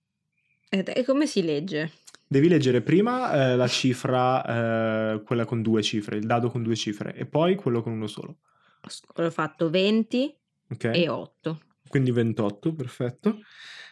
E 0.71 1.05
come 1.05 1.27
si 1.27 1.43
legge? 1.43 1.91
Devi 2.27 2.49
leggere 2.49 2.81
prima 2.81 3.33
eh, 3.51 3.57
la 3.57 3.67
cifra, 3.67 5.15
eh, 5.15 5.23
quella 5.23 5.45
con 5.45 5.63
due 5.63 5.83
cifre, 5.83 6.17
il 6.17 6.27
dado 6.27 6.49
con 6.49 6.63
due 6.63 6.77
cifre, 6.77 7.13
e 7.15 7.27
poi 7.27 7.57
quello 7.57 7.83
con 7.83 7.93
uno 7.93 8.07
solo. 8.07 8.39
Ho 9.17 9.31
fatto 9.31 9.69
20 9.69 10.39
okay. 10.71 11.03
e 11.03 11.09
8. 11.09 11.61
Quindi 11.89 12.13
28, 12.13 12.73
perfetto. 12.73 13.41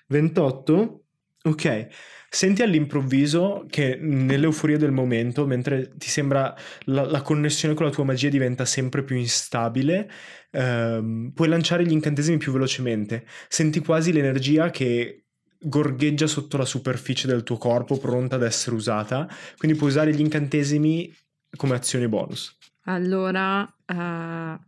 28 0.06 1.02
Ok, 1.40 1.86
senti 2.28 2.62
all'improvviso 2.62 3.64
che 3.70 3.96
nell'euforia 4.00 4.76
del 4.76 4.90
momento, 4.90 5.46
mentre 5.46 5.92
ti 5.96 6.08
sembra 6.08 6.54
la, 6.86 7.04
la 7.04 7.22
connessione 7.22 7.74
con 7.74 7.86
la 7.86 7.92
tua 7.92 8.04
magia 8.04 8.28
diventa 8.28 8.64
sempre 8.64 9.04
più 9.04 9.16
instabile, 9.16 10.10
ehm, 10.50 11.30
puoi 11.32 11.48
lanciare 11.48 11.86
gli 11.86 11.92
incantesimi 11.92 12.36
più 12.38 12.50
velocemente. 12.52 13.24
Senti 13.48 13.78
quasi 13.80 14.12
l'energia 14.12 14.68
che 14.70 15.27
gorgheggia 15.58 16.26
sotto 16.26 16.56
la 16.56 16.64
superficie 16.64 17.26
del 17.26 17.42
tuo 17.42 17.56
corpo, 17.56 17.98
pronta 17.98 18.36
ad 18.36 18.42
essere 18.42 18.76
usata. 18.76 19.28
Quindi 19.56 19.76
puoi 19.76 19.90
usare 19.90 20.14
gli 20.14 20.20
incantesimi 20.20 21.14
come 21.56 21.74
azione 21.74 22.08
bonus. 22.08 22.56
Allora, 22.84 23.60
uh, 23.62 24.64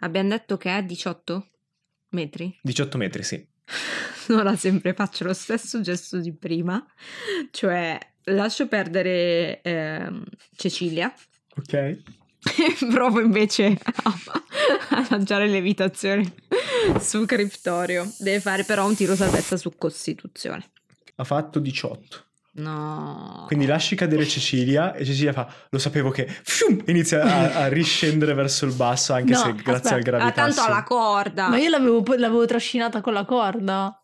abbiamo 0.00 0.28
detto 0.28 0.56
che 0.56 0.76
è 0.76 0.82
18 0.82 1.50
metri? 2.10 2.58
18 2.62 2.98
metri, 2.98 3.22
sì. 3.22 3.46
ora 4.30 4.56
sempre 4.56 4.94
faccio 4.94 5.24
lo 5.24 5.32
stesso 5.32 5.80
gesto 5.80 6.18
di 6.18 6.32
prima, 6.32 6.84
cioè 7.50 7.98
lascio 8.24 8.68
perdere 8.68 9.60
eh, 9.62 10.22
Cecilia. 10.56 11.12
Ok. 11.56 12.02
Provo 12.90 13.20
invece 13.20 13.78
a, 14.02 14.14
a 14.90 15.06
lanciare 15.10 15.46
levitazione 15.46 16.32
su 16.98 17.24
Criptorio. 17.26 18.10
Deve 18.18 18.40
fare 18.40 18.64
però 18.64 18.86
un 18.86 18.94
tiro 18.94 19.14
salvezza 19.14 19.56
su 19.56 19.72
Costituzione. 19.76 20.70
Ha 21.16 21.24
fatto 21.24 21.58
18. 21.58 22.24
No. 22.52 23.44
Quindi 23.46 23.66
lasci 23.66 23.94
cadere 23.94 24.26
Cecilia 24.26 24.92
e 24.94 25.04
Cecilia 25.04 25.32
fa, 25.32 25.46
lo 25.68 25.78
sapevo 25.78 26.10
che 26.10 26.26
fium, 26.26 26.82
inizia 26.86 27.22
a, 27.22 27.62
a, 27.62 27.68
riscendere 27.68 28.34
verso 28.34 28.64
il 28.64 28.72
basso 28.72 29.12
anche 29.12 29.32
no, 29.32 29.38
se 29.38 29.52
grazie 29.52 29.72
aspetta. 29.72 29.94
al 29.94 30.02
gravità. 30.02 30.42
Ah, 30.42 30.46
tanto 30.46 30.62
alla 30.62 30.82
corda. 30.82 31.48
Ma 31.48 31.58
io 31.58 31.68
l'avevo, 31.68 32.02
l'avevo 32.16 32.44
trascinata 32.46 33.00
con 33.00 33.12
la 33.12 33.24
corda. 33.24 33.99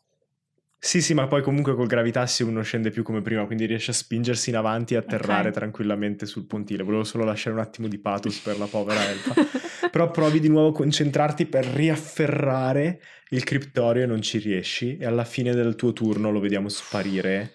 Sì, 0.79 1.01
sì, 1.03 1.15
ma 1.15 1.27
poi 1.27 1.43
comunque 1.43 1.75
col 1.75 1.87
gravitassi 1.87 2.43
uno 2.43 2.63
scende 2.63 2.91
più 2.91 3.03
come 3.03 3.23
prima, 3.23 3.45
quindi 3.47 3.65
riesce 3.65 3.91
a 3.91 3.95
spingersi 3.95 4.51
in 4.51 4.57
avanti 4.57 4.95
e 4.95 4.99
atterrare 4.99 5.49
okay. 5.49 5.53
tranquillamente 5.53 6.27
sul 6.27 6.47
pontile. 6.47 6.85
Volevo 6.85 7.03
solo 7.03 7.25
lasciare 7.25 7.57
un 7.57 7.63
attimo 7.63 7.89
di 7.89 7.99
pathos 7.99 8.39
per 8.39 8.59
la 8.59 8.67
povera 8.67 9.09
elfa. 9.09 9.35
Però 9.91 10.11
provi 10.11 10.39
di 10.39 10.49
nuovo 10.49 10.69
a 10.69 10.73
concentrarti 10.73 11.47
per 11.47 11.65
riafferrare 11.65 13.01
il 13.31 13.43
criptorio 13.43 14.05
e 14.05 14.07
non 14.07 14.21
ci 14.23 14.39
riesci. 14.39 14.97
E 14.97 15.07
alla 15.07 15.25
fine 15.25 15.55
del 15.55 15.75
tuo 15.75 15.93
turno 15.93 16.31
lo 16.31 16.39
vediamo 16.39 16.69
sparire 16.69 17.55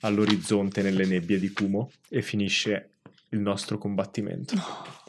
all'orizzonte 0.00 0.82
nelle 0.82 1.04
nebbie 1.04 1.38
di 1.38 1.48
fumo 1.48 1.90
e 2.08 2.22
finisce 2.22 2.94
il 3.30 3.40
nostro 3.40 3.78
combattimento. 3.78 4.54
No. 4.54 5.02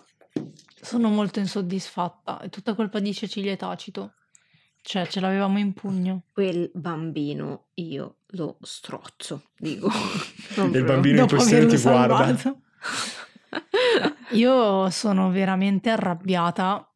Sono 0.81 1.09
molto 1.09 1.39
insoddisfatta, 1.39 2.41
è 2.41 2.49
tutta 2.49 2.75
colpa 2.75 2.99
di 2.99 3.13
Cecilia 3.13 3.55
Tacito. 3.55 4.13
Cioè, 4.87 5.07
ce 5.07 5.19
l'avevamo 5.19 5.57
in 5.57 5.73
pugno. 5.73 6.25
Quel 6.31 6.69
bambino 6.71 7.69
io 7.73 8.17
lo 8.27 8.57
strozzo, 8.61 9.45
dico. 9.57 9.89
il 10.61 10.83
bambino 10.83 11.21
in 11.21 11.27
questione 11.27 11.65
ti 11.65 11.81
guarda. 11.81 12.37
io 14.33 14.89
sono 14.91 15.31
veramente 15.31 15.89
arrabbiata, 15.89 16.87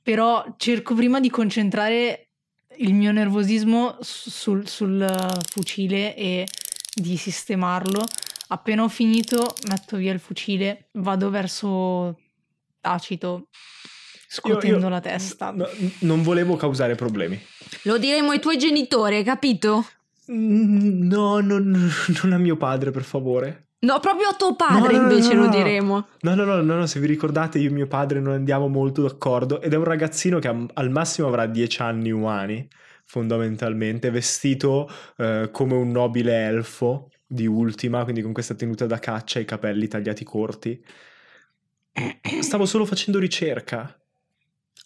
però 0.00 0.54
cerco 0.56 0.94
prima 0.94 1.18
di 1.18 1.30
concentrare 1.30 2.28
il 2.76 2.94
mio 2.94 3.10
nervosismo 3.10 3.96
sul, 3.98 4.68
sul 4.68 5.04
fucile 5.50 6.14
e 6.14 6.46
di 6.94 7.16
sistemarlo. 7.16 8.04
Appena 8.50 8.84
ho 8.84 8.88
finito, 8.88 9.52
metto 9.66 9.96
via 9.96 10.12
il 10.12 10.20
fucile, 10.20 10.90
vado 10.92 11.28
verso 11.28 12.16
Tacito, 12.80 13.48
scuotendo 14.32 14.76
Io- 14.78 14.82
io- 14.84 14.88
la 14.88 15.00
testa. 15.00 15.50
no, 15.50 15.66
non 16.00 16.22
volevo 16.22 16.54
causare 16.54 16.94
problemi. 16.94 17.40
Lo 17.82 17.98
diremo 17.98 18.30
ai 18.30 18.38
tuoi 18.40 18.56
genitori, 18.58 19.16
hai 19.16 19.24
capito? 19.24 19.84
Mm, 20.30 21.08
No, 21.08 21.40
non, 21.40 21.90
non 22.22 22.32
a 22.32 22.38
mio 22.38 22.56
padre, 22.56 22.92
per 22.92 23.02
favore. 23.02 23.66
No, 23.80 23.98
proprio 23.98 24.28
a 24.28 24.34
tuo 24.34 24.54
padre 24.54 24.92
No, 24.92 25.00
no, 25.00 25.06
no, 25.06 25.10
invece 25.12 25.34
no, 25.34 25.40
lo 25.40 25.46
no. 25.46 25.52
diremo. 25.52 26.06
No, 26.20 26.34
no, 26.34 26.44
no, 26.44 26.60
no, 26.62 26.74
no, 26.76 26.86
se 26.86 27.00
vi 27.00 27.06
ricordate 27.06 27.58
io 27.58 27.70
e 27.70 27.72
mio 27.72 27.86
padre 27.88 28.20
non 28.20 28.34
andiamo 28.34 28.68
molto 28.68 29.02
d'accordo 29.02 29.60
ed 29.62 29.72
è 29.72 29.76
un 29.76 29.84
ragazzino 29.84 30.38
che 30.38 30.54
al 30.74 30.90
massimo 30.90 31.26
avrà 31.26 31.46
10 31.46 31.80
anni 31.82 32.10
umani, 32.12 32.68
fondamentalmente, 33.06 34.10
vestito 34.10 34.88
eh, 35.16 35.48
come 35.50 35.74
un 35.74 35.90
nobile 35.90 36.46
elfo 36.46 37.08
di 37.26 37.46
ultima, 37.46 38.02
quindi 38.04 38.22
con 38.22 38.32
questa 38.32 38.54
tenuta 38.54 38.86
da 38.86 38.98
caccia 38.98 39.38
e 39.38 39.42
i 39.42 39.46
capelli 39.46 39.88
tagliati 39.88 40.24
corti. 40.24 40.84
Stavo 42.40 42.66
solo 42.66 42.84
facendo 42.84 43.18
ricerca. 43.18 43.94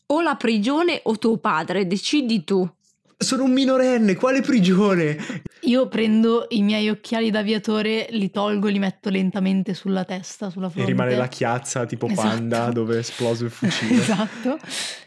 O 0.06 0.20
la 0.20 0.34
prigione 0.36 1.00
o 1.04 1.16
tuo 1.18 1.38
padre, 1.38 1.86
decidi 1.86 2.44
tu. 2.44 2.68
Sono 3.16 3.44
un 3.44 3.52
minorenne, 3.52 4.16
quale 4.16 4.42
prigione? 4.42 5.16
Io 5.62 5.88
prendo 5.88 6.46
i 6.50 6.62
miei 6.62 6.90
occhiali 6.90 7.30
d'aviatore, 7.30 8.08
li 8.10 8.30
tolgo 8.30 8.66
e 8.68 8.72
li 8.72 8.78
metto 8.78 9.08
lentamente 9.08 9.72
sulla 9.72 10.04
testa, 10.04 10.50
sulla 10.50 10.66
E 10.66 10.70
fronte. 10.70 10.90
rimane 10.90 11.14
la 11.16 11.28
chiazza 11.28 11.86
tipo 11.86 12.06
Esatto. 12.06 12.28
panda 12.28 12.68
dove 12.70 12.96
è 12.96 12.98
esploso 12.98 13.44
il 13.44 13.50
fucile. 13.50 13.94
Esatto. 14.02 14.58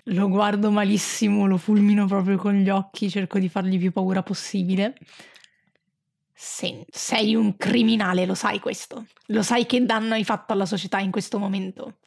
Lo 0.05 0.29
guardo 0.29 0.71
malissimo, 0.71 1.45
lo 1.45 1.57
fulmino 1.57 2.07
proprio 2.07 2.37
con 2.37 2.53
gli 2.55 2.69
occhi, 2.69 3.09
cerco 3.09 3.37
di 3.37 3.49
fargli 3.49 3.77
più 3.77 3.91
paura 3.91 4.23
possibile. 4.23 4.95
Se- 6.33 6.85
sei 6.89 7.35
un 7.35 7.55
criminale, 7.57 8.25
lo 8.25 8.35
sai 8.35 8.59
questo. 8.59 9.05
Lo 9.27 9.43
sai 9.43 9.65
che 9.67 9.85
danno 9.85 10.13
hai 10.13 10.23
fatto 10.23 10.53
alla 10.53 10.65
società 10.65 10.99
in 10.99 11.11
questo 11.11 11.37
momento. 11.37 11.97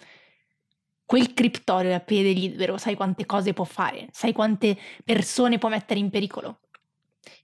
Quel 1.11 1.35
criptorio 1.35 1.93
a 1.93 1.99
piede 1.99 2.31
libero, 2.31 2.79
sai 2.79 2.95
quante 2.95 3.27
cose 3.27 3.53
può 3.53 3.65
fare, 3.65 4.07
sai 4.13 4.33
quante 4.33 4.79
persone 5.05 5.59
può 5.59 5.69
mettere 5.69 5.99
in 5.99 6.09
pericolo. 6.09 6.61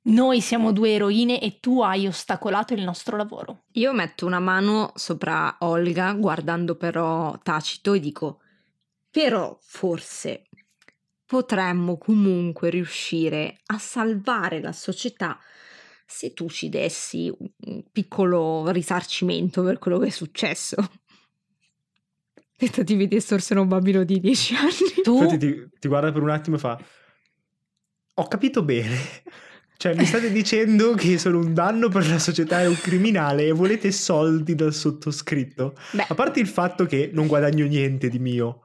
Noi 0.02 0.40
siamo 0.40 0.70
due 0.70 0.92
eroine 0.92 1.40
e 1.40 1.58
tu 1.58 1.82
hai 1.82 2.06
ostacolato 2.06 2.74
il 2.74 2.84
nostro 2.84 3.16
lavoro. 3.16 3.64
Io 3.72 3.92
metto 3.92 4.24
una 4.24 4.38
mano 4.38 4.92
sopra 4.94 5.56
Olga, 5.62 6.12
guardando 6.12 6.76
però 6.76 7.36
Tacito, 7.42 7.94
e 7.94 7.98
dico: 7.98 8.38
Però 9.10 9.58
forse 9.60 10.44
potremmo 11.24 11.98
comunque 11.98 12.70
riuscire 12.70 13.62
a 13.66 13.78
salvare 13.78 14.60
la 14.60 14.70
società 14.70 15.40
se 16.06 16.32
tu 16.34 16.48
ci 16.48 16.68
dessi 16.68 17.34
un 17.38 17.82
piccolo 17.90 18.70
risarcimento 18.70 19.64
per 19.64 19.80
quello 19.80 19.98
che 19.98 20.06
è 20.06 20.10
successo. 20.10 20.76
Tentativi 22.57 23.07
di 23.07 23.16
estorsere 23.16 23.61
un 23.61 23.68
bambino 23.68 24.02
di 24.04 24.18
10 24.18 24.54
anni. 24.54 24.70
Tu 25.02 25.14
Infatti 25.22 25.38
ti, 25.38 25.68
ti 25.78 25.88
guarda 25.88 26.11
per 26.11 26.22
un 26.22 26.30
attimo 26.30 26.57
e 26.57 26.59
fa: 26.59 26.80
Ho 28.14 28.28
capito 28.28 28.62
bene. 28.62 28.96
Cioè, 29.78 29.94
mi 29.94 30.07
state 30.07 30.32
dicendo 30.32 30.94
che 30.94 31.18
sono 31.18 31.38
un 31.38 31.52
danno 31.52 31.88
per 31.90 32.09
la 32.09 32.18
società 32.18 32.62
e 32.62 32.66
un 32.66 32.76
criminale 32.80 33.44
e 33.44 33.52
volete 33.52 33.92
soldi 33.92 34.54
dal 34.54 34.72
sottoscritto? 34.72 35.76
Beh, 35.92 36.07
A 36.09 36.14
parte 36.14 36.40
il 36.40 36.46
fatto 36.48 36.86
che 36.86 37.11
non 37.12 37.26
guadagno 37.26 37.66
niente 37.66 38.09
di 38.09 38.18
mio, 38.18 38.62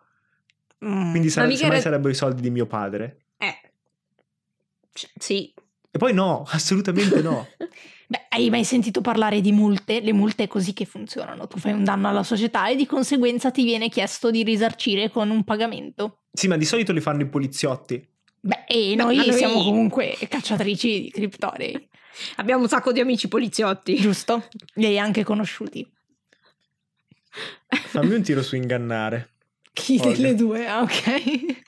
Mm. 0.86 1.10
quindi 1.12 1.30
sare- 1.30 1.54
semmai 1.56 1.74
era- 1.74 1.82
sarebbero 1.82 2.10
i 2.10 2.16
soldi 2.16 2.42
di 2.42 2.50
mio 2.50 2.66
padre. 2.66 3.26
eh. 3.38 3.72
C- 4.94 5.12
Sì. 5.18 5.54
E 5.92 5.98
poi 5.98 6.14
no, 6.14 6.44
assolutamente 6.48 7.22
no. 7.22 7.46
Beh, 8.12 8.26
hai 8.28 8.50
mai 8.50 8.66
sentito 8.66 9.00
parlare 9.00 9.40
di 9.40 9.54
multe? 9.54 10.02
Le 10.02 10.12
multe 10.12 10.44
è 10.44 10.48
così 10.48 10.74
che 10.74 10.84
funzionano. 10.84 11.48
Tu 11.48 11.58
fai 11.60 11.72
un 11.72 11.86
danno 11.86 12.10
alla 12.10 12.24
società 12.24 12.68
e 12.68 12.76
di 12.76 12.86
conseguenza 12.86 13.52
ti 13.52 13.64
viene 13.64 13.88
chiesto 13.88 14.30
di 14.32 14.44
risarcire 14.44 15.10
con 15.10 15.30
un 15.30 15.46
pagamento. 15.46 16.24
Sì, 16.34 16.50
ma 16.50 16.58
di 16.58 16.66
solito 16.66 16.92
li 16.92 17.00
fanno 17.00 17.22
i 17.22 17.28
poliziotti. 17.30 18.06
Beh, 18.42 18.66
e 18.68 18.96
noi, 18.96 19.16
noi- 19.16 19.32
siamo 19.32 19.64
comunque 19.64 20.18
cacciatrici 20.28 21.04
di 21.04 21.10
criptorei, 21.10 21.88
Abbiamo 22.36 22.64
un 22.64 22.68
sacco 22.68 22.92
di 22.92 23.00
amici 23.00 23.30
poliziotti. 23.30 23.96
giusto? 23.96 24.46
Li 24.74 24.88
hai 24.88 25.00
anche 25.00 25.24
conosciuti. 25.24 25.90
Fammi 27.72 28.14
un 28.14 28.24
tiro 28.24 28.44
su 28.44 28.58
ingannare. 28.58 29.36
Chi 29.72 29.98
Olga. 30.02 30.12
delle 30.12 30.36
due? 30.36 30.68
Ah, 30.68 30.82
ok. 30.82 31.62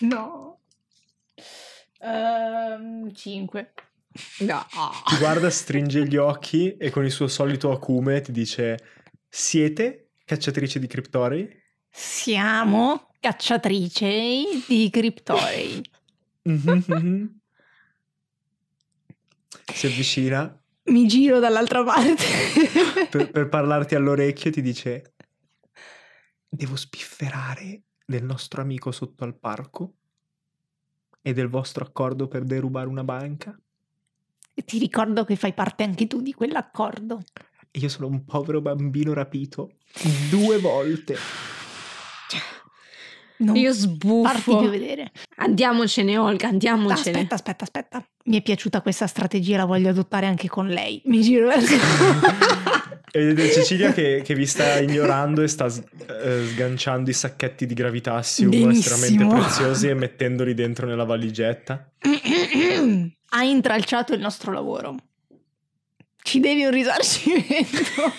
no. 0.00 0.55
Ehm, 2.00 3.12
cinque. 3.12 3.72
No. 4.40 4.66
Ti 5.06 5.16
guarda, 5.18 5.50
stringe 5.50 6.06
gli 6.06 6.16
occhi 6.16 6.76
e 6.76 6.90
con 6.90 7.04
il 7.04 7.10
suo 7.10 7.28
solito 7.28 7.70
acume 7.70 8.20
ti 8.20 8.32
dice: 8.32 8.78
Siete 9.28 10.10
cacciatrici 10.24 10.78
di 10.78 10.86
criptori? 10.86 11.64
Siamo 11.90 13.10
cacciatrici 13.20 14.64
di 14.66 14.90
criptorei. 14.90 15.82
Mhm, 16.42 16.84
mhm. 16.86 17.38
Si 19.72 19.86
avvicina 19.86 20.62
Mi 20.84 21.06
giro 21.06 21.38
dall'altra 21.40 21.82
parte. 21.82 22.24
per, 23.10 23.30
per 23.30 23.48
parlarti 23.48 23.94
all'orecchio 23.94 24.50
e 24.50 24.52
ti 24.52 24.62
dice: 24.62 25.14
Devo 26.48 26.76
spifferare 26.76 27.82
del 28.06 28.22
nostro 28.22 28.62
amico 28.62 28.92
sotto 28.92 29.24
al 29.24 29.36
parco 29.36 29.94
e 31.26 31.32
del 31.32 31.48
vostro 31.48 31.84
accordo 31.84 32.28
per 32.28 32.44
derubare 32.44 32.86
una 32.86 33.02
banca. 33.02 33.58
E 34.54 34.64
Ti 34.64 34.78
ricordo 34.78 35.24
che 35.24 35.34
fai 35.34 35.52
parte 35.54 35.82
anche 35.82 36.06
tu 36.06 36.22
di 36.22 36.32
quell'accordo. 36.32 37.20
E 37.68 37.80
io 37.80 37.88
sono 37.88 38.06
un 38.06 38.24
povero 38.24 38.60
bambino 38.60 39.12
rapito 39.12 39.72
due 40.30 40.58
volte. 40.58 41.16
Non 43.38 43.56
Io 43.56 43.74
farti 43.74 43.80
sbuffo. 43.80 44.58
più 44.58 44.68
vedere. 44.70 45.10
Andiamocene, 45.38 46.16
Olga, 46.16 46.46
andiamocene. 46.46 47.18
Aspetta, 47.18 47.34
aspetta, 47.34 47.64
aspetta. 47.64 48.08
Mi 48.26 48.38
è 48.38 48.42
piaciuta 48.42 48.80
questa 48.80 49.08
strategia, 49.08 49.56
la 49.56 49.64
voglio 49.64 49.88
adottare 49.88 50.26
anche 50.26 50.48
con 50.48 50.68
lei. 50.68 51.02
Mi 51.06 51.22
giro 51.22 51.48
verso... 51.48 51.74
E 53.10 53.24
vedete 53.24 53.52
Cecilia 53.52 53.92
che, 53.92 54.22
che 54.24 54.34
vi 54.34 54.46
sta 54.46 54.78
ignorando 54.78 55.42
e 55.42 55.48
sta 55.48 55.68
s- 55.68 55.82
eh, 56.08 56.46
sganciando 56.48 57.10
i 57.10 57.12
sacchetti 57.12 57.66
di 57.66 57.74
gravitassium 57.74 58.50
Benissimo. 58.50 58.94
estremamente 58.94 59.34
preziosi 59.42 59.88
e 59.88 59.94
mettendoli 59.94 60.54
dentro 60.54 60.86
nella 60.86 61.04
valigetta. 61.04 61.90
ha 63.30 63.42
intralciato 63.44 64.12
il 64.14 64.20
nostro 64.20 64.52
lavoro. 64.52 64.94
Ci 66.22 66.40
devi 66.40 66.64
un 66.64 66.70
risarcimento. 66.72 68.12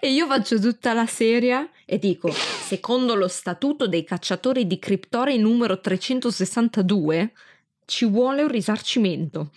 E 0.00 0.10
io 0.12 0.26
faccio 0.26 0.58
tutta 0.58 0.92
la 0.94 1.06
serie 1.06 1.70
e 1.84 1.98
dico, 1.98 2.30
secondo 2.32 3.14
lo 3.14 3.28
statuto 3.28 3.86
dei 3.86 4.02
cacciatori 4.04 4.66
di 4.66 4.78
criptori 4.78 5.38
numero 5.38 5.80
362, 5.80 7.32
ci 7.84 8.06
vuole 8.06 8.42
un 8.42 8.48
risarcimento. 8.48 9.52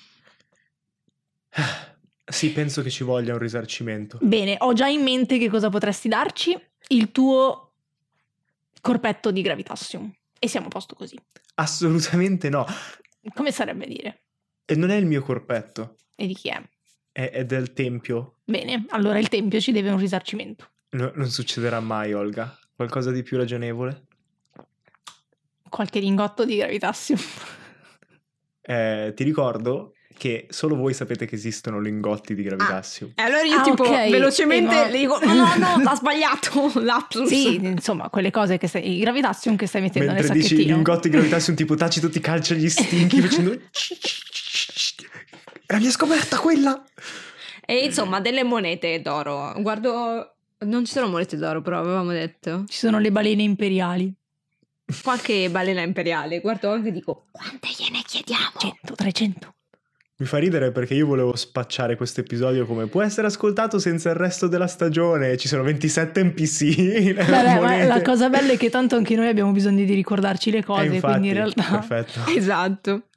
Sì, 2.28 2.52
penso 2.52 2.82
che 2.82 2.90
ci 2.90 3.04
voglia 3.04 3.34
un 3.34 3.40
risarcimento. 3.40 4.18
Bene, 4.22 4.56
ho 4.60 4.74
già 4.74 4.88
in 4.88 5.02
mente 5.04 5.38
che 5.38 5.50
cosa 5.50 5.70
potresti 5.70 6.08
darci. 6.08 6.60
Il 6.88 7.12
tuo 7.12 7.74
corpetto 8.82 9.32
di 9.32 9.42
gravitassium. 9.42 10.12
E 10.40 10.48
siamo 10.48 10.68
a 10.68 10.70
posto 10.70 10.96
così. 10.96 11.18
Assolutamente 11.56 12.50
no. 12.50 12.66
Come 13.34 13.52
sarebbe 13.52 13.86
dire? 13.88 14.24
E 14.66 14.76
non 14.76 14.90
è 14.90 14.96
il 14.96 15.06
mio 15.06 15.22
corpetto, 15.22 15.98
E 16.16 16.28
di 16.28 16.34
chi 16.34 16.50
è? 16.50 16.62
è, 17.12 17.30
è 17.32 17.46
del 17.46 17.74
tempio. 17.74 18.38
Bene, 18.44 18.86
allora 18.90 19.20
il 19.20 19.30
tempio 19.30 19.60
ci 19.60 19.72
deve 19.72 19.92
un 19.92 20.00
risarcimento. 20.00 20.70
No- 20.90 21.12
non 21.16 21.30
succederà 21.30 21.80
mai, 21.80 22.14
Olga. 22.14 22.58
Qualcosa 22.76 23.12
di 23.12 23.22
più 23.24 23.38
ragionevole? 23.38 24.06
Qualche 25.70 26.00
lingotto 26.00 26.46
di 26.46 26.58
gravitassium. 26.58 27.20
Eh, 28.62 29.14
ti 29.16 29.24
ricordo 29.24 29.94
che 30.18 30.48
solo 30.50 30.76
voi 30.76 30.94
sapete 30.94 31.26
che 31.26 31.36
esistono 31.36 31.80
lingotti 31.80 32.34
di 32.36 32.44
gravitassium. 32.44 33.12
E 33.16 33.22
allora 33.22 33.42
io 33.44 33.58
Ah, 33.58 33.62
tipo 33.64 33.84
ok. 33.84 34.10
velocemente 34.10 34.74
Eh, 34.74 34.78
ma- 34.84 34.88
le 34.90 34.98
dico, 34.98 35.20
no, 35.24 35.34
no, 35.34 35.56
no, 35.78 35.84
ha 35.90 35.96
sbagliato, 35.96 36.72
lapsus. 36.82 37.28
Sì, 37.28 37.56
insomma, 37.56 38.10
quelle 38.10 38.32
cose 38.32 38.58
che 38.58 38.68
stai. 38.68 38.94
Il 38.96 39.00
gravitassium 39.02 39.56
che 39.56 39.68
stai 39.68 39.82
mettendo 39.82 40.12
Mentre 40.12 40.28
nel 40.28 40.38
dici 40.38 40.50
sacchettino. 40.50 40.76
lingotti 40.76 41.10
di 41.10 41.16
gravitazione 41.16 41.58
tipo 41.58 41.76
tacito 41.76 42.10
ti 42.10 42.20
calcia 42.20 42.54
gli 42.56 42.70
stinchi 42.70 43.22
facendo 43.22 43.52
È 45.68 45.74
la 45.74 45.80
mia 45.80 45.90
scoperta 45.92 46.38
quella 46.38 46.84
E 47.66 47.86
insomma, 47.86 48.20
delle 48.22 48.44
monete 48.44 49.02
d'oro. 49.02 49.54
Guardo, 49.58 50.36
non 50.60 50.86
ci 50.86 50.92
sono 50.92 51.08
monete 51.08 51.36
d'oro, 51.38 51.62
però 51.62 51.80
avevamo 51.80 52.12
detto. 52.12 52.64
Ci 52.68 52.78
sono 52.78 53.00
le 53.00 53.12
balene 53.12 53.42
imperiali. 53.44 54.14
Qualche 55.02 55.50
balena 55.50 55.82
imperiale. 55.82 56.40
Guardo 56.42 56.70
anche 56.72 56.90
e 56.90 56.92
dico, 56.92 57.26
quante 57.32 57.70
gliene 57.76 58.04
chiediamo? 58.06 58.52
100, 58.60 58.94
300. 58.96 59.54
Mi 60.18 60.26
fa 60.26 60.38
ridere 60.38 60.72
perché 60.72 60.94
io 60.94 61.08
volevo 61.08 61.36
spacciare 61.36 61.98
questo 61.98 62.22
episodio 62.22 62.66
come 62.66 62.88
può 62.88 63.02
essere 63.02 63.28
ascoltato 63.28 63.80
senza 63.80 64.12
il 64.12 64.16
resto 64.16 64.48
della 64.48 64.68
stagione. 64.68 65.36
Ci 65.36 65.50
sono 65.50 65.62
27 65.64 66.24
NPC. 66.24 67.14
Vabbè, 67.16 67.60
ma 67.60 67.84
la 67.84 68.02
cosa 68.02 68.30
bella 68.30 68.54
è 68.54 68.58
che 68.58 68.70
tanto 68.70 68.96
anche 68.96 69.14
noi 69.18 69.28
abbiamo 69.28 69.52
bisogno 69.52 69.84
di 69.84 69.94
ricordarci 69.94 70.52
le 70.52 70.60
Eh, 70.60 70.64
cose, 70.64 70.86
infatti, 70.86 71.02
quindi 71.02 71.28
in 71.28 71.34
realtà 71.34 71.64
Perfetto. 71.70 72.32
Esatto. 72.34 73.08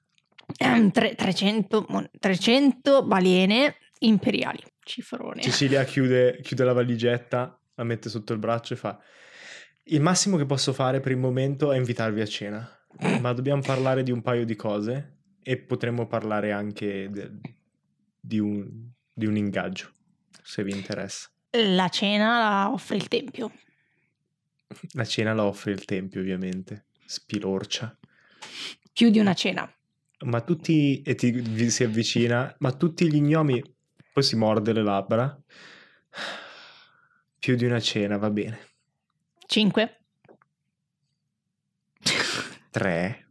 Ehm, 0.56 0.90
tre- 0.90 1.14
300, 1.14 1.86
mon- 1.88 2.10
300 2.18 3.04
balene 3.04 3.76
imperiali. 4.00 4.60
Cifrone. 4.82 5.40
Cecilia 5.40 5.84
chiude, 5.84 6.40
chiude 6.42 6.64
la 6.64 6.72
valigetta, 6.72 7.60
la 7.76 7.84
mette 7.84 8.08
sotto 8.08 8.32
il 8.32 8.40
braccio 8.40 8.74
e 8.74 8.76
fa: 8.76 8.98
Il 9.84 10.00
massimo 10.00 10.36
che 10.36 10.46
posso 10.46 10.72
fare 10.72 10.98
per 10.98 11.12
il 11.12 11.18
momento 11.18 11.70
è 11.70 11.76
invitarvi 11.76 12.20
a 12.22 12.26
cena. 12.26 12.68
Ma 13.20 13.32
dobbiamo 13.32 13.62
parlare 13.62 14.02
di 14.02 14.10
un 14.10 14.20
paio 14.20 14.44
di 14.44 14.56
cose 14.56 15.17
e 15.48 15.56
potremmo 15.56 16.06
parlare 16.06 16.52
anche 16.52 17.08
de- 17.08 17.30
di, 18.20 18.38
un, 18.38 18.90
di 19.10 19.24
un 19.24 19.34
ingaggio, 19.34 19.94
se 20.42 20.62
vi 20.62 20.72
interessa. 20.72 21.30
La 21.52 21.88
cena 21.88 22.38
la 22.38 22.70
offre 22.70 22.96
il 22.96 23.08
tempio. 23.08 23.50
La 24.92 25.06
cena 25.06 25.32
la 25.32 25.46
offre 25.46 25.72
il 25.72 25.86
tempio, 25.86 26.20
ovviamente. 26.20 26.88
Spilorcia. 27.06 27.96
Più 28.92 29.08
di 29.08 29.20
una 29.20 29.32
cena. 29.32 29.74
Ma 30.26 30.42
tutti, 30.42 31.00
e 31.00 31.14
ti, 31.14 31.70
si 31.70 31.82
avvicina, 31.82 32.54
ma 32.58 32.72
tutti 32.72 33.10
gli 33.10 33.18
gnomi, 33.18 33.62
poi 34.12 34.22
si 34.22 34.36
morde 34.36 34.74
le 34.74 34.82
labbra. 34.82 35.42
Più 37.38 37.56
di 37.56 37.64
una 37.64 37.80
cena, 37.80 38.18
va 38.18 38.28
bene. 38.28 38.68
Cinque. 39.46 40.02
Tre. 42.70 43.27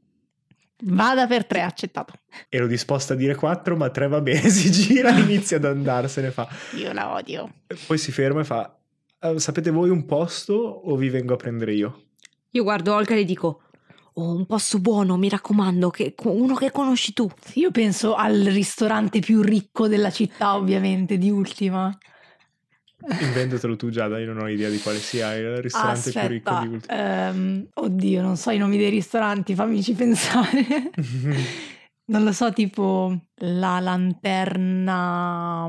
Vada 0.84 1.26
per 1.26 1.46
tre, 1.46 1.62
accettato. 1.62 2.14
Ero 2.50 2.68
disposta 2.68 3.14
a 3.14 3.16
dire 3.18 3.36
quattro, 3.36 3.76
ma 3.76 3.90
tre 3.90 4.08
va 4.08 4.22
bene. 4.22 4.50
Si 4.50 4.72
gira 4.72 5.16
e 5.16 5.22
inizia 5.22 5.58
ad 5.58 5.66
andarsene. 5.66 6.32
Fa. 6.32 6.48
Io 6.76 6.94
la 6.94 7.14
odio. 7.14 7.52
Poi 7.88 7.98
si 7.98 8.12
ferma 8.12 8.42
e 8.42 8.44
fa: 8.44 8.78
"Eh, 9.20 9.40
Sapete 9.40 9.72
voi 9.72 9.90
un 9.90 10.06
posto 10.06 10.54
o 10.54 10.96
vi 10.96 11.10
vengo 11.10 11.34
a 11.34 11.38
prendere 11.38 11.74
io? 11.74 12.04
Io 12.52 12.64
guardo 12.64 12.94
Olga 12.94 13.14
e 13.14 13.18
le 13.18 13.26
dico: 13.26 13.62
Oh, 14.14 14.34
un 14.34 14.46
posto 14.48 14.80
buono, 14.80 15.16
mi 15.16 15.30
raccomando, 15.30 15.90
che, 15.92 16.16
uno 16.24 16.56
che 16.56 16.72
conosci 16.72 17.14
tu. 17.14 17.30
Io 17.54 17.70
penso 17.70 18.16
al 18.16 18.40
ristorante 18.40 19.20
più 19.20 19.42
ricco 19.42 19.88
della 19.88 20.10
città, 20.10 20.56
ovviamente, 20.56 21.18
di 21.20 21.30
ultima. 21.30 21.96
Inventatelo 23.20 23.76
tu, 23.76 23.90
Giada. 23.90 24.20
Io 24.20 24.34
non 24.34 24.44
ho 24.44 24.48
idea 24.50 24.70
di 24.70 24.80
quale 24.80 24.98
sia 25.00 25.34
il 25.36 25.58
ristorante 25.62 26.12
più 26.12 26.28
ricco 26.28 26.50
Aspetta, 26.50 26.66
di 26.68 26.74
ultimo. 26.74 26.98
ehm, 27.00 27.68
oddio, 27.76 28.22
non 28.22 28.38
so 28.38 28.50
i 28.52 28.58
nomi 28.58 28.78
dei 28.78 28.90
ristoranti, 28.90 29.54
fammici 29.56 29.94
pensare. 29.94 30.66
non 32.10 32.24
lo 32.24 32.32
so, 32.32 32.52
tipo 32.54 33.16
la 33.42 33.80
lanterna... 33.80 35.68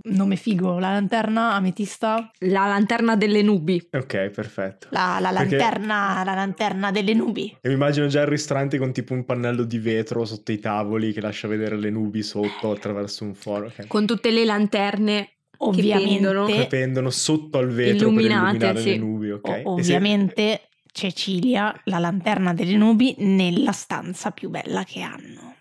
Nome 0.00 0.36
figo, 0.36 0.78
la 0.78 0.92
lanterna 0.92 1.54
ametista? 1.54 2.30
La 2.40 2.66
lanterna 2.66 3.16
delle 3.16 3.42
nubi. 3.42 3.88
ok, 3.90 4.28
perfetto. 4.30 4.88
La, 4.90 5.18
la 5.20 5.30
Perché- 5.32 5.56
lanterna, 5.56 6.22
la 6.24 6.34
lanterna 6.34 6.90
delle 6.90 7.14
nubi. 7.14 7.56
E 7.60 7.68
mi 7.68 7.74
immagino 7.74 8.06
già 8.06 8.20
il 8.22 8.28
ristorante 8.28 8.78
con 8.78 8.92
tipo 8.92 9.12
un 9.14 9.24
pannello 9.24 9.64
di 9.64 9.78
vetro 9.78 10.24
sotto 10.24 10.52
i 10.52 10.58
tavoli 10.58 11.12
che 11.12 11.20
lascia 11.20 11.48
vedere 11.48 11.76
le 11.76 11.90
nubi 11.90 12.22
sotto 12.22 12.70
attraverso 12.70 13.24
un 13.24 13.34
foro. 13.34 13.66
ok. 13.66 13.86
Con 13.88 14.06
tutte 14.06 14.30
le 14.30 14.44
lanterne 14.44 15.32
Ovviamente, 15.58 16.52
Che 16.52 16.66
pendono 16.68 17.10
sotto 17.10 17.58
al 17.58 17.68
vetro 17.68 18.08
Illuminate, 18.08 18.58
per 18.58 18.76
illuminare 18.76 18.80
sì. 18.80 18.88
le 18.90 18.96
nubi, 18.98 19.30
ok? 19.30 19.48
o- 19.64 19.78
E 19.78 19.82
se- 19.82 19.92
ovviamente 19.94 20.68
Cecilia, 20.92 21.78
la 21.84 21.98
lanterna 21.98 22.54
delle 22.54 22.76
nubi, 22.76 23.14
nella 23.18 23.72
stanza 23.72 24.30
più 24.30 24.50
bella 24.50 24.84
che 24.84 25.00
hanno. 25.00 25.56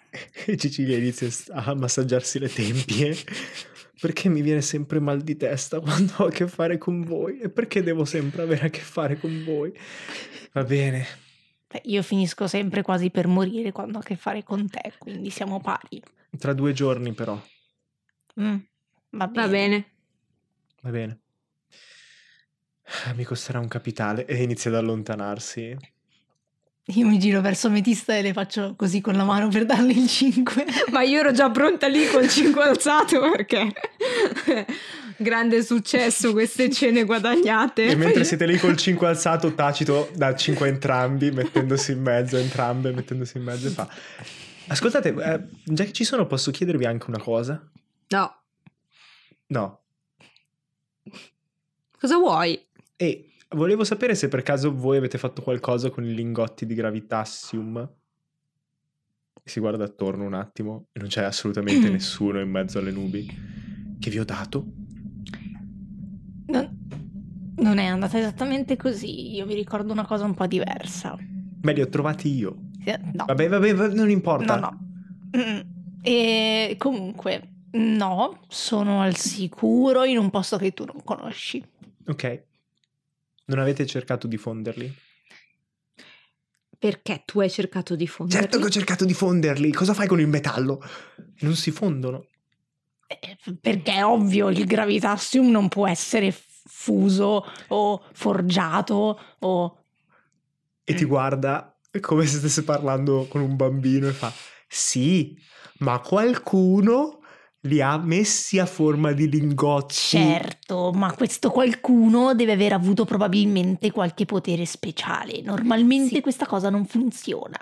E 0.45 0.55
Cecilia 0.57 0.97
inizia 0.97 1.29
a 1.53 1.73
massaggiarsi 1.75 2.39
le 2.39 2.49
tempie. 2.49 3.15
Perché 3.99 4.29
mi 4.29 4.41
viene 4.41 4.61
sempre 4.61 4.99
mal 4.99 5.21
di 5.21 5.35
testa 5.35 5.79
quando 5.81 6.13
ho 6.17 6.25
a 6.27 6.31
che 6.31 6.47
fare 6.47 6.77
con 6.77 7.01
voi? 7.03 7.39
E 7.39 7.49
perché 7.49 7.81
devo 7.81 8.05
sempre 8.05 8.43
avere 8.43 8.67
a 8.67 8.69
che 8.69 8.79
fare 8.81 9.17
con 9.17 9.43
voi? 9.43 9.73
Va 10.53 10.63
bene. 10.63 11.05
Beh, 11.67 11.81
io 11.85 12.03
finisco 12.03 12.47
sempre 12.47 12.81
quasi 12.83 13.09
per 13.09 13.27
morire 13.27 13.71
quando 13.71 13.97
ho 13.97 14.01
a 14.01 14.03
che 14.03 14.15
fare 14.15 14.43
con 14.43 14.69
te, 14.69 14.93
quindi 14.99 15.29
siamo 15.31 15.59
pari. 15.59 16.01
Tra 16.37 16.53
due 16.53 16.71
giorni 16.73 17.13
però. 17.13 17.41
Mm, 18.39 18.55
va 19.17 19.27
bene. 19.27 19.45
Va 19.45 19.51
bene. 19.51 19.87
Va 20.81 20.89
bene. 20.91 21.19
Mi 23.15 23.23
costerà 23.23 23.59
un 23.59 23.67
capitale 23.67 24.25
e 24.25 24.41
inizia 24.41 24.69
ad 24.69 24.77
allontanarsi. 24.77 25.77
Io 26.91 27.05
mi 27.05 27.19
giro 27.19 27.41
verso 27.41 27.69
Metista 27.69 28.15
e 28.15 28.21
le 28.21 28.31
faccio 28.31 28.75
così 28.77 29.01
con 29.01 29.15
la 29.15 29.25
mano 29.25 29.49
per 29.49 29.65
darle 29.65 29.91
il 29.91 30.07
5. 30.07 30.65
Ma 30.91 31.01
io 31.01 31.19
ero 31.19 31.33
già 31.33 31.49
pronta 31.49 31.87
lì 31.87 32.07
col 32.07 32.29
5 32.29 32.63
alzato 32.63 33.29
perché 33.29 33.73
grande 35.17 35.63
successo 35.63 36.31
queste 36.31 36.71
cene 36.71 37.03
guadagnate. 37.03 37.87
E 37.87 37.95
mentre 37.95 38.23
siete 38.23 38.45
lì 38.45 38.57
col 38.57 38.77
5 38.77 39.05
alzato, 39.05 39.53
tacito 39.53 40.09
da 40.15 40.33
5 40.33 40.65
a 40.65 40.71
entrambi, 40.71 41.29
mettendosi 41.31 41.91
in 41.91 42.01
mezzo, 42.01 42.37
entrambe 42.37 42.93
mettendosi 42.93 43.37
in 43.37 43.43
mezzo 43.43 43.67
e 43.67 43.71
fa... 43.71 43.89
Ascoltate, 44.67 45.09
eh, 45.09 45.41
già 45.65 45.83
che 45.83 45.91
ci 45.91 46.05
sono 46.05 46.25
posso 46.25 46.51
chiedervi 46.51 46.85
anche 46.85 47.05
una 47.09 47.19
cosa? 47.19 47.69
No, 48.09 48.35
No. 49.47 49.81
cosa 51.99 52.17
vuoi? 52.17 52.59
E 52.97 53.31
volevo 53.49 53.83
sapere 53.83 54.13
se 54.15 54.27
per 54.27 54.41
caso 54.43 54.73
voi 54.75 54.97
avete 54.97 55.17
fatto 55.17 55.41
qualcosa 55.41 55.89
con 55.89 56.03
i 56.05 56.13
lingotti 56.13 56.65
di 56.65 56.73
gravitassium. 56.73 57.89
Si 59.43 59.59
guarda 59.61 59.85
attorno 59.85 60.25
un 60.25 60.33
attimo 60.33 60.87
e 60.91 60.99
non 60.99 61.07
c'è 61.09 61.23
assolutamente 61.23 61.89
nessuno 61.89 62.39
in 62.41 62.49
mezzo 62.49 62.79
alle 62.79 62.91
nubi. 62.91 63.25
Che 63.99 64.09
vi 64.09 64.19
ho 64.19 64.25
dato? 64.25 64.65
Non, 66.47 66.87
non 67.55 67.77
è 67.77 67.85
andata 67.85 68.17
esattamente 68.19 68.75
così. 68.75 69.33
Io 69.35 69.45
mi 69.45 69.55
ricordo 69.55 69.91
una 69.93 70.05
cosa 70.05 70.25
un 70.25 70.33
po' 70.33 70.45
diversa. 70.47 71.15
Me 71.61 71.73
li 71.73 71.81
ho 71.81 71.87
trovati 71.87 72.33
io. 72.33 72.63
No, 73.13 73.25
Vabbè, 73.25 73.49
vabbè, 73.49 73.75
va- 73.75 73.93
non 73.93 74.09
importa. 74.09 74.57
no, 74.59 74.79
no. 75.31 75.65
E 76.01 76.75
comunque, 76.77 77.56
no, 77.71 78.41
sono 78.47 79.01
al 79.01 79.15
sicuro 79.15 80.03
in 80.03 80.17
un 80.17 80.29
posto 80.29 80.57
che 80.57 80.73
tu 80.73 80.85
non 80.85 81.03
conosci. 81.03 81.63
Ok. 82.07 82.43
Non 83.45 83.59
avete 83.59 83.85
cercato 83.85 84.27
di 84.27 84.37
fonderli? 84.37 84.93
Perché 86.79 87.23
tu 87.25 87.39
hai 87.39 87.49
cercato 87.49 87.95
di 87.95 88.07
fonderli? 88.07 88.41
Certo 88.41 88.59
che 88.59 88.65
ho 88.65 88.69
cercato 88.69 89.05
di 89.05 89.13
fonderli. 89.13 89.71
Cosa 89.71 89.93
fai 89.93 90.07
con 90.07 90.19
il 90.19 90.27
metallo? 90.27 90.81
Non 91.39 91.55
si 91.55 91.71
fondono. 91.71 92.27
Eh, 93.07 93.37
Perché 93.59 93.93
è 93.93 94.05
ovvio, 94.05 94.49
il 94.49 94.65
gravitassium 94.65 95.49
non 95.49 95.69
può 95.69 95.87
essere 95.87 96.31
fuso 96.31 97.45
o 97.69 98.03
forgiato 98.13 99.19
o... 99.39 99.83
E 100.83 100.93
ti 100.93 101.05
guarda 101.05 101.77
come 101.99 102.25
se 102.25 102.37
stesse 102.37 102.63
parlando 102.63 103.25
con 103.27 103.41
un 103.41 103.55
bambino 103.55 104.07
e 104.07 104.11
fa: 104.11 104.31
Sì, 104.67 105.37
ma 105.79 105.99
qualcuno 105.99 107.21
li 107.61 107.81
ha 107.81 107.97
messi 107.97 108.59
a 108.59 108.65
forma 108.65 109.11
di 109.11 109.29
lingotti. 109.29 109.93
Certo, 109.93 110.91
ma 110.93 111.11
questo 111.13 111.49
qualcuno 111.49 112.33
deve 112.35 112.53
aver 112.53 112.73
avuto 112.73 113.03
probabilmente 113.03 113.91
qualche 113.91 114.25
potere 114.25 114.65
speciale. 114.65 115.41
Normalmente 115.41 116.15
Sì. 116.15 116.21
questa 116.21 116.45
cosa 116.45 116.69
non 116.69 116.85
funziona. 116.85 117.57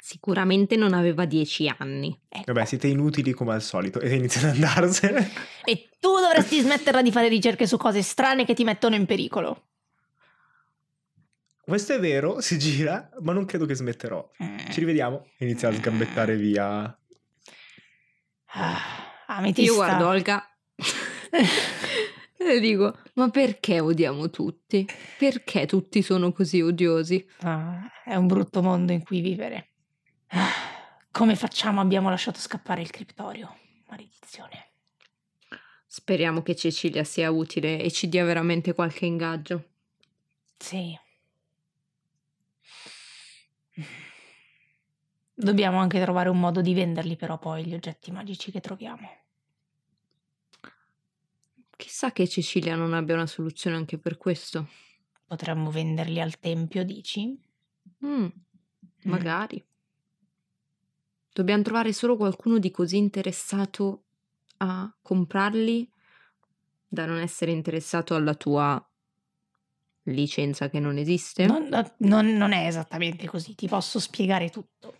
Sicuramente 0.00 0.76
non 0.76 0.94
aveva 0.94 1.24
dieci 1.26 1.68
anni. 1.68 2.18
Ecco. 2.28 2.52
Vabbè, 2.52 2.64
siete 2.64 2.86
inutili 2.86 3.32
come 3.32 3.52
al 3.52 3.62
solito. 3.62 4.00
E 4.00 4.14
iniziano 4.14 4.48
ad 4.48 4.54
andarsene. 4.54 5.30
E 5.64 5.88
tu 6.00 6.08
dovresti 6.18 6.60
smetterla 6.60 7.02
di 7.02 7.10
fare 7.12 7.28
ricerche 7.28 7.66
su 7.66 7.76
cose 7.76 8.00
strane 8.02 8.46
che 8.46 8.54
ti 8.54 8.64
mettono 8.64 8.94
in 8.94 9.04
pericolo. 9.04 9.64
Questo 11.60 11.92
è 11.92 12.00
vero, 12.00 12.40
si 12.40 12.58
gira, 12.58 13.10
ma 13.20 13.34
non 13.34 13.44
credo 13.44 13.66
che 13.66 13.74
smetterò. 13.74 14.26
Mm. 14.42 14.56
Ci 14.70 14.80
rivediamo. 14.80 15.26
Inizia 15.40 15.68
a 15.68 15.74
sgambettare 15.74 16.36
via. 16.36 16.98
Ah, 18.52 18.97
ametista. 19.38 19.70
Io 19.70 19.74
guardo 19.74 20.06
Olga 20.08 20.48
e 22.36 22.60
dico: 22.60 22.98
Ma 23.14 23.30
perché 23.30 23.80
odiamo 23.80 24.30
tutti? 24.30 24.86
Perché 25.18 25.66
tutti 25.66 26.02
sono 26.02 26.32
così 26.32 26.60
odiosi? 26.60 27.26
Ah, 27.40 27.90
è 28.04 28.14
un 28.14 28.26
brutto 28.26 28.62
mondo 28.62 28.92
in 28.92 29.02
cui 29.02 29.20
vivere. 29.20 29.70
Come 31.10 31.36
facciamo? 31.36 31.80
Abbiamo 31.80 32.10
lasciato 32.10 32.38
scappare 32.38 32.80
il 32.80 32.90
criptorio. 32.90 33.56
Maledizione. 33.88 34.66
Speriamo 35.86 36.42
che 36.42 36.54
Cecilia 36.54 37.02
sia 37.02 37.30
utile 37.30 37.80
e 37.80 37.90
ci 37.90 38.08
dia 38.08 38.24
veramente 38.24 38.74
qualche 38.74 39.06
ingaggio. 39.06 39.64
Sì. 40.58 40.96
Dobbiamo 45.32 45.78
anche 45.78 46.00
trovare 46.00 46.28
un 46.28 46.38
modo 46.38 46.60
di 46.60 46.74
venderli 46.74 47.16
però 47.16 47.38
poi 47.38 47.64
gli 47.64 47.74
oggetti 47.74 48.10
magici 48.10 48.50
che 48.50 48.60
troviamo. 48.60 49.08
Chissà 51.78 52.10
che 52.10 52.26
Cecilia 52.26 52.74
non 52.74 52.92
abbia 52.92 53.14
una 53.14 53.28
soluzione 53.28 53.76
anche 53.76 53.98
per 53.98 54.16
questo. 54.16 54.66
Potremmo 55.24 55.70
venderli 55.70 56.20
al 56.20 56.36
tempio, 56.40 56.82
dici? 56.84 57.40
Mm, 58.04 58.26
magari. 59.04 59.64
Dobbiamo 61.32 61.62
trovare 61.62 61.92
solo 61.92 62.16
qualcuno 62.16 62.58
di 62.58 62.72
così 62.72 62.96
interessato 62.96 64.06
a 64.56 64.92
comprarli 65.00 65.88
da 66.88 67.06
non 67.06 67.18
essere 67.18 67.52
interessato 67.52 68.16
alla 68.16 68.34
tua 68.34 68.84
licenza 70.04 70.68
che 70.68 70.80
non 70.80 70.96
esiste. 70.98 71.46
Non, 71.46 71.68
non- 71.98 72.36
non 72.36 72.50
è 72.50 72.66
esattamente 72.66 73.28
così, 73.28 73.54
ti 73.54 73.68
posso 73.68 74.00
spiegare 74.00 74.50
tutto. 74.50 74.96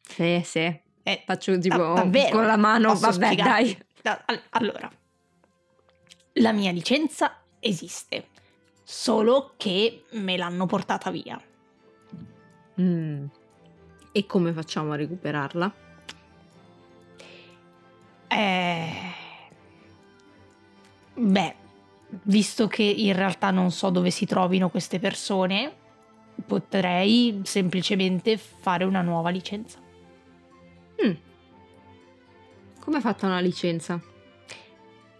Sì, 0.00 0.40
sì. 0.44 0.80
Eh, 1.04 1.22
Faccio 1.24 1.56
tipo 1.56 1.76
da- 1.76 1.92
davvero? 2.02 2.30
con 2.36 2.46
la 2.46 2.56
mano, 2.56 2.96
vabbè, 2.96 3.12
spiegarti? 3.12 3.74
dai. 3.74 3.84
Da- 4.02 4.22
al- 4.26 4.42
allora, 4.50 4.90
La 6.40 6.52
mia 6.52 6.72
licenza 6.72 7.42
esiste, 7.58 8.28
solo 8.82 9.52
che 9.58 10.04
me 10.12 10.38
l'hanno 10.38 10.64
portata 10.64 11.10
via. 11.10 11.38
Mm. 12.80 13.26
E 14.10 14.26
come 14.26 14.52
facciamo 14.54 14.92
a 14.92 14.96
recuperarla? 14.96 15.74
Eh... 18.28 18.92
Beh, 21.12 21.54
visto 22.22 22.66
che 22.68 22.84
in 22.84 23.14
realtà 23.14 23.50
non 23.50 23.70
so 23.70 23.90
dove 23.90 24.10
si 24.10 24.24
trovino 24.24 24.70
queste 24.70 24.98
persone, 24.98 25.70
potrei 26.46 27.42
semplicemente 27.44 28.38
fare 28.38 28.84
una 28.84 29.02
nuova 29.02 29.28
licenza. 29.28 29.78
Mm. 31.04 31.12
Come 32.80 32.96
è 32.96 33.00
fatta 33.02 33.26
una 33.26 33.40
licenza? 33.40 34.00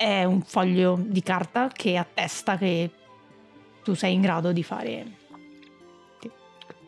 È 0.01 0.25
un 0.25 0.41
foglio 0.41 0.99
di 0.99 1.23
carta 1.23 1.69
che 1.69 1.99
attesta 1.99 2.57
che 2.57 2.89
tu 3.85 3.93
sei 3.93 4.15
in 4.15 4.23
grado 4.23 4.51
di 4.51 4.63
fare. 4.63 5.05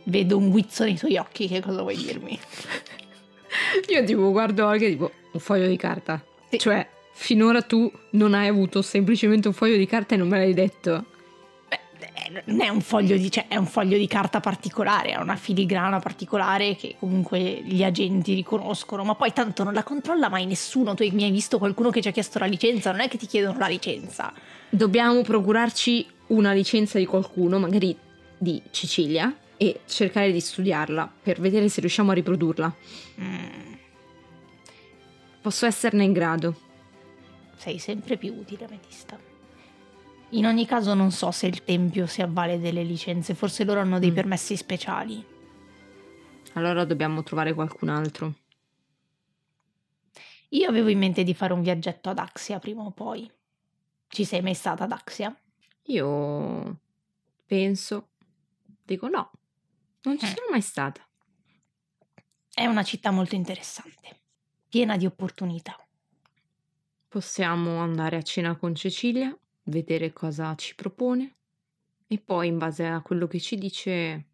Vedo 0.05 0.39
un 0.39 0.49
guizzo 0.49 0.85
nei 0.85 0.97
tuoi 0.97 1.19
occhi, 1.19 1.47
che 1.47 1.61
cosa 1.61 1.83
vuoi 1.83 1.95
dirmi? 1.95 2.41
Io 3.89 4.05
tipo 4.05 4.31
guardo 4.31 4.67
Olga 4.67 4.87
e 4.87 4.89
tipo 4.93 5.13
un 5.31 5.41
foglio 5.41 5.67
di 5.67 5.77
carta. 5.77 6.25
Sì. 6.49 6.59
Cioè, 6.59 6.89
finora 7.13 7.61
tu 7.61 7.93
non 8.13 8.33
hai 8.33 8.49
avuto 8.49 8.81
semplicemente 8.81 9.47
un 9.47 9.53
foglio 9.53 9.77
di 9.77 9.87
carta 9.87 10.15
e 10.15 10.17
non 10.17 10.29
me 10.29 10.39
l'hai 10.39 10.55
detto. 10.55 11.05
Non 12.45 12.61
è 12.61 12.69
un 12.69 12.81
foglio 12.81 13.17
di, 13.17 13.31
cioè, 13.31 13.47
è 13.49 13.57
un 13.57 13.67
foglio 13.67 13.97
di 13.97 14.07
carta 14.07 14.41
particolare, 14.41 15.13
ha 15.13 15.21
una 15.23 15.37
filigrana 15.37 15.99
particolare 15.99 16.77
che 16.77 16.97
comunque 16.99 17.41
gli 17.65 17.83
agenti 17.83 18.35
riconoscono, 18.35 19.05
ma 19.05 19.15
poi 19.15 19.33
tanto 19.33 19.65
non 19.65 19.73
la 19.73 19.83
controlla 19.83 20.29
mai 20.29 20.47
nessuno. 20.47 20.95
Tu 20.95 21.07
mi 21.13 21.25
hai 21.25 21.31
visto 21.31 21.59
qualcuno 21.59 21.91
che 21.91 22.01
ci 22.01 22.09
ha 22.09 22.13
chiesto 22.13 22.39
la 22.39 22.47
licenza, 22.47 22.91
non 22.91 23.01
è 23.01 23.09
che 23.09 23.19
ti 23.19 23.27
chiedono 23.27 23.59
la 23.59 23.67
licenza. 23.69 24.33
Dobbiamo 24.69 25.23
procurarci 25.23 26.07
una 26.29 26.53
licenza 26.53 26.99
di 26.99 27.07
qualcuno, 27.07 27.59
magari 27.59 27.97
di 28.39 28.63
Cecilia, 28.71 29.37
e 29.57 29.81
cercare 29.87 30.33
di 30.33 30.41
studiarla 30.41 31.13
per 31.23 31.41
vedere 31.41 31.69
se 31.69 31.81
riusciamo 31.81 32.11
a 32.11 32.15
riprodurla. 32.15 32.75
Mm, 33.21 33.73
Posso 35.41 35.67
esserne 35.67 36.05
in 36.05 36.13
grado. 36.13 36.55
sei 37.57 37.79
sempre 37.79 38.17
più 38.17 38.35
utile, 38.35 38.65
Ametista. 38.65 39.19
In 40.33 40.47
ogni 40.47 40.67
caso 40.67 40.95
non 40.95 41.11
so 41.11 41.31
se 41.31 41.47
il 41.47 41.63
Tempio 41.63 42.07
si 42.07 42.23
avvale 42.23 42.59
delle 42.59 42.83
licenze, 42.83 43.35
forse 43.35 43.65
loro 43.65 43.81
hanno 43.81 43.99
dei 43.99 44.11
Mm. 44.11 44.15
permessi 44.15 44.57
speciali. 44.57 45.25
Allora 46.55 46.85
dobbiamo 46.85 47.23
trovare 47.23 47.55
qualcun 47.55 47.89
altro. 47.89 48.35
Io 50.51 50.69
avevo 50.69 50.89
in 50.89 50.99
mente 50.99 51.23
di 51.23 51.35
fare 51.35 51.53
un 51.53 51.63
viaggetto 51.63 52.11
ad 52.11 52.19
Axia 52.19 52.59
prima 52.59 52.83
o 52.83 52.91
poi. 52.91 53.31
Ci 54.09 54.25
sei 54.25 54.43
mai 54.43 54.55
stata 54.55 54.85
ad 54.85 54.93
Axia? 54.93 55.35
Io 55.87 56.79
penso, 57.47 58.11
dico 58.83 59.09
no, 59.09 59.31
non 60.03 60.19
ci 60.19 60.25
Eh. 60.27 60.29
sono 60.29 60.47
mai 60.51 60.61
stata. 60.61 61.07
È 62.55 62.67
una 62.67 62.83
città 62.83 63.11
molto 63.11 63.35
interessante, 63.35 64.21
piena 64.69 64.97
di 64.99 65.07
opportunità. 65.07 65.75
Possiamo 67.09 67.79
andare 67.79 68.17
a 68.17 68.23
cena 68.23 68.57
con 68.57 68.75
Cecilia, 68.75 69.35
vedere 69.65 70.13
cosa 70.13 70.55
ci 70.55 70.75
propone 70.75 71.37
e 72.07 72.19
poi 72.19 72.49
in 72.49 72.59
base 72.59 72.87
a 72.87 73.01
quello 73.01 73.27
che 73.27 73.41
ci 73.41 73.57
dice 73.57 74.25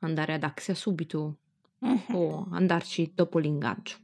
andare 0.00 0.34
ad 0.34 0.42
Axia 0.42 0.74
subito 0.74 1.36
Mhm. 1.78 2.14
o 2.14 2.48
andarci 2.52 3.12
dopo 3.14 3.38
l'ingaggio. 3.38 3.96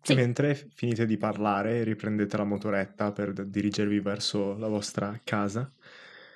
Sì. 0.00 0.14
Mentre 0.14 0.54
finite 0.74 1.06
di 1.06 1.16
parlare 1.16 1.78
e 1.78 1.82
riprendete 1.84 2.36
la 2.36 2.44
motoretta 2.44 3.10
per 3.10 3.32
dirigervi 3.32 4.00
verso 4.00 4.54
la 4.58 4.68
vostra 4.68 5.18
casa, 5.24 5.70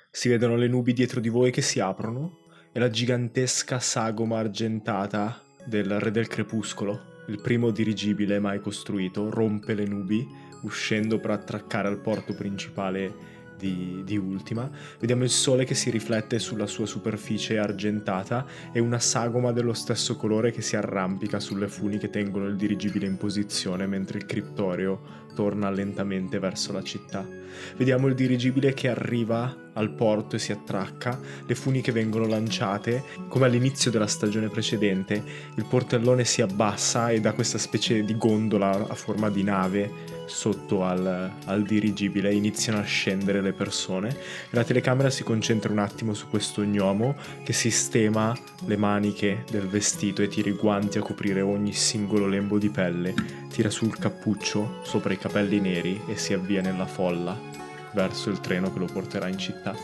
si 0.09 0.27
vedono 0.27 0.55
le 0.55 0.67
nubi 0.67 0.91
dietro 0.91 1.19
di 1.19 1.29
voi 1.29 1.51
che 1.51 1.61
si 1.61 1.79
aprono 1.79 2.39
e 2.71 2.79
la 2.79 2.89
gigantesca 2.89 3.79
sagoma 3.79 4.39
argentata 4.39 5.43
del 5.65 5.99
Re 5.99 6.09
del 6.09 6.27
Crepuscolo, 6.27 7.23
il 7.27 7.39
primo 7.41 7.69
dirigibile 7.69 8.39
mai 8.39 8.59
costruito, 8.59 9.29
rompe 9.29 9.75
le 9.75 9.85
nubi 9.85 10.27
uscendo 10.61 11.19
per 11.19 11.31
attraccare 11.31 11.87
al 11.87 11.99
porto 11.99 12.33
principale 12.33 13.37
di, 13.59 14.01
di 14.05 14.17
Ultima. 14.17 14.69
Vediamo 14.99 15.23
il 15.23 15.29
sole 15.29 15.65
che 15.65 15.75
si 15.75 15.89
riflette 15.89 16.39
sulla 16.39 16.65
sua 16.65 16.85
superficie 16.85 17.59
argentata 17.59 18.45
e 18.71 18.79
una 18.79 18.99
sagoma 18.99 19.51
dello 19.51 19.73
stesso 19.73 20.15
colore 20.15 20.51
che 20.51 20.61
si 20.61 20.77
arrampica 20.77 21.39
sulle 21.39 21.67
funi 21.67 21.97
che 21.97 22.09
tengono 22.09 22.47
il 22.47 22.55
dirigibile 22.55 23.05
in 23.05 23.17
posizione 23.17 23.85
mentre 23.85 24.19
il 24.19 24.25
criptorio 24.25 25.27
torna 25.35 25.69
lentamente 25.69 26.39
verso 26.39 26.71
la 26.71 26.81
città. 26.81 27.27
Vediamo 27.75 28.07
il 28.07 28.15
dirigibile 28.15 28.73
che 28.73 28.87
arriva 28.87 29.68
al 29.79 29.89
porto 29.89 30.35
e 30.35 30.39
si 30.39 30.51
attracca, 30.51 31.17
le 31.45 31.55
funi 31.55 31.81
che 31.81 31.91
vengono 31.91 32.27
lanciate, 32.27 33.03
come 33.27 33.45
all'inizio 33.45 33.89
della 33.89 34.07
stagione 34.07 34.49
precedente, 34.49 35.23
il 35.55 35.65
portellone 35.65 36.25
si 36.25 36.41
abbassa 36.41 37.09
e 37.09 37.19
da 37.21 37.33
questa 37.33 37.57
specie 37.57 38.03
di 38.03 38.17
gondola 38.17 38.87
a 38.87 38.93
forma 38.93 39.29
di 39.29 39.43
nave 39.43 40.17
sotto 40.25 40.83
al, 40.83 41.31
al 41.45 41.63
dirigibile 41.63 42.31
iniziano 42.33 42.77
a 42.79 42.83
scendere 42.83 43.41
le 43.41 43.53
persone. 43.53 44.15
La 44.51 44.63
telecamera 44.63 45.09
si 45.09 45.23
concentra 45.23 45.71
un 45.71 45.79
attimo 45.79 46.13
su 46.13 46.27
questo 46.29 46.61
gnomo 46.61 47.15
che 47.43 47.53
sistema 47.53 48.37
le 48.65 48.77
maniche 48.77 49.43
del 49.49 49.67
vestito 49.67 50.21
e 50.21 50.27
tira 50.27 50.49
i 50.49 50.53
guanti 50.53 50.99
a 50.99 51.01
coprire 51.01 51.41
ogni 51.41 51.73
singolo 51.73 52.27
lembo 52.27 52.59
di 52.59 52.69
pelle, 52.69 53.13
tira 53.49 53.69
sul 53.69 53.97
cappuccio 53.97 54.81
sopra 54.83 55.13
i 55.13 55.17
capelli 55.17 55.59
neri 55.59 55.99
e 56.07 56.17
si 56.17 56.33
avvia 56.33 56.61
nella 56.61 56.85
folla 56.85 57.68
verso 57.91 58.29
il 58.29 58.39
treno 58.39 58.71
che 58.71 58.79
lo 58.79 58.85
porterà 58.85 59.27
in 59.27 59.37
città. 59.37 59.75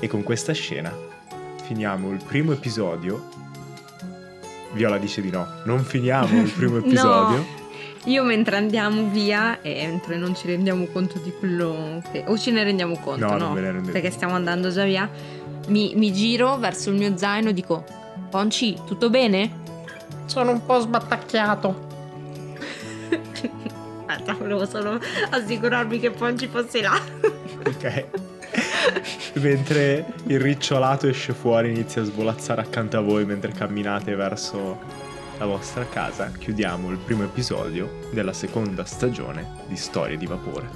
E 0.00 0.06
con 0.08 0.22
questa 0.22 0.52
scena 0.52 0.92
finiamo 1.64 2.10
il 2.10 2.22
primo 2.24 2.52
episodio. 2.52 3.28
Viola 4.72 4.98
dice 4.98 5.20
di 5.20 5.30
no, 5.30 5.46
non 5.64 5.82
finiamo 5.84 6.40
il 6.40 6.50
primo 6.50 6.78
episodio. 6.84 7.56
Io 8.04 8.22
mentre 8.24 8.56
andiamo 8.56 9.10
via 9.10 9.60
e 9.60 9.86
mentre 9.86 10.16
non 10.16 10.34
ci 10.34 10.46
rendiamo 10.46 10.86
conto 10.86 11.18
di 11.18 11.32
quello 11.38 12.02
che... 12.10 12.24
o 12.26 12.38
ce 12.38 12.52
ne 12.52 12.62
rendiamo 12.62 12.96
conto, 12.98 13.26
No, 13.26 13.36
no? 13.36 13.54
ne 13.54 13.80
Perché 13.90 14.10
stiamo 14.10 14.34
andando 14.34 14.70
già 14.70 14.84
via. 14.84 15.10
Mi, 15.66 15.92
mi 15.96 16.12
giro 16.12 16.56
verso 16.56 16.90
il 16.90 16.96
mio 16.96 17.16
zaino 17.16 17.50
e 17.50 17.52
dico, 17.52 17.84
Ponci, 18.30 18.76
tutto 18.86 19.10
bene? 19.10 19.66
Sono 20.26 20.52
un 20.52 20.64
po' 20.64 20.80
sbattacchiato. 20.80 21.86
Aspetta, 24.08 24.32
volevo 24.32 24.64
solo 24.64 24.98
assicurarmi 25.30 26.00
che 26.00 26.10
Ponci 26.10 26.48
fosse 26.48 26.80
là. 26.80 26.98
Ok. 27.66 28.04
Mentre 29.34 30.06
il 30.26 30.40
ricciolato 30.40 31.06
esce 31.06 31.34
fuori, 31.34 31.68
inizia 31.68 32.00
a 32.00 32.04
svolazzare 32.06 32.62
accanto 32.62 32.96
a 32.96 33.00
voi 33.00 33.24
mentre 33.26 33.52
camminate 33.52 34.14
verso 34.14 34.78
la 35.38 35.44
vostra 35.44 35.84
casa, 35.86 36.32
chiudiamo 36.36 36.90
il 36.90 36.96
primo 36.96 37.22
episodio 37.22 38.08
della 38.10 38.32
seconda 38.32 38.84
stagione 38.84 39.46
di 39.66 39.76
Storie 39.76 40.16
di 40.16 40.26
Vapore. 40.26 40.68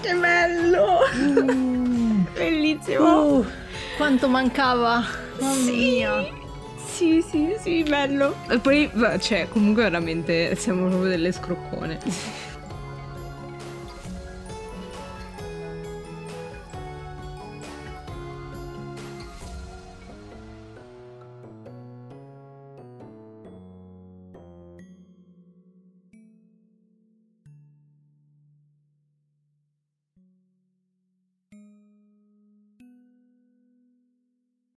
Che 0.00 0.14
bello! 0.14 1.00
Bellissimo! 2.32 3.24
Uh, 3.36 3.46
quanto 3.96 4.28
mancava! 4.28 5.04
Mamma 5.38 5.52
Sì. 5.54 5.70
mia! 5.70 6.39
Sì, 7.00 7.24
sì, 7.26 7.56
sì, 7.58 7.82
bello. 7.82 8.34
E 8.46 8.58
poi, 8.58 8.90
cioè, 9.20 9.48
comunque 9.48 9.84
veramente 9.84 10.54
siamo 10.54 10.86
proprio 10.86 11.08
delle 11.08 11.32
scroccone. 11.32 11.98